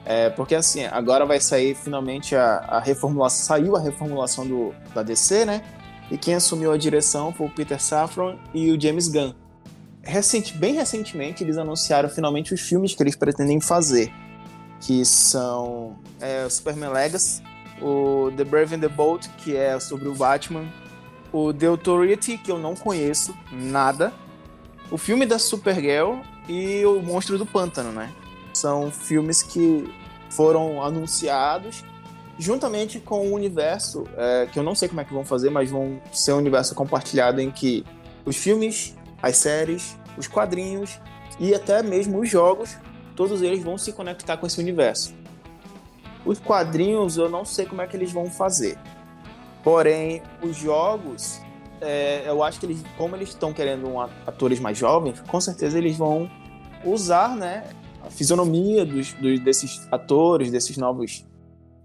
É, 0.04 0.30
porque 0.30 0.54
assim, 0.54 0.84
agora 0.86 1.24
vai 1.24 1.40
sair 1.40 1.74
finalmente 1.74 2.34
a, 2.34 2.56
a 2.68 2.80
reformulação. 2.80 3.46
Saiu 3.46 3.76
a 3.76 3.80
reformulação 3.80 4.46
do, 4.46 4.74
da 4.94 5.02
DC, 5.02 5.44
né? 5.44 5.62
E 6.10 6.18
quem 6.18 6.34
assumiu 6.34 6.72
a 6.72 6.76
direção 6.76 7.32
foi 7.32 7.46
o 7.46 7.50
Peter 7.50 7.80
Safran 7.80 8.36
e 8.52 8.72
o 8.72 8.80
James 8.80 9.08
Gunn. 9.08 9.32
Recente, 10.02 10.56
bem 10.56 10.74
recentemente, 10.74 11.44
eles 11.44 11.58
anunciaram 11.58 12.08
finalmente 12.08 12.52
os 12.52 12.60
filmes 12.60 12.94
que 12.94 13.02
eles 13.02 13.14
pretendem 13.14 13.60
fazer, 13.60 14.12
que 14.80 15.04
são 15.04 15.98
é, 16.20 16.48
Superman 16.48 16.90
Legacy, 16.90 17.42
o 17.80 18.32
The 18.36 18.44
Brave 18.44 18.74
and 18.74 18.80
the 18.80 18.88
Bold, 18.88 19.28
que 19.38 19.54
é 19.56 19.78
sobre 19.78 20.08
o 20.08 20.14
Batman, 20.14 20.66
o 21.32 21.52
The 21.52 21.66
Authority, 21.66 22.38
que 22.38 22.50
eu 22.50 22.58
não 22.58 22.74
conheço 22.74 23.36
nada, 23.52 24.12
o 24.90 24.98
filme 24.98 25.24
da 25.24 25.38
Supergirl 25.38 26.20
e 26.48 26.84
o 26.84 27.00
Monstro 27.00 27.38
do 27.38 27.46
Pântano, 27.46 27.92
né? 27.92 28.12
São 28.52 28.90
filmes 28.90 29.42
que 29.42 29.92
foram 30.30 30.82
anunciados 30.82 31.84
juntamente 32.40 32.98
com 32.98 33.28
o 33.28 33.34
universo, 33.34 34.04
é, 34.16 34.48
que 34.50 34.58
eu 34.58 34.62
não 34.62 34.74
sei 34.74 34.88
como 34.88 35.02
é 35.02 35.04
que 35.04 35.12
vão 35.12 35.24
fazer, 35.24 35.50
mas 35.50 35.70
vão 35.70 36.00
ser 36.10 36.32
um 36.32 36.38
universo 36.38 36.74
compartilhado 36.74 37.38
em 37.38 37.50
que 37.50 37.84
os 38.24 38.34
filmes, 38.34 38.96
as 39.22 39.36
séries, 39.36 39.96
os 40.16 40.26
quadrinhos 40.26 40.98
e 41.38 41.54
até 41.54 41.82
mesmo 41.82 42.18
os 42.18 42.30
jogos, 42.30 42.78
todos 43.14 43.42
eles 43.42 43.62
vão 43.62 43.76
se 43.76 43.92
conectar 43.92 44.38
com 44.38 44.46
esse 44.46 44.58
universo. 44.58 45.14
Os 46.24 46.38
quadrinhos 46.38 47.18
eu 47.18 47.28
não 47.28 47.44
sei 47.44 47.66
como 47.66 47.82
é 47.82 47.86
que 47.86 47.94
eles 47.94 48.10
vão 48.10 48.26
fazer. 48.26 48.78
Porém, 49.62 50.22
os 50.42 50.56
jogos, 50.56 51.42
é, 51.80 52.24
eu 52.26 52.42
acho 52.42 52.60
que 52.60 52.66
eles, 52.66 52.82
como 52.96 53.16
eles 53.16 53.30
estão 53.30 53.52
querendo 53.52 53.88
um 53.88 54.00
atores 54.00 54.60
mais 54.60 54.76
jovens, 54.76 55.20
com 55.20 55.40
certeza 55.40 55.78
eles 55.78 55.96
vão 55.96 56.30
usar, 56.84 57.36
né, 57.36 57.64
a 58.02 58.10
fisionomia 58.10 58.84
dos, 58.84 59.12
dos, 59.14 59.40
desses 59.40 59.86
atores, 59.90 60.50
desses 60.50 60.76
novos 60.76 61.26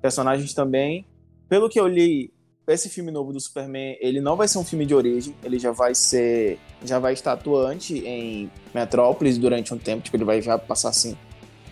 personagens 0.02 0.54
também. 0.54 1.06
Pelo 1.48 1.70
que 1.70 1.80
eu 1.80 1.88
li, 1.88 2.34
esse 2.68 2.90
filme 2.90 3.12
novo 3.12 3.32
do 3.32 3.40
Superman, 3.40 3.98
ele 4.02 4.20
não 4.20 4.36
vai 4.36 4.48
ser 4.48 4.58
um 4.58 4.64
filme 4.64 4.86
de 4.86 4.96
origem, 4.96 5.36
ele 5.44 5.60
já 5.60 5.72
vai 5.72 5.94
ser, 5.94 6.60
já 6.84 6.98
vai 7.00 7.14
estar 7.14 7.34
atuante 7.34 8.00
em 8.00 8.50
Metrópolis 8.74 9.38
durante 9.38 9.74
um 9.74 9.78
tempo, 9.78 10.04
tipo, 10.04 10.18
ele 10.18 10.26
vai 10.26 10.42
já 10.42 10.58
passar 10.58 10.90
assim, 10.90 11.16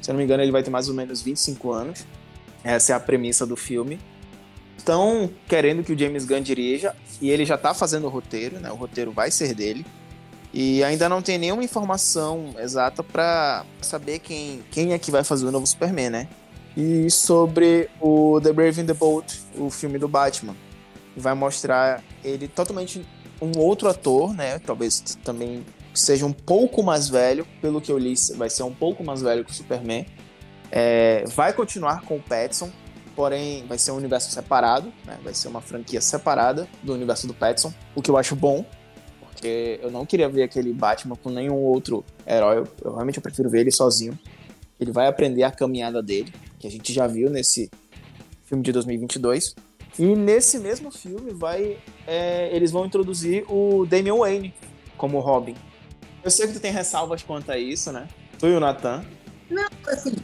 se 0.01 0.09
eu 0.09 0.13
não 0.13 0.19
me 0.19 0.26
engano, 0.26 0.43
ele 0.43 0.51
vai 0.51 0.61
ter 0.61 0.69
mais 0.69 0.88
ou 0.89 0.93
menos 0.93 1.21
25 1.21 1.71
anos. 1.71 2.05
Essa 2.63 2.93
é 2.93 2.95
a 2.95 2.99
premissa 2.99 3.45
do 3.45 3.55
filme 3.55 3.99
estão 4.84 5.29
querendo 5.47 5.81
que 5.81 5.93
o 5.93 5.97
James 5.97 6.25
Gunn 6.25 6.41
dirija 6.41 6.93
e 7.21 7.29
ele 7.29 7.45
já 7.45 7.55
está 7.55 7.73
fazendo 7.73 8.05
o 8.05 8.09
roteiro, 8.09 8.59
né? 8.59 8.69
O 8.69 8.75
roteiro 8.75 9.11
vai 9.11 9.31
ser 9.31 9.55
dele. 9.55 9.86
E 10.53 10.84
ainda 10.84 11.09
não 11.09 11.21
tem 11.21 11.38
nenhuma 11.38 11.63
informação 11.63 12.53
exata 12.59 13.01
para 13.01 13.65
saber 13.81 14.19
quem, 14.19 14.61
quem 14.69 14.93
é 14.93 14.99
que 14.99 15.09
vai 15.09 15.23
fazer 15.23 15.45
o 15.45 15.51
novo 15.51 15.65
Superman, 15.65 16.09
né? 16.09 16.27
E 16.75 17.09
sobre 17.09 17.89
o 17.99 18.39
The 18.41 18.51
Brave 18.51 18.81
and 18.81 18.86
the 18.86 18.93
Bold, 18.93 19.39
o 19.57 19.69
filme 19.69 19.97
do 19.97 20.07
Batman. 20.07 20.55
Vai 21.15 21.34
mostrar 21.34 22.03
ele 22.23 22.47
totalmente 22.47 23.03
um 23.41 23.57
outro 23.57 23.88
ator, 23.88 24.34
né? 24.34 24.59
Talvez 24.59 24.99
também 25.23 25.65
seja 25.93 26.25
um 26.25 26.34
pouco 26.34 26.84
mais 26.84 27.07
velho, 27.07 27.47
pelo 27.61 27.79
que 27.79 27.91
eu 27.91 27.97
li, 27.97 28.13
vai 28.36 28.49
ser 28.49 28.63
um 28.63 28.73
pouco 28.73 29.03
mais 29.03 29.21
velho 29.21 29.45
que 29.45 29.51
o 29.51 29.55
Superman. 29.55 30.05
É, 30.71 31.23
vai 31.27 31.53
continuar 31.53 32.01
com 32.01 32.17
o 32.17 32.21
Pattinson, 32.21 32.71
porém 33.16 33.66
vai 33.68 33.78
ser 33.78 33.91
um 33.91 33.95
universo 33.95 34.32
separado, 34.32 34.91
né? 35.05 35.18
vai 35.24 35.34
ser 35.34 35.47
uma 35.47 35.61
franquia 35.61 36.01
separada 36.01 36.68
do 36.82 36.93
universo 36.93 37.28
do 37.28 37.34
Petson, 37.34 37.74
o 37.95 38.01
que 38.01 38.09
eu 38.09 38.18
acho 38.18 38.36
bom, 38.36 38.66
porque 39.20 39.80
eu 39.82 39.91
não 39.91 40.05
queria 40.05 40.30
ver 40.30 40.43
aquele 40.43 40.74
Batman 40.74 41.16
com 41.16 41.30
nenhum 41.30 41.55
outro 41.55 42.03
herói, 42.26 42.59
eu, 42.59 42.68
eu 42.84 42.93
realmente 42.93 43.18
eu 43.18 43.24
prefiro 43.24 43.49
ver 43.49 43.61
ele 43.61 43.72
sozinho. 43.72 44.18
Ele 44.80 44.91
vai 44.91 45.07
aprender 45.07 45.43
a 45.43 45.51
caminhada 45.51 46.01
dele, 46.01 46.34
que 46.59 46.68
a 46.68 46.72
gente 46.72 46.91
já 46.91 47.07
viu 47.07 47.30
nesse 47.30 47.70
filme 48.45 48.64
de 48.64 48.72
2022. 48.72 49.55
E 49.97 50.05
nesse 50.16 50.57
mesmo 50.59 50.91
filme 50.91 51.32
vai, 51.34 51.78
é, 52.07 52.53
eles 52.55 52.72
vão 52.72 52.86
introduzir 52.86 53.45
o 53.47 53.86
Damian 53.86 54.16
Wayne 54.16 54.53
como 54.97 55.20
Robin. 55.20 55.55
Eu 56.24 56.32
sei 56.32 56.47
que 56.47 56.53
tu 56.53 56.59
tem 56.59 56.72
ressalvas 56.72 57.22
quanto 57.22 57.51
a 57.51 57.57
isso, 57.57 57.91
né? 57.91 58.07
Tu 58.39 58.47
e 58.47 58.55
o 58.55 58.59
Nathan. 58.59 59.03
Não, 59.49 59.68
assim, 59.88 60.16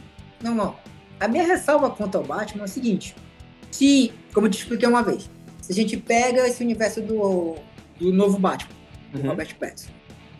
não, 0.42 0.54
não. 0.54 0.89
A 1.20 1.28
minha 1.28 1.46
ressalva 1.46 1.90
quanto 1.90 2.16
ao 2.16 2.24
Batman 2.24 2.62
é 2.62 2.64
o 2.64 2.68
seguinte: 2.68 3.14
se, 3.70 4.12
como 4.32 4.46
eu 4.46 4.50
te 4.50 4.58
expliquei 4.58 4.88
uma 4.88 5.02
vez, 5.02 5.30
se 5.60 5.70
a 5.70 5.74
gente 5.74 5.96
pega 5.96 6.48
esse 6.48 6.64
universo 6.64 7.02
do, 7.02 7.56
do 7.98 8.12
novo 8.12 8.38
Batman, 8.38 8.72
do 9.12 9.20
uhum. 9.20 9.28
Robert 9.28 9.54
Pattinson, 9.56 9.90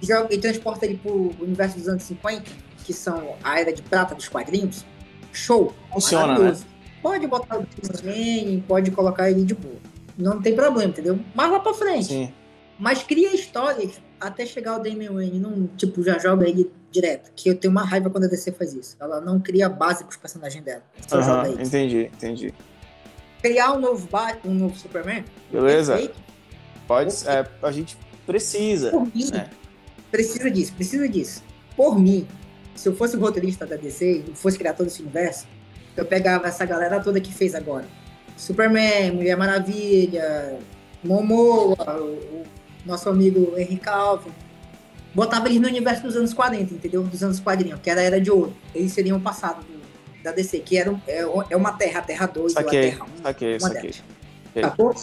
e, 0.03 0.07
joga, 0.07 0.35
e 0.35 0.39
transporta 0.39 0.87
ele 0.87 0.97
pro 0.97 1.31
universo 1.41 1.77
dos 1.77 1.87
anos 1.87 2.03
50, 2.05 2.51
que 2.85 2.93
são 2.93 3.37
a 3.45 3.61
era 3.61 3.73
de 3.73 3.83
prata 3.83 4.15
dos 4.15 4.29
quadrinhos, 4.29 4.85
show. 5.33 5.75
Funciona, 5.93 6.39
né? 6.39 6.57
Pode 7.03 7.27
botar 7.27 7.59
o 7.59 7.67
Wayne, 8.05 8.65
pode 8.67 8.91
colocar 8.91 9.31
ele 9.31 9.45
de 9.45 9.55
boa. 9.55 9.77
Não 10.19 10.41
tem 10.41 10.55
problema, 10.55 10.91
entendeu? 10.91 11.19
Mas 11.35 11.51
lá 11.51 11.61
pra 11.61 11.73
frente. 11.73 12.07
Sim. 12.07 12.33
Mas 12.81 13.03
cria 13.03 13.35
histórias 13.35 14.01
até 14.19 14.47
chegar 14.47 14.77
o 14.77 14.83
Damian 14.83 15.13
Wayne, 15.13 15.39
não, 15.39 15.67
tipo, 15.77 16.03
já 16.03 16.19
joga 16.19 16.49
ele 16.49 16.73
direto. 16.91 17.31
Que 17.37 17.51
eu 17.51 17.55
tenho 17.55 17.71
uma 17.71 17.85
raiva 17.85 18.09
quando 18.09 18.25
a 18.25 18.27
DC 18.27 18.53
faz 18.53 18.73
isso. 18.73 18.97
Ela 18.99 19.21
não 19.21 19.39
cria 19.39 19.69
base 19.69 20.03
pros 20.03 20.17
personagens 20.17 20.65
dela. 20.65 20.83
Só 21.07 21.19
uhum, 21.19 21.23
joga 21.23 21.49
eles. 21.51 21.69
Entendi, 21.69 22.11
entendi. 22.15 22.55
Criar 23.43 23.73
um 23.73 23.81
novo 23.81 24.09
Batman, 24.09 24.53
um 24.53 24.55
novo 24.55 24.79
Superman. 24.79 25.25
Beleza. 25.53 26.11
Pode, 26.89 27.15
é, 27.29 27.47
a 27.63 27.71
gente 27.71 27.99
precisa. 28.27 28.91
Por 28.91 29.05
mim, 29.15 29.31
né? 29.31 29.51
precisa 30.11 30.51
disso, 30.51 30.73
precisa 30.73 31.09
disso. 31.09 31.43
Por 31.77 31.99
mim, 31.99 32.27
se 32.75 32.89
eu 32.89 32.97
fosse 32.97 33.17
o 33.17 33.21
roteirista 33.21 33.67
da 33.67 33.77
DC 33.77 34.25
e 34.27 34.35
fosse 34.35 34.59
criar 34.59 34.73
todo 34.73 34.87
esse 34.87 35.03
universo, 35.03 35.47
eu 35.97 36.05
pegava 36.05 36.49
essa 36.49 36.65
galera 36.65 36.99
toda 37.01 37.21
que 37.21 37.33
fez 37.33 37.55
agora. 37.55 37.87
Superman, 38.37 39.13
Mulher 39.13 39.37
Maravilha, 39.37 40.59
Momoa, 41.05 41.77
o, 42.01 42.45
nosso 42.85 43.09
amigo 43.09 43.55
Henry 43.57 43.77
Calvin, 43.77 44.31
botava 45.15 45.49
eles 45.49 45.61
no 45.61 45.69
universo 45.69 46.03
dos 46.03 46.17
anos 46.17 46.33
40, 46.33 46.75
entendeu? 46.75 47.03
Dos 47.03 47.23
anos 47.23 47.41
quadrinhos, 47.41 47.81
que 47.81 47.91
era 47.91 48.01
a 48.01 48.05
Era 48.05 48.21
de 48.21 48.31
Ouro. 48.31 48.55
Eles 48.75 48.93
seriam 48.93 49.19
o 49.19 49.21
passado 49.21 49.63
do, 49.63 50.23
da 50.23 50.33
DC, 50.33 50.61
que 50.61 50.79
era, 50.79 50.95
é, 51.07 51.21
é 51.51 51.57
uma 51.57 51.73
Terra, 51.73 52.01
a 52.01 52.03
Terra 52.03 52.27
2 52.27 52.53
saquei, 52.53 52.79
ou 52.79 52.87
a 52.87 52.91
Terra 52.91 53.05
1. 53.05 53.23
Saquei, 53.23 53.61
saquei. 53.61 53.95
Sacou? 54.61 54.95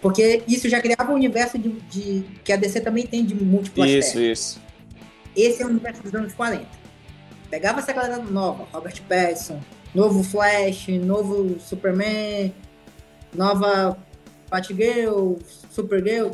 Porque 0.00 0.42
isso 0.46 0.68
já 0.68 0.80
criava 0.80 1.10
um 1.10 1.14
universo 1.14 1.58
de, 1.58 1.70
de, 1.90 2.24
que 2.44 2.52
a 2.52 2.56
DC 2.56 2.80
também 2.80 3.06
tem 3.06 3.24
de 3.24 3.34
múltiplas 3.34 3.88
Isso, 3.88 4.12
terras. 4.12 4.38
isso. 4.38 4.60
Esse 5.34 5.62
é 5.62 5.66
o 5.66 5.68
universo 5.68 6.02
dos 6.02 6.14
anos 6.14 6.32
40. 6.32 6.66
Pegava 7.50 7.80
essa 7.80 7.92
galera 7.92 8.18
nova, 8.18 8.66
Robert 8.72 9.00
Pattinson, 9.08 9.60
novo 9.94 10.22
Flash, 10.22 10.88
novo 10.88 11.58
Superman, 11.60 12.54
nova 13.34 13.98
Batgirl, 14.50 15.36
Supergirl, 15.70 16.30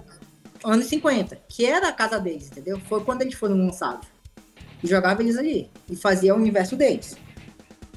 anos 0.64 0.86
50, 0.86 1.38
que 1.48 1.64
era 1.64 1.88
a 1.88 1.92
casa 1.92 2.18
deles, 2.18 2.46
entendeu? 2.46 2.80
Foi 2.88 3.02
quando 3.04 3.22
eles 3.22 3.34
foram 3.34 3.56
lançados. 3.56 4.08
E 4.82 4.86
jogava 4.86 5.22
eles 5.22 5.36
ali. 5.36 5.70
E 5.88 5.96
fazia 5.96 6.34
o 6.34 6.36
universo 6.36 6.76
deles. 6.76 7.16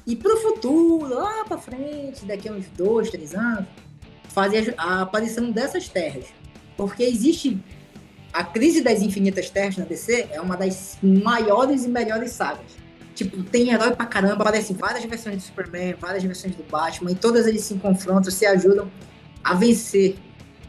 E 0.06 0.14
pro 0.14 0.36
futuro, 0.36 1.08
lá 1.08 1.44
pra 1.44 1.58
frente, 1.58 2.24
daqui 2.24 2.48
a 2.48 2.52
uns 2.52 2.66
dois, 2.68 3.10
três 3.10 3.34
anos, 3.34 3.66
fazia 4.28 4.74
a 4.78 5.02
aparição 5.02 5.50
dessas 5.50 5.88
terras. 5.88 6.26
Porque 6.76 7.02
existe. 7.02 7.58
A 8.32 8.44
crise 8.44 8.82
das 8.82 9.00
infinitas 9.00 9.48
terras 9.48 9.78
na 9.78 9.86
DC 9.86 10.28
é 10.30 10.40
uma 10.40 10.56
das 10.56 10.98
maiores 11.02 11.84
e 11.84 11.88
melhores 11.88 12.32
sagas. 12.32 12.76
Tipo, 13.14 13.42
tem 13.44 13.70
herói 13.70 13.96
pra 13.96 14.04
caramba, 14.04 14.42
aparecem 14.42 14.76
várias 14.76 15.02
versões 15.06 15.36
do 15.36 15.42
Superman, 15.42 15.94
várias 15.98 16.22
versões 16.22 16.54
do 16.54 16.62
Batman, 16.64 17.12
e 17.12 17.14
todas 17.14 17.46
eles 17.46 17.64
se 17.64 17.74
confrontam, 17.76 18.30
se 18.30 18.44
ajudam 18.44 18.90
a 19.42 19.54
vencer 19.54 20.16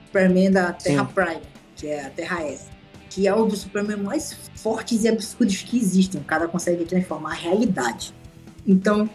o 0.01 0.05
Superman 0.05 0.49
da 0.49 0.71
Terra 0.71 1.05
Sim. 1.05 1.13
Prime 1.13 1.56
que 1.77 1.87
é 1.87 2.07
a 2.07 2.09
Terra 2.09 2.43
S, 2.43 2.67
que 3.09 3.27
é 3.27 3.33
um 3.33 3.47
dos 3.47 3.59
Superman 3.61 3.97
mais 3.97 4.33
fortes 4.55 5.03
e 5.03 5.07
absurdos 5.07 5.61
que 5.61 5.77
existem. 5.77 6.19
O 6.19 6.23
cara 6.23 6.47
consegue 6.47 6.83
transformar 6.85 7.31
a 7.31 7.35
realidade. 7.35 8.13
Então, 8.65 9.09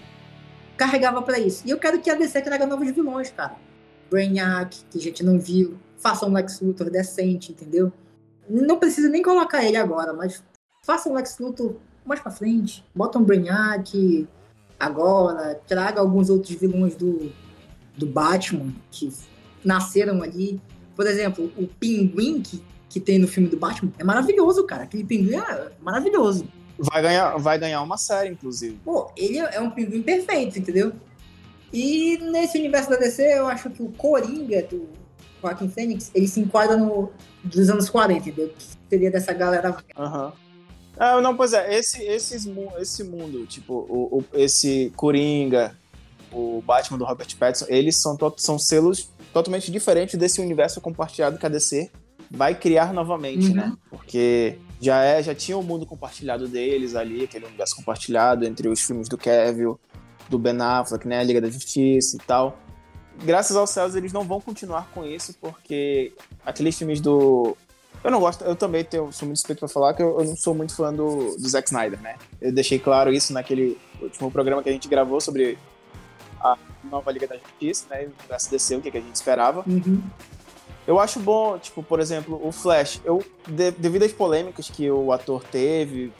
carregava 0.76 1.20
para 1.20 1.38
isso. 1.38 1.62
E 1.66 1.70
eu 1.70 1.78
quero 1.78 2.00
que 2.00 2.08
a 2.08 2.14
DC 2.14 2.40
traga 2.40 2.66
novos 2.66 2.90
vilões, 2.90 3.30
cara. 3.30 3.56
Brainiac, 4.10 4.78
que 4.90 4.98
a 4.98 5.00
gente 5.00 5.24
não 5.24 5.38
viu. 5.38 5.78
Faça 5.98 6.26
um 6.26 6.32
Lex 6.32 6.60
Luthor 6.60 6.90
decente, 6.90 7.52
entendeu? 7.52 7.92
Não 8.48 8.78
precisa 8.78 9.08
nem 9.08 9.22
colocar 9.22 9.64
ele 9.64 9.76
agora, 9.76 10.12
mas 10.12 10.42
faça 10.84 11.08
um 11.08 11.14
Lex 11.14 11.38
Luthor 11.38 11.76
mais 12.04 12.20
pra 12.20 12.30
frente. 12.30 12.84
Bota 12.94 13.18
um 13.18 13.24
Brainiac 13.24 14.28
agora. 14.78 15.60
Traga 15.66 16.00
alguns 16.00 16.28
outros 16.30 16.54
vilões 16.54 16.94
do, 16.94 17.32
do 17.96 18.06
Batman 18.06 18.72
que 18.90 19.12
nasceram 19.64 20.22
ali. 20.22 20.60
Por 20.94 21.06
exemplo, 21.06 21.52
o 21.56 21.66
pinguim 21.66 22.40
que, 22.40 22.62
que 22.88 23.00
tem 23.00 23.18
no 23.18 23.28
filme 23.28 23.48
do 23.48 23.56
Batman 23.56 23.92
é 23.98 24.04
maravilhoso, 24.04 24.64
cara. 24.64 24.84
Aquele 24.84 25.04
pinguim 25.04 25.36
é 25.36 25.72
maravilhoso. 25.80 26.46
Vai 26.78 27.02
ganhar, 27.02 27.36
vai 27.36 27.58
ganhar 27.58 27.82
uma 27.82 27.96
série, 27.96 28.30
inclusive. 28.30 28.78
Pô, 28.84 29.10
ele 29.16 29.38
é 29.38 29.60
um 29.60 29.70
pinguim 29.70 30.02
perfeito, 30.02 30.58
entendeu? 30.58 30.92
E 31.72 32.18
nesse 32.18 32.58
universo 32.58 32.90
da 32.90 32.96
DC, 32.96 33.38
eu 33.38 33.46
acho 33.46 33.70
que 33.70 33.82
o 33.82 33.90
Coringa 33.92 34.62
do 34.62 34.88
Joaquim 35.40 35.68
Fênix, 35.68 36.10
ele 36.14 36.28
se 36.28 36.40
enquadra 36.40 36.76
no 36.76 37.10
dos 37.42 37.68
anos 37.68 37.88
40, 37.88 38.28
entendeu? 38.28 38.48
Que 38.50 38.64
seria 38.88 39.10
dessa 39.10 39.32
galera. 39.32 39.76
Aham. 39.96 40.26
Uhum. 40.26 40.32
Ah, 40.96 41.20
não, 41.20 41.34
pois 41.34 41.54
é, 41.54 41.74
esse, 41.74 42.02
esse, 42.02 42.36
esse 42.78 43.04
mundo, 43.04 43.46
tipo, 43.46 43.72
o, 43.88 44.18
o, 44.18 44.24
esse 44.34 44.92
Coringa, 44.94 45.76
o 46.30 46.62
Batman 46.64 46.98
do 46.98 47.04
Robert 47.04 47.34
Pattinson, 47.38 47.66
eles 47.68 47.96
são, 47.96 48.16
são 48.36 48.58
selos 48.58 49.10
totalmente 49.32 49.70
diferente 49.70 50.16
desse 50.16 50.40
universo 50.40 50.80
compartilhado 50.80 51.38
que 51.38 51.46
a 51.46 51.48
DC 51.48 51.90
vai 52.30 52.54
criar 52.54 52.92
novamente, 52.92 53.48
Uhum. 53.48 53.54
né? 53.54 53.72
Porque 53.90 54.58
já 54.80 55.02
é, 55.02 55.22
já 55.22 55.34
tinha 55.34 55.56
o 55.56 55.62
mundo 55.62 55.84
compartilhado 55.86 56.48
deles 56.48 56.94
ali, 56.94 57.24
aquele 57.24 57.46
universo 57.46 57.76
compartilhado 57.76 58.44
entre 58.44 58.68
os 58.68 58.80
filmes 58.80 59.08
do 59.08 59.18
Kevin, 59.18 59.74
do 60.28 60.38
Ben 60.38 60.60
Affleck, 60.60 61.06
né, 61.06 61.20
a 61.20 61.22
Liga 61.22 61.40
da 61.40 61.50
Justiça 61.50 62.16
e 62.16 62.20
tal. 62.20 62.58
Graças 63.24 63.54
aos 63.56 63.68
céus 63.70 63.94
eles 63.94 64.12
não 64.12 64.24
vão 64.24 64.40
continuar 64.40 64.88
com 64.94 65.04
isso 65.04 65.34
porque 65.40 66.12
aqueles 66.44 66.76
filmes 66.76 67.00
do 67.00 67.56
eu 68.02 68.10
não 68.10 68.18
gosto, 68.18 68.42
eu 68.42 68.56
também 68.56 68.82
tenho, 68.82 69.12
sou 69.12 69.26
muito 69.26 69.36
suspeito 69.38 69.60
pra 69.60 69.68
falar 69.68 69.94
que 69.94 70.02
eu, 70.02 70.18
eu 70.18 70.24
não 70.24 70.34
sou 70.34 70.54
muito 70.54 70.74
fã 70.74 70.92
do, 70.92 71.36
do 71.36 71.48
Zack 71.48 71.68
Snyder, 71.68 72.00
né? 72.00 72.16
Eu 72.40 72.50
deixei 72.50 72.78
claro 72.78 73.12
isso 73.12 73.32
naquele 73.32 73.78
último 74.00 74.28
programa 74.30 74.60
que 74.62 74.68
a 74.68 74.72
gente 74.72 74.88
gravou 74.88 75.20
sobre 75.20 75.56
a 76.40 76.56
nova 76.84 77.10
Liga 77.12 77.26
da 77.26 77.36
Justiça, 77.36 77.86
né? 77.90 78.08
O 78.30 78.34
SDC, 78.34 78.76
o 78.76 78.80
que, 78.80 78.90
que 78.90 78.98
a 78.98 79.00
gente 79.00 79.14
esperava. 79.14 79.62
Uhum. 79.66 80.02
Eu 80.86 80.98
acho 80.98 81.20
bom, 81.20 81.58
tipo, 81.58 81.82
por 81.82 82.00
exemplo, 82.00 82.40
o 82.44 82.50
Flash. 82.50 83.00
Eu, 83.04 83.24
de- 83.46 83.70
devido 83.72 84.04
às 84.04 84.12
polêmicas 84.12 84.68
que 84.68 84.90
o 84.90 85.12
ator 85.12 85.44
teve, 85.44 86.12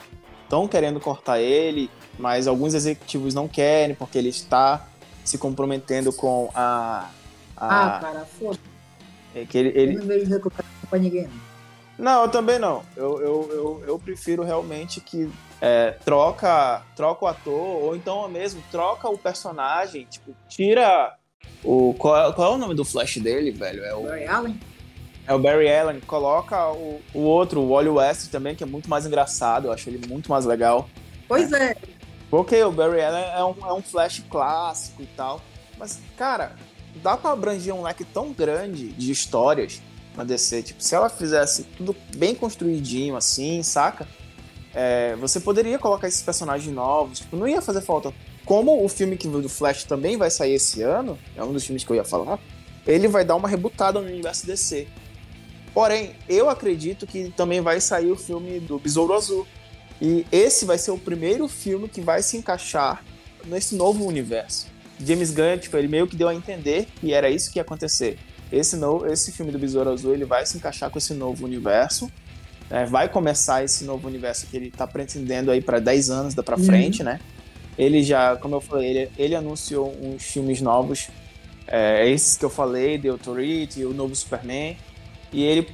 estão 0.43 0.67
querendo 0.67 0.99
cortar 0.99 1.39
ele, 1.39 1.89
mas 2.17 2.47
alguns 2.47 2.73
executivos 2.73 3.33
não 3.33 3.47
querem 3.47 3.93
porque 3.95 4.17
ele 4.17 4.29
está 4.29 4.87
se 5.23 5.37
comprometendo 5.37 6.13
com 6.13 6.49
a. 6.55 7.09
Ah, 7.57 7.97
a 7.97 7.99
cara, 7.99 8.25
foda. 8.39 8.57
é 9.35 9.45
que 9.45 9.57
ele, 9.57 9.69
Eu 9.69 9.81
ele, 9.81 9.97
não 9.97 10.05
vejo 10.05 10.29
recuperação 10.29 10.71
pra 10.89 10.99
ninguém. 10.99 11.23
não. 11.27 11.53
Não, 11.95 12.23
eu 12.23 12.29
também 12.29 12.57
não. 12.57 12.81
Eu, 12.97 13.21
eu, 13.21 13.49
eu, 13.51 13.83
eu 13.87 13.99
prefiro 13.99 14.43
realmente 14.43 14.99
que 14.99 15.29
é, 15.65 15.91
troca, 16.03 16.81
troca 16.93 17.23
o 17.23 17.27
ator, 17.29 17.83
ou 17.83 17.95
então 17.95 18.27
mesmo 18.27 18.61
troca 18.69 19.07
o 19.07 19.17
personagem, 19.17 20.03
tipo, 20.03 20.35
tira 20.49 21.15
o. 21.63 21.93
Qual 21.93 22.17
é, 22.17 22.33
qual 22.33 22.51
é 22.51 22.55
o 22.55 22.57
nome 22.57 22.75
do 22.75 22.83
Flash 22.83 23.15
dele, 23.19 23.49
velho? 23.51 23.81
É 23.85 23.95
o, 23.95 24.03
Barry 24.03 24.27
Allen? 24.27 24.59
é 25.25 25.33
o 25.33 25.39
Barry 25.39 25.73
Allen. 25.73 26.01
Coloca 26.01 26.69
o, 26.73 27.01
o 27.13 27.19
outro, 27.21 27.61
o 27.61 27.69
Wally 27.69 27.87
West 27.87 28.29
também, 28.29 28.55
que 28.55 28.63
é 28.63 28.67
muito 28.67 28.89
mais 28.89 29.05
engraçado, 29.05 29.67
eu 29.67 29.71
acho 29.71 29.89
ele 29.89 30.05
muito 30.05 30.29
mais 30.29 30.43
legal. 30.43 30.89
Pois 31.29 31.49
é. 31.53 31.77
Porque 32.29 32.61
o 32.61 32.69
Barry 32.69 33.01
Allen 33.01 33.23
é 33.23 33.43
um, 33.45 33.69
é 33.69 33.73
um 33.73 33.81
Flash 33.81 34.21
clássico 34.29 35.01
e 35.01 35.07
tal. 35.15 35.39
Mas, 35.77 36.01
cara, 36.17 36.57
dá 36.95 37.15
pra 37.15 37.31
abranger 37.31 37.73
um 37.73 37.83
leque 37.83 38.03
tão 38.03 38.33
grande 38.33 38.89
de 38.89 39.13
histórias 39.13 39.81
na 40.13 40.25
DC. 40.25 40.61
Tipo, 40.61 40.83
se 40.83 40.93
ela 40.93 41.07
fizesse 41.07 41.63
tudo 41.77 41.95
bem 42.17 42.35
construidinho 42.35 43.15
assim, 43.15 43.63
saca? 43.63 44.05
É, 44.73 45.15
você 45.17 45.39
poderia 45.39 45.77
colocar 45.77 46.07
esses 46.07 46.21
personagens 46.21 46.73
novos. 46.73 47.19
Tipo, 47.19 47.37
não 47.37 47.47
ia 47.47 47.61
fazer 47.61 47.81
falta. 47.81 48.13
Como 48.45 48.83
o 48.83 48.89
filme 48.89 49.15
que 49.15 49.27
do 49.27 49.47
Flash 49.47 49.83
também 49.83 50.17
vai 50.17 50.29
sair 50.29 50.55
esse 50.55 50.81
ano, 50.81 51.17
é 51.35 51.43
um 51.43 51.53
dos 51.53 51.65
filmes 51.65 51.83
que 51.83 51.91
eu 51.91 51.95
ia 51.95 52.03
falar, 52.03 52.39
ele 52.85 53.07
vai 53.07 53.23
dar 53.23 53.35
uma 53.35 53.47
rebutada 53.47 54.01
no 54.01 54.07
universo 54.07 54.45
DC. 54.45 54.87
Porém, 55.73 56.15
eu 56.27 56.49
acredito 56.49 57.07
que 57.07 57.31
também 57.35 57.61
vai 57.61 57.79
sair 57.79 58.11
o 58.11 58.15
filme 58.15 58.59
do 58.59 58.77
Besouro 58.77 59.13
Azul. 59.13 59.47
E 60.01 60.25
esse 60.31 60.65
vai 60.65 60.77
ser 60.77 60.91
o 60.91 60.97
primeiro 60.97 61.47
filme 61.47 61.87
que 61.87 62.01
vai 62.01 62.21
se 62.21 62.37
encaixar 62.37 63.03
nesse 63.45 63.75
novo 63.75 64.05
universo. 64.05 64.67
James 64.99 65.31
Gunn, 65.31 65.57
tipo, 65.57 65.75
ele 65.77 65.87
meio 65.87 66.07
que 66.07 66.15
deu 66.15 66.27
a 66.27 66.35
entender 66.35 66.87
que 66.99 67.13
era 67.13 67.29
isso 67.29 67.51
que 67.51 67.57
ia 67.57 67.63
acontecer. 67.63 68.19
Esse, 68.51 68.75
no, 68.75 69.05
esse 69.07 69.31
filme 69.31 69.51
do 69.51 69.57
Besouro 69.57 69.89
Azul, 69.89 70.13
ele 70.13 70.25
vai 70.25 70.45
se 70.45 70.57
encaixar 70.57 70.89
com 70.89 70.97
esse 70.97 71.13
novo 71.13 71.45
universo. 71.45 72.11
Né? 72.73 72.85
vai 72.85 73.07
começar 73.07 73.63
esse 73.63 73.83
novo 73.85 74.07
universo 74.07 74.47
que 74.47 74.57
ele 74.57 74.71
tá 74.71 74.87
pretendendo 74.87 75.51
aí 75.51 75.61
para 75.61 75.79
10 75.79 76.09
anos 76.09 76.33
da 76.33 76.41
pra 76.41 76.57
Uhum. 76.57 76.63
frente, 76.65 77.03
né? 77.03 77.19
Ele 77.77 78.03
já, 78.03 78.35
como 78.35 78.55
eu 78.55 78.61
falei, 78.61 78.89
ele, 78.89 79.11
ele 79.17 79.35
anunciou 79.35 79.95
uns 80.01 80.23
filmes 80.23 80.59
novos. 80.61 81.07
É, 81.67 82.07
esses 82.09 82.35
que 82.37 82.43
eu 82.43 82.49
falei, 82.49 82.99
The 82.99 83.09
Authority, 83.09 83.85
o 83.85 83.93
novo 83.93 84.15
Superman. 84.15 84.75
E 85.31 85.43
ele, 85.43 85.67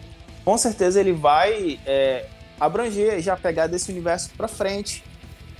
com 0.46 0.58
certeza, 0.58 1.00
ele 1.00 1.12
vai 1.14 1.80
é, 1.86 2.26
abranger 2.60 3.20
já 3.22 3.36
pegar 3.36 3.68
desse 3.68 3.92
universo 3.92 4.30
pra 4.38 4.48
frente. 4.48 5.04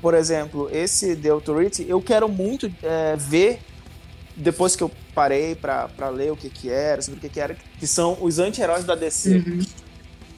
Por 0.02 0.14
exemplo, 0.14 0.70
esse 0.72 1.16
The 1.16 1.30
Authority, 1.30 1.86
eu 1.90 2.02
quero 2.02 2.30
muito 2.30 2.72
é, 2.84 3.16
ver, 3.18 3.60
depois 4.36 4.76
que 4.76 4.84
eu 4.84 4.90
parei 5.14 5.56
pra 5.56 6.10
ler 6.10 6.32
o 6.32 6.38
que 6.38 6.50
que 6.50 6.70
era, 6.70 7.02
sobre 7.02 7.18
o 7.18 7.22
que 7.22 7.28
que 7.28 7.40
era, 7.40 7.58
que 7.78 7.86
são 7.88 8.18
os 8.22 8.40
anti-heróis 8.40 8.86
da 8.86 8.96
DC, 8.96 9.44
Uhum. 9.46 9.60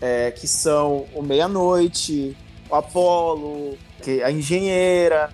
É, 0.02 0.32
que 0.32 0.48
são 0.48 1.06
o 1.14 1.22
Meia-Noite, 1.22 2.36
o 2.70 2.76
Apollo, 2.76 3.78
a 4.26 4.32
Engenheira, 4.32 5.32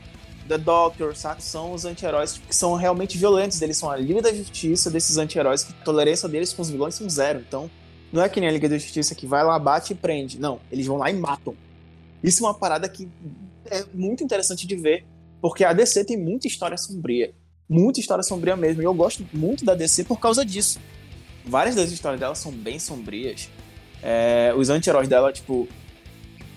The 0.47 0.57
Doctor, 0.57 1.15
sabe? 1.15 1.41
São 1.41 1.74
os 1.74 1.86
anti-heróis 1.86 2.39
que 2.47 2.55
são 2.55 2.76
realmente 2.76 3.18
violentos, 3.18 3.61
eles 3.61 3.78
são 3.78 3.89
a 3.89 3.95
Liga 3.95 4.22
da 4.22 4.34
Justiça 4.34 4.91
desses 4.91 5.18
anti-heróis, 5.18 5.63
que 5.63 5.72
a 5.72 5.84
tolerância 5.84 6.28
deles 6.30 6.53
com 6.53 6.61
os 6.61 6.70
vilões 6.70 6.95
são 6.95 7.09
zero, 7.09 7.39
então... 7.39 7.70
Não 8.11 8.24
é 8.24 8.30
que 8.30 8.39
nem 8.39 8.47
a 8.47 8.51
Liga 8.53 8.70
da 8.70 8.78
Justiça 8.78 9.13
que 9.13 9.28
vai 9.28 9.43
lá, 9.43 9.59
bate 9.59 9.91
e 9.91 9.95
prende. 9.95 10.39
Não, 10.39 10.61
eles 10.72 10.88
vão 10.88 10.95
lá 10.95 11.09
e 11.11 11.13
matam. 11.13 11.53
Isso 12.24 12.43
é 12.43 12.47
uma 12.47 12.53
parada 12.53 12.88
que 12.88 13.07
é 13.65 13.84
muito 13.93 14.24
interessante 14.24 14.65
de 14.65 14.76
ver, 14.78 15.05
porque 15.41 15.65
a 15.65 15.74
DC 15.74 16.05
tem 16.05 16.18
muita 16.18 16.47
história 16.47 16.78
sombria. 16.78 17.34
Muita 17.70 17.99
história 17.99 18.24
sombria 18.24 18.55
mesmo. 18.55 18.82
E 18.82 18.86
eu 18.86 18.93
gosto 18.93 19.28
muito 19.34 19.65
da 19.65 19.76
DC 19.76 20.05
por 20.05 20.20
causa 20.20 20.45
disso. 20.45 20.80
Várias 21.45 21.76
das 21.76 21.91
histórias 21.91 22.20
dela 22.20 22.34
são 22.34 22.51
bem 22.51 22.80
sombrias. 22.80 23.49
É, 24.01 24.53
os 24.55 24.69
anti-heróis 24.69 25.07
dela, 25.07 25.31
tipo, 25.31 25.67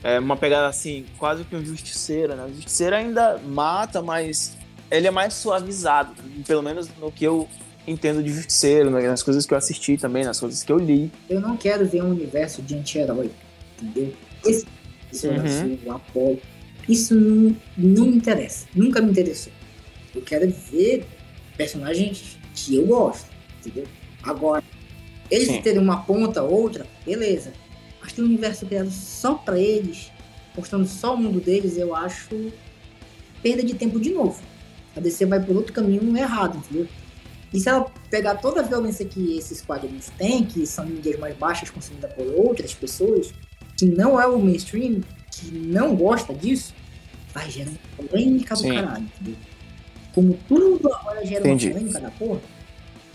é 0.03 0.18
uma 0.18 0.36
pegada 0.36 0.68
assim, 0.68 1.05
quase 1.18 1.45
que 1.45 1.55
um 1.57 1.64
justiceiro, 1.64 2.34
né? 2.34 2.45
O 2.45 2.55
justiceiro 2.55 2.97
ainda 2.97 3.38
mata, 3.38 4.03
mas 4.03 4.57
ele 4.91 5.07
é 5.07 5.11
mais 5.11 5.34
suavizado, 5.34 6.14
pelo 6.47 6.62
menos 6.62 6.88
no 7.01 7.12
que 7.12 7.24
eu 7.24 7.49
entendo 7.86 8.22
de 8.22 8.32
justiceiro, 8.32 8.91
né? 8.91 9.07
nas 9.09 9.22
coisas 9.22 9.47
que 9.47 9.55
eu 9.55 9.59
assisti 9.59 9.97
também, 9.97 10.24
nas 10.24 10.38
coisas 10.38 10.62
que 10.62 10.70
eu 10.70 10.78
li. 10.78 11.11
Eu 11.28 11.41
não 11.41 11.57
quero 11.57 11.86
ver 11.86 12.03
um 12.03 12.11
universo 12.11 12.62
de 12.62 12.74
anti-herói, 12.74 13.30
entendeu? 13.80 14.14
Esse, 14.45 14.66
Uhum. 15.12 15.78
O 15.86 15.93
Apollo, 15.93 16.41
isso 16.88 17.14
não, 17.14 17.57
não 17.76 18.07
me 18.07 18.16
interessa, 18.16 18.66
nunca 18.74 19.01
me 19.01 19.11
interessou. 19.11 19.53
Eu 20.14 20.22
quero 20.22 20.49
ver 20.70 21.05
personagens 21.57 22.38
que 22.55 22.76
eu 22.76 22.86
gosto, 22.86 23.28
entendeu? 23.59 23.86
Agora, 24.22 24.62
eles 25.31 25.49
Sim. 25.49 25.62
terem 25.62 25.81
uma 25.81 26.03
ponta 26.03 26.43
ou 26.43 26.62
outra, 26.62 26.87
beleza. 27.05 27.53
Mas 28.01 28.12
tem 28.12 28.24
um 28.24 28.28
universo 28.28 28.66
criado 28.66 28.91
só 28.91 29.35
pra 29.35 29.59
eles, 29.59 30.11
mostrando 30.57 30.87
só 30.87 31.14
o 31.14 31.16
mundo 31.16 31.41
deles, 31.41 31.76
eu 31.76 31.95
acho 31.95 32.53
perda 33.43 33.62
de 33.62 33.74
tempo 33.74 34.01
de 34.01 34.11
novo. 34.11 34.41
A 34.97 35.01
DC 35.01 35.24
vai 35.26 35.41
por 35.41 35.57
outro 35.57 35.72
caminho 35.72 36.16
errado, 36.16 36.59
entendeu? 36.59 36.89
E 37.53 37.61
se 37.61 37.68
ela 37.68 37.91
pegar 38.09 38.37
toda 38.37 38.61
a 38.61 38.64
violência 38.64 39.05
que 39.05 39.37
esses 39.37 39.61
quadrinhos 39.61 40.07
têm, 40.16 40.45
que 40.45 40.66
são 40.66 40.87
mídias 40.87 41.18
mais 41.18 41.37
baixas 41.37 41.70
consumidas 41.70 42.12
por 42.12 42.26
outras 42.26 42.74
pessoas, 42.74 43.33
que 43.76 43.87
não 43.87 44.20
é 44.20 44.26
o 44.26 44.39
mainstream, 44.39 45.01
que 45.33 45.51
não 45.53 45.97
gosta 45.97 46.33
disso, 46.33 46.74
vai 47.33 47.51
gerar 47.51 47.70
uma 47.99 48.09
polêmica 48.09 48.55
do 48.55 48.61
Sim. 48.61 48.74
caralho, 48.74 49.05
entendeu? 49.05 49.37
Como 50.12 50.39
tudo 50.49 50.93
agora 50.93 51.24
gera 51.24 51.41
Entendi. 51.41 51.66
uma 51.68 51.74
polêmica 51.74 52.01
da 52.01 52.11
porra, 52.11 52.41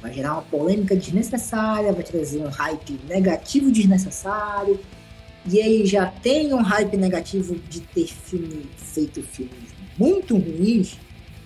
vai 0.06 0.14
gerar 0.14 0.34
uma 0.34 0.42
polêmica 0.44 0.96
desnecessária, 0.96 1.92
vai 1.92 2.04
trazer 2.04 2.38
um 2.38 2.50
hype 2.50 3.00
negativo 3.08 3.72
desnecessário. 3.72 4.80
E 5.52 5.60
aí 5.60 5.84
já 5.84 6.06
tem 6.06 6.54
um 6.54 6.62
hype 6.62 6.96
negativo 6.96 7.56
de 7.68 7.82
ter 7.82 8.08
filme 8.08 8.70
feito 8.78 9.24
filmes 9.24 9.74
muito 9.98 10.38
ruins, 10.38 11.00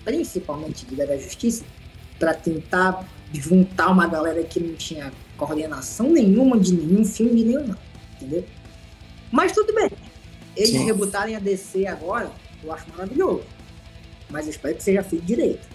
principalmente 0.04 0.86
Liga 0.90 1.06
da 1.06 1.16
Justiça, 1.16 1.64
para 2.18 2.34
tentar 2.34 3.08
juntar 3.32 3.88
uma 3.88 4.06
galera 4.06 4.42
que 4.42 4.60
não 4.60 4.74
tinha 4.74 5.10
coordenação 5.38 6.10
nenhuma 6.10 6.58
de 6.58 6.74
nenhum 6.74 7.04
filme 7.04 7.36
de 7.36 7.44
nenhum, 7.44 7.66
nada, 7.66 7.80
entendeu? 8.16 8.44
Mas 9.30 9.52
tudo 9.52 9.72
bem. 9.72 9.90
Eles 10.54 10.70
Sim. 10.70 10.84
rebutarem 10.84 11.34
a 11.34 11.38
DC 11.38 11.86
agora, 11.86 12.30
eu 12.62 12.72
acho 12.72 12.84
maravilhoso. 12.90 13.44
Mas 14.28 14.44
eu 14.44 14.50
espero 14.50 14.74
que 14.74 14.82
seja 14.82 15.02
feito 15.02 15.24
direito. 15.24 15.66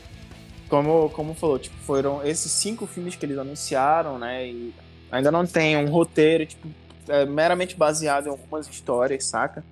Como, 0.69 1.09
como 1.11 1.33
falou, 1.33 1.59
tipo, 1.59 1.75
foram 1.83 2.25
esses 2.25 2.51
cinco 2.51 2.87
filmes 2.87 3.15
que 3.15 3.25
eles 3.25 3.37
anunciaram, 3.37 4.17
né? 4.17 4.47
E 4.47 4.73
ainda 5.11 5.31
não 5.31 5.45
tem 5.45 5.77
um 5.77 5.89
roteiro, 5.89 6.45
tipo, 6.45 6.67
é 7.07 7.25
meramente 7.25 7.75
baseado 7.75 8.27
em 8.27 8.29
algumas 8.29 8.67
histórias, 8.67 9.25
saca? 9.25 9.63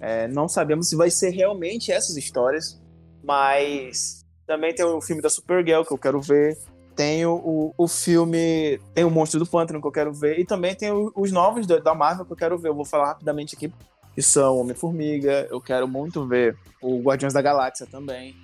É, 0.00 0.28
não 0.28 0.48
sabemos 0.48 0.88
se 0.88 0.94
vai 0.96 1.10
ser 1.10 1.30
realmente 1.30 1.90
essas 1.90 2.16
histórias, 2.16 2.80
mas 3.24 4.24
também 4.46 4.72
tem 4.74 4.84
o 4.84 5.00
filme 5.00 5.20
da 5.20 5.28
Supergirl 5.28 5.82
que 5.82 5.92
eu 5.92 5.98
quero 5.98 6.20
ver. 6.20 6.56
Tem 6.94 7.26
o, 7.26 7.74
o, 7.76 7.88
filme. 7.88 8.80
Tem 8.94 9.04
o 9.04 9.10
Monstro 9.10 9.38
do 9.40 9.46
Pântano 9.46 9.82
que 9.82 9.86
eu 9.86 9.92
quero 9.92 10.14
ver. 10.14 10.38
E 10.38 10.46
também 10.46 10.74
tem 10.74 10.90
o- 10.90 11.12
os 11.14 11.30
novos 11.30 11.66
da 11.66 11.94
Marvel 11.94 12.24
que 12.24 12.32
eu 12.32 12.36
quero 12.36 12.56
ver. 12.56 12.68
Eu 12.70 12.74
vou 12.74 12.86
falar 12.86 13.08
rapidamente 13.08 13.54
aqui. 13.54 13.70
Que 14.14 14.22
são 14.22 14.58
Homem-Formiga. 14.58 15.46
Eu 15.50 15.60
quero 15.60 15.86
muito 15.86 16.26
ver 16.26 16.56
o 16.80 16.98
Guardiões 17.02 17.34
da 17.34 17.42
Galáxia 17.42 17.86
também. 17.86 18.34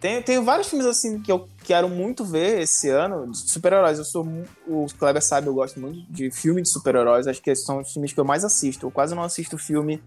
Tem, 0.00 0.22
tem 0.22 0.42
vários 0.42 0.68
filmes 0.68 0.86
assim 0.86 1.20
que 1.20 1.30
eu 1.30 1.46
quero 1.62 1.86
muito 1.86 2.24
ver 2.24 2.60
esse 2.60 2.88
ano, 2.88 3.34
super-heróis. 3.34 3.98
Eu 3.98 4.04
sou. 4.04 4.26
O 4.66 4.86
Kleber 4.98 5.22
sabe, 5.22 5.46
eu 5.46 5.54
gosto 5.54 5.78
muito 5.78 6.10
de 6.10 6.30
filme 6.30 6.62
de 6.62 6.70
super-heróis. 6.70 7.26
Acho 7.26 7.42
que 7.42 7.54
são 7.54 7.80
os 7.80 7.92
filmes 7.92 8.12
que 8.12 8.18
eu 8.18 8.24
mais 8.24 8.42
assisto. 8.42 8.86
Eu 8.86 8.90
quase 8.90 9.14
não 9.14 9.22
assisto 9.22 9.58
filme 9.58 10.02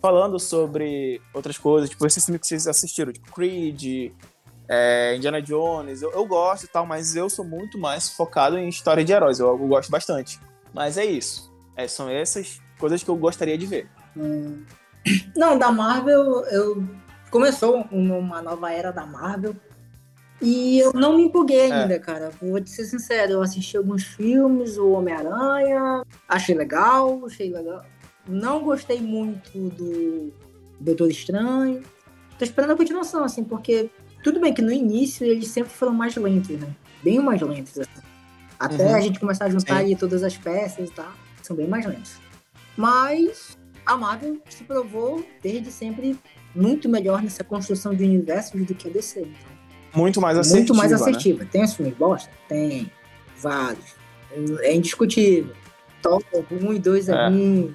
falando 0.00 0.38
sobre 0.38 1.20
outras 1.34 1.58
coisas, 1.58 1.90
tipo 1.90 2.06
esses 2.06 2.24
filmes 2.24 2.40
que 2.40 2.46
vocês 2.46 2.66
assistiram, 2.68 3.12
tipo 3.12 3.32
Creed, 3.32 4.12
é, 4.66 5.14
Indiana 5.14 5.42
Jones. 5.42 6.00
Eu, 6.00 6.10
eu 6.12 6.24
gosto 6.24 6.64
e 6.64 6.68
tal, 6.68 6.86
mas 6.86 7.14
eu 7.14 7.28
sou 7.28 7.44
muito 7.44 7.76
mais 7.76 8.08
focado 8.08 8.56
em 8.56 8.68
história 8.68 9.04
de 9.04 9.12
heróis. 9.12 9.40
Eu, 9.40 9.48
eu 9.48 9.58
gosto 9.58 9.90
bastante. 9.90 10.40
Mas 10.72 10.96
é 10.96 11.04
isso. 11.04 11.52
É, 11.76 11.86
são 11.86 12.08
essas 12.08 12.62
coisas 12.78 13.02
que 13.02 13.10
eu 13.10 13.16
gostaria 13.16 13.58
de 13.58 13.66
ver. 13.66 13.90
Hum. 14.16 14.64
Não, 15.36 15.58
da 15.58 15.70
Marvel, 15.70 16.44
eu 16.46 16.82
começou 17.30 17.82
uma 17.90 18.40
nova 18.42 18.72
era 18.72 18.90
da 18.90 19.06
Marvel. 19.06 19.54
E 20.40 20.78
eu 20.78 20.92
não 20.92 21.16
me 21.16 21.24
empolguei 21.24 21.58
É. 21.70 21.72
ainda, 21.72 21.98
cara. 21.98 22.30
Vou 22.40 22.60
te 22.60 22.70
ser 22.70 22.84
sincero, 22.84 23.32
eu 23.32 23.42
assisti 23.42 23.76
alguns 23.76 24.04
filmes, 24.04 24.78
o 24.78 24.90
Homem-Aranha, 24.92 26.04
achei 26.28 26.54
legal, 26.54 27.24
achei 27.26 27.50
legal. 27.52 27.84
Não 28.26 28.62
gostei 28.62 29.00
muito 29.00 29.50
do 29.70 30.32
Doutor 30.78 31.10
Estranho. 31.10 31.82
Tô 32.38 32.44
esperando 32.44 32.70
a 32.72 32.76
continuação, 32.76 33.24
assim, 33.24 33.42
porque 33.42 33.90
tudo 34.22 34.38
bem 34.38 34.54
que 34.54 34.62
no 34.62 34.70
início 34.70 35.26
eles 35.26 35.48
sempre 35.48 35.72
foram 35.72 35.92
mais 35.92 36.14
lentos, 36.14 36.50
né? 36.50 36.68
Bem 37.02 37.18
mais 37.18 37.40
lentos, 37.40 37.76
assim. 37.80 37.90
Até 38.60 38.84
Uhum. 38.86 38.94
a 38.94 39.00
gente 39.00 39.18
começar 39.18 39.46
a 39.46 39.50
juntar 39.50 39.78
ali 39.78 39.96
todas 39.96 40.22
as 40.22 40.36
peças 40.36 40.88
e 40.88 40.92
tal, 40.92 41.10
são 41.42 41.56
bem 41.56 41.66
mais 41.66 41.84
lentos. 41.84 42.16
Mas 42.76 43.58
a 43.84 43.96
Marvel 43.96 44.38
se 44.48 44.62
provou 44.62 45.24
desde 45.42 45.72
sempre 45.72 46.16
muito 46.54 46.88
melhor 46.88 47.22
nessa 47.22 47.44
construção 47.44 47.94
de 47.94 48.04
universos 48.04 48.64
do 48.66 48.74
que 48.74 48.88
a 48.88 48.90
DC. 48.92 49.20
Então, 49.20 50.02
Muito 50.02 50.20
mais 50.20 50.36
assertiva. 50.38 50.58
muito 50.58 50.74
mais 50.74 50.90
né? 50.90 50.96
assertiva. 50.96 51.44
Tem 51.46 51.62
os 51.64 51.74
filmes 51.74 51.94
bosta? 51.96 52.30
Tem. 52.48 52.90
Vários. 53.38 53.94
É 54.60 54.74
indiscutível. 54.74 55.54
Top 56.02 56.24
1 56.50 56.72
e 56.74 56.78
2 56.78 57.08
é, 57.08 57.12
É. 57.12 57.28
ruim. 57.28 57.74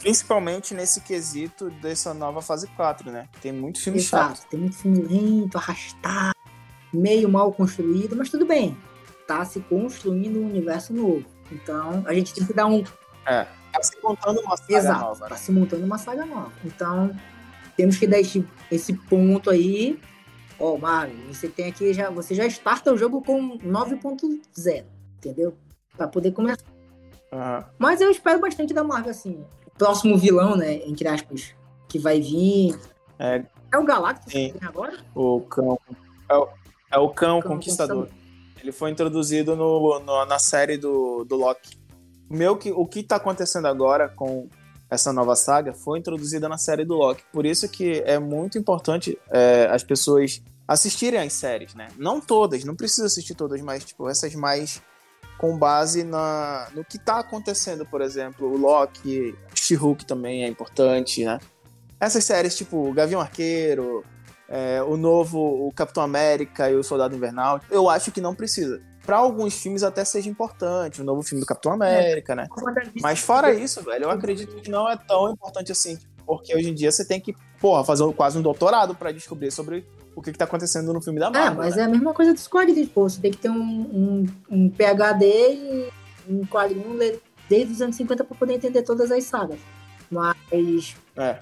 Principalmente 0.00 0.74
nesse 0.74 1.00
quesito 1.00 1.70
dessa 1.82 2.12
nova 2.12 2.42
fase 2.42 2.66
4, 2.68 3.10
né? 3.10 3.28
Tem 3.40 3.52
muito 3.52 3.80
filme 3.80 4.00
chato. 4.00 4.32
Exato. 4.32 4.48
Tem 4.50 4.60
muito 4.60 4.76
filme 4.76 5.00
lento, 5.02 5.56
arrastado, 5.56 6.34
meio 6.92 7.28
mal 7.28 7.52
construído, 7.52 8.16
mas 8.16 8.28
tudo 8.30 8.44
bem. 8.44 8.76
Tá 9.26 9.44
se 9.44 9.60
construindo 9.60 10.40
um 10.40 10.46
universo 10.46 10.92
novo. 10.92 11.24
Então, 11.50 12.02
a 12.06 12.12
gente 12.14 12.34
tem 12.34 12.44
que 12.46 12.52
dar 12.52 12.66
um. 12.66 12.82
É. 13.26 13.46
Tá 13.72 13.82
se 13.82 13.96
contando 14.00 14.40
uma 14.40 14.56
saga 14.56 14.76
Exato. 14.76 15.00
nova, 15.00 15.24
Tá 15.26 15.30
né? 15.30 15.36
se 15.36 15.52
montando 15.52 15.84
uma 15.86 15.98
saga 15.98 16.26
nova. 16.26 16.52
Então, 16.64 17.16
temos 17.82 17.96
que 17.98 18.06
dar 18.06 18.20
esse, 18.20 18.46
esse 18.70 18.92
ponto 18.92 19.50
aí. 19.50 19.98
Ó, 20.56 20.76
Mario, 20.78 21.16
você 21.28 21.48
tem 21.48 21.66
aqui 21.66 21.92
já. 21.92 22.10
Você 22.10 22.32
já 22.32 22.46
starta 22.46 22.92
o 22.92 22.96
jogo 22.96 23.20
com 23.22 23.58
9.0, 23.58 24.84
entendeu? 25.18 25.54
Pra 25.96 26.06
poder 26.06 26.30
começar. 26.30 26.62
Aham. 27.32 27.64
Mas 27.78 28.00
eu 28.00 28.08
espero 28.08 28.38
bastante 28.40 28.72
da 28.72 28.84
Marvel, 28.84 29.10
assim. 29.10 29.44
O 29.66 29.70
próximo 29.76 30.16
vilão, 30.16 30.54
né? 30.56 30.74
Entre 30.86 31.08
aspas, 31.08 31.56
que 31.88 31.98
vai 31.98 32.20
vir. 32.20 32.78
É, 33.18 33.44
É 33.72 33.78
o 33.78 33.84
Galactus 33.84 34.32
Sim. 34.32 34.52
que 34.52 34.58
tem 34.60 34.68
agora? 34.68 34.96
o 35.12 35.40
cão. 35.40 35.76
É 36.28 36.36
o, 36.36 36.48
é 36.92 36.98
o 36.98 37.08
cão, 37.08 37.40
Cão 37.40 37.52
conquistador. 37.52 38.06
Ele 38.62 38.70
foi 38.70 38.92
introduzido 38.92 39.56
no, 39.56 39.98
no- 39.98 40.24
na 40.24 40.38
série 40.38 40.76
do, 40.76 41.24
do 41.24 41.34
Loki. 41.34 41.76
O, 42.30 42.36
meu, 42.36 42.56
que, 42.56 42.70
o 42.70 42.86
que 42.86 43.02
tá 43.02 43.16
acontecendo 43.16 43.66
agora 43.66 44.08
com 44.08 44.48
essa 44.92 45.10
nova 45.10 45.34
saga 45.34 45.72
foi 45.72 45.98
introduzida 45.98 46.50
na 46.50 46.58
série 46.58 46.84
do 46.84 46.94
Loki. 46.94 47.24
Por 47.32 47.46
isso 47.46 47.66
que 47.66 48.02
é 48.04 48.18
muito 48.18 48.58
importante 48.58 49.18
é, 49.30 49.66
as 49.70 49.82
pessoas 49.82 50.42
assistirem 50.68 51.18
às 51.18 51.32
séries, 51.32 51.74
né? 51.74 51.88
Não 51.96 52.20
todas, 52.20 52.62
não 52.62 52.76
precisa 52.76 53.06
assistir 53.06 53.34
todas, 53.34 53.58
mas 53.62 53.86
tipo, 53.86 54.06
essas 54.06 54.34
mais 54.34 54.82
com 55.38 55.56
base 55.56 56.04
na, 56.04 56.68
no 56.74 56.84
que 56.84 56.98
tá 56.98 57.20
acontecendo, 57.20 57.86
por 57.86 58.02
exemplo, 58.02 58.46
o 58.46 58.58
Loki, 58.58 59.34
She-Hulk 59.54 60.04
também 60.04 60.44
é 60.44 60.48
importante, 60.48 61.24
né? 61.24 61.40
Essas 61.98 62.24
séries 62.24 62.54
tipo 62.54 62.92
Gavião 62.92 63.20
Arqueiro, 63.22 64.04
é, 64.46 64.82
o 64.82 64.98
novo 64.98 65.38
o 65.66 65.72
Capitão 65.72 66.02
América 66.02 66.70
e 66.70 66.74
o 66.74 66.84
Soldado 66.84 67.16
Invernal, 67.16 67.62
eu 67.70 67.88
acho 67.88 68.12
que 68.12 68.20
não 68.20 68.34
precisa. 68.34 68.82
Pra 69.04 69.16
alguns 69.16 69.60
filmes 69.60 69.82
até 69.82 70.04
seja 70.04 70.28
importante, 70.28 71.00
o 71.00 71.04
novo 71.04 71.22
filme 71.22 71.40
do 71.40 71.46
Capitão 71.46 71.72
América, 71.72 72.36
né? 72.36 72.46
Mas 73.00 73.18
fora 73.18 73.52
isso, 73.52 73.82
velho, 73.82 74.04
eu 74.04 74.10
acredito 74.10 74.54
que 74.56 74.70
não 74.70 74.88
é 74.88 74.96
tão 74.96 75.32
importante 75.32 75.72
assim, 75.72 75.98
porque 76.24 76.54
hoje 76.54 76.70
em 76.70 76.74
dia 76.74 76.90
você 76.90 77.04
tem 77.04 77.20
que, 77.20 77.34
porra, 77.60 77.84
fazer 77.84 78.10
quase 78.14 78.38
um 78.38 78.42
doutorado 78.42 78.94
pra 78.94 79.10
descobrir 79.10 79.50
sobre 79.50 79.84
o 80.14 80.22
que, 80.22 80.30
que 80.30 80.38
tá 80.38 80.44
acontecendo 80.44 80.92
no 80.92 81.00
filme 81.02 81.18
da 81.18 81.26
É, 81.26 81.30
Marvel. 81.30 81.54
mas 81.56 81.76
né? 81.76 81.82
é 81.82 81.84
a 81.86 81.88
mesma 81.88 82.12
coisa 82.14 82.32
dos 82.32 82.46
quadrinhos, 82.46 82.88
pô. 82.90 83.08
Você 83.08 83.20
tem 83.20 83.30
que 83.30 83.38
ter 83.38 83.50
um, 83.50 83.54
um, 83.60 84.26
um 84.50 84.70
PHD 84.70 85.26
e 85.26 85.88
um 86.28 86.46
quadrinho 86.46 86.96
desde 87.48 87.72
os 87.72 87.82
anos 87.82 87.96
50 87.96 88.24
pra 88.24 88.36
poder 88.36 88.54
entender 88.54 88.82
todas 88.82 89.10
as 89.10 89.24
sagas. 89.24 89.58
Mas, 90.10 90.94
É. 91.16 91.40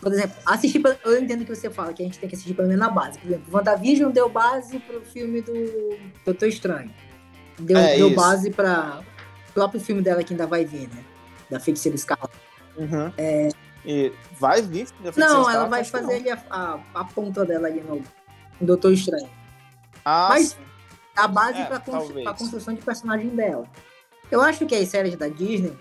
por 0.00 0.12
exemplo, 0.12 0.36
assistir. 0.46 0.82
Eu 1.04 1.18
entendo 1.20 1.44
que 1.44 1.54
você 1.54 1.70
fala 1.70 1.92
que 1.92 2.02
a 2.02 2.06
gente 2.06 2.18
tem 2.18 2.28
que 2.28 2.34
assistir 2.34 2.54
pelo 2.54 2.68
menos 2.68 2.80
na 2.80 2.90
base. 2.90 3.18
Por 3.18 3.28
exemplo, 3.28 3.44
WandaVision 3.52 4.10
deu 4.10 4.28
base 4.28 4.78
pro 4.80 5.00
filme 5.02 5.40
do 5.42 5.52
Doutor 6.24 6.48
Estranho. 6.48 6.90
Deu, 7.58 7.76
É, 7.76 7.96
deu 7.96 8.14
base 8.14 8.50
para 8.50 9.00
o 9.50 9.52
próprio 9.52 9.80
filme 9.80 10.00
dela 10.02 10.22
que 10.22 10.32
ainda 10.32 10.46
vai 10.46 10.64
vir, 10.64 10.88
né? 10.88 11.04
Da 11.50 11.58
Feiticeira 11.58 11.96
Escarlate. 11.96 12.36
Uhum. 12.76 13.12
E 13.84 14.12
vai 14.38 14.62
vir? 14.62 14.86
da 15.02 15.12
Feiticeira 15.12 15.28
Não, 15.32 15.50
ela 15.50 15.66
vai 15.66 15.82
fazer 15.84 16.14
ali 16.14 16.30
a, 16.30 16.38
a, 16.50 16.80
a 16.94 17.04
ponta 17.04 17.44
dela 17.44 17.66
ali 17.68 17.80
no, 17.80 18.02
Doutor 18.60 18.92
Estranho. 18.92 19.28
Ah, 20.04 20.28
Mas- 20.30 20.48
sim. 20.50 20.56
a 21.16 21.26
base 21.28 21.58
É, 21.58 21.64
para 21.64 21.78
talvez. 21.80 22.26
a 22.26 22.32
construção 22.34 22.74
de 22.74 22.82
personagem 22.82 23.30
dela. 23.30 23.66
Eu 24.30 24.40
acho 24.40 24.66
que 24.66 24.74
as 24.74 24.88
séries 24.88 25.16
da 25.16 25.26
Disney 25.28 25.76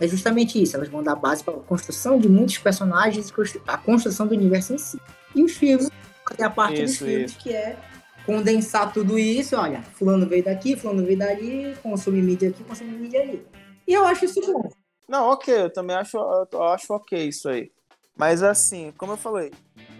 é 0.00 0.06
justamente 0.08 0.60
isso. 0.62 0.76
Elas 0.76 0.88
vão 0.88 1.02
dar 1.02 1.16
base 1.16 1.42
para 1.42 1.54
a 1.54 1.60
construção 1.60 2.18
de 2.18 2.28
muitos 2.28 2.58
personagens 2.58 3.30
e 3.30 3.32
a 3.66 3.76
construção 3.76 4.26
do 4.26 4.34
universo 4.34 4.74
em 4.74 4.78
si. 4.78 5.00
E 5.34 5.42
os 5.42 5.56
filmes 5.56 5.90
fazem 6.28 6.44
a 6.44 6.50
parte 6.50 6.82
dos 6.82 6.92
Isso, 6.92 7.04
filmes, 7.04 7.36
que 7.36 7.52
é 7.52 7.76
condensar 8.24 8.92
tudo 8.92 9.18
isso. 9.18 9.56
Olha, 9.56 9.82
fulano 9.94 10.26
veio 10.26 10.44
daqui, 10.44 10.76
fulano 10.76 11.04
veio 11.04 11.18
dali, 11.18 11.74
consome 11.82 12.20
mídia 12.20 12.50
aqui, 12.50 12.62
consome 12.64 12.90
mídia 12.90 13.22
ali. 13.22 13.46
E 13.86 13.94
eu 13.94 14.04
acho 14.04 14.24
isso 14.26 14.40
bom. 14.40 14.68
Não, 15.08 15.30
ok, 15.30 15.62
eu 15.62 15.72
também 15.72 15.96
acho, 15.96 16.18
eu 16.52 16.62
acho 16.64 16.92
ok 16.92 17.28
isso 17.28 17.48
aí. 17.48 17.70
Mas 18.14 18.42
assim, 18.42 18.92
como 18.98 19.12
eu 19.12 19.16
falei, 19.16 19.52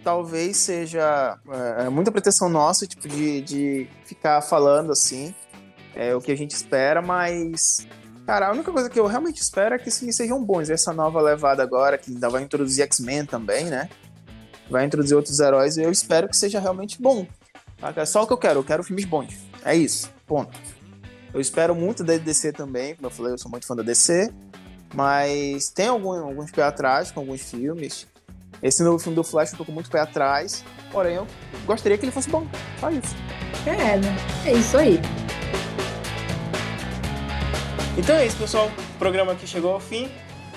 talvez 0.03 0.57
seja 0.57 1.39
é, 1.79 1.85
é 1.85 1.89
muita 1.89 2.11
pretensão 2.11 2.49
nossa, 2.49 2.85
tipo, 2.85 3.07
de, 3.07 3.41
de 3.41 3.87
ficar 4.05 4.41
falando 4.41 4.91
assim, 4.91 5.33
é 5.95 6.13
o 6.13 6.21
que 6.21 6.31
a 6.31 6.37
gente 6.37 6.51
espera, 6.51 7.01
mas. 7.01 7.87
Cara, 8.29 8.49
a 8.49 8.51
única 8.51 8.71
coisa 8.71 8.87
que 8.91 8.99
eu 8.99 9.07
realmente 9.07 9.41
espero 9.41 9.73
é 9.73 9.79
que 9.79 9.89
filmes 9.89 10.15
sejam 10.15 10.39
bons. 10.43 10.69
Essa 10.69 10.93
nova 10.93 11.19
levada 11.19 11.63
agora, 11.63 11.97
que 11.97 12.11
ainda 12.11 12.29
vai 12.29 12.43
introduzir 12.43 12.83
X-Men 12.83 13.25
também, 13.25 13.65
né? 13.65 13.89
Vai 14.69 14.85
introduzir 14.85 15.17
outros 15.17 15.39
heróis, 15.39 15.79
eu 15.79 15.91
espero 15.91 16.29
que 16.29 16.37
seja 16.37 16.59
realmente 16.59 17.01
bom. 17.01 17.25
É 17.95 18.05
só 18.05 18.21
o 18.21 18.27
que 18.27 18.33
eu 18.33 18.37
quero, 18.37 18.59
eu 18.59 18.63
quero 18.63 18.83
filmes 18.83 19.05
bons. 19.05 19.35
É 19.65 19.75
isso, 19.75 20.11
ponto. 20.27 20.55
Eu 21.33 21.41
espero 21.41 21.73
muito 21.73 22.03
da 22.03 22.17
DC 22.17 22.51
também, 22.51 22.93
como 22.93 23.07
eu 23.07 23.11
falei, 23.11 23.33
eu 23.33 23.37
sou 23.39 23.49
muito 23.49 23.65
fã 23.65 23.75
da 23.75 23.81
DC. 23.81 24.31
Mas 24.93 25.69
tem 25.69 25.87
algum, 25.87 26.11
alguns 26.11 26.51
pé 26.51 26.61
atrás 26.61 27.09
com 27.09 27.21
alguns 27.21 27.41
filmes. 27.41 28.05
Esse 28.61 28.83
novo 28.83 28.99
filme 28.99 29.15
do 29.15 29.23
Flash 29.23 29.53
eu 29.53 29.57
tô 29.57 29.65
com 29.65 29.71
muito 29.71 29.89
pé 29.89 30.01
atrás. 30.01 30.63
Porém, 30.91 31.15
eu 31.15 31.25
gostaria 31.65 31.97
que 31.97 32.05
ele 32.05 32.11
fosse 32.11 32.29
bom. 32.29 32.47
Só 32.79 32.91
isso. 32.91 33.15
É, 33.65 33.97
né? 33.97 34.15
É 34.45 34.53
isso 34.53 34.77
aí. 34.77 35.01
Então 37.99 38.15
é 38.15 38.25
isso, 38.25 38.37
pessoal. 38.37 38.71
O 38.95 38.97
programa 38.97 39.33
aqui 39.33 39.45
chegou 39.45 39.73
ao 39.73 39.79
fim. 39.79 40.09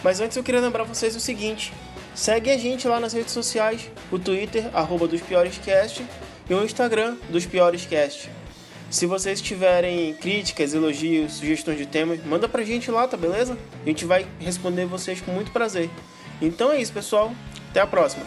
Mas 0.05 0.21
antes 0.21 0.37
eu 0.37 0.45
queria 0.45 0.61
lembrar 0.61 0.85
vocês 0.85 1.17
o 1.17 1.21
seguinte: 1.21 1.73
segue 2.15 2.49
a 2.49 2.57
gente 2.57 2.87
lá 2.87 3.01
nas 3.01 3.13
redes 3.13 3.33
sociais, 3.33 3.91
o 4.13 4.19
Twitter, 4.19 4.71
arroba 4.73 5.09
dos 5.09 5.21
piorescast, 5.21 6.07
e 6.49 6.55
o 6.55 6.65
Instagram 6.65 7.17
dos 7.29 7.45
piorescast. 7.45 8.31
Se 8.89 9.07
vocês 9.07 9.41
tiverem 9.41 10.15
críticas, 10.15 10.73
elogios, 10.73 11.33
sugestões 11.33 11.79
de 11.79 11.87
temas, 11.87 12.25
manda 12.25 12.49
pra 12.49 12.63
gente 12.63 12.93
lá, 12.93 13.09
tá 13.09 13.17
beleza? 13.17 13.59
A 13.83 13.89
gente 13.89 14.05
vai 14.05 14.25
responder 14.39 14.85
vocês 14.85 15.21
com 15.21 15.33
muito 15.33 15.51
prazer. 15.51 15.91
Então 16.41 16.71
é 16.71 16.81
isso, 16.81 16.93
pessoal. 16.93 17.33
Até 17.71 17.81
a 17.81 17.87
próxima. 17.89 18.25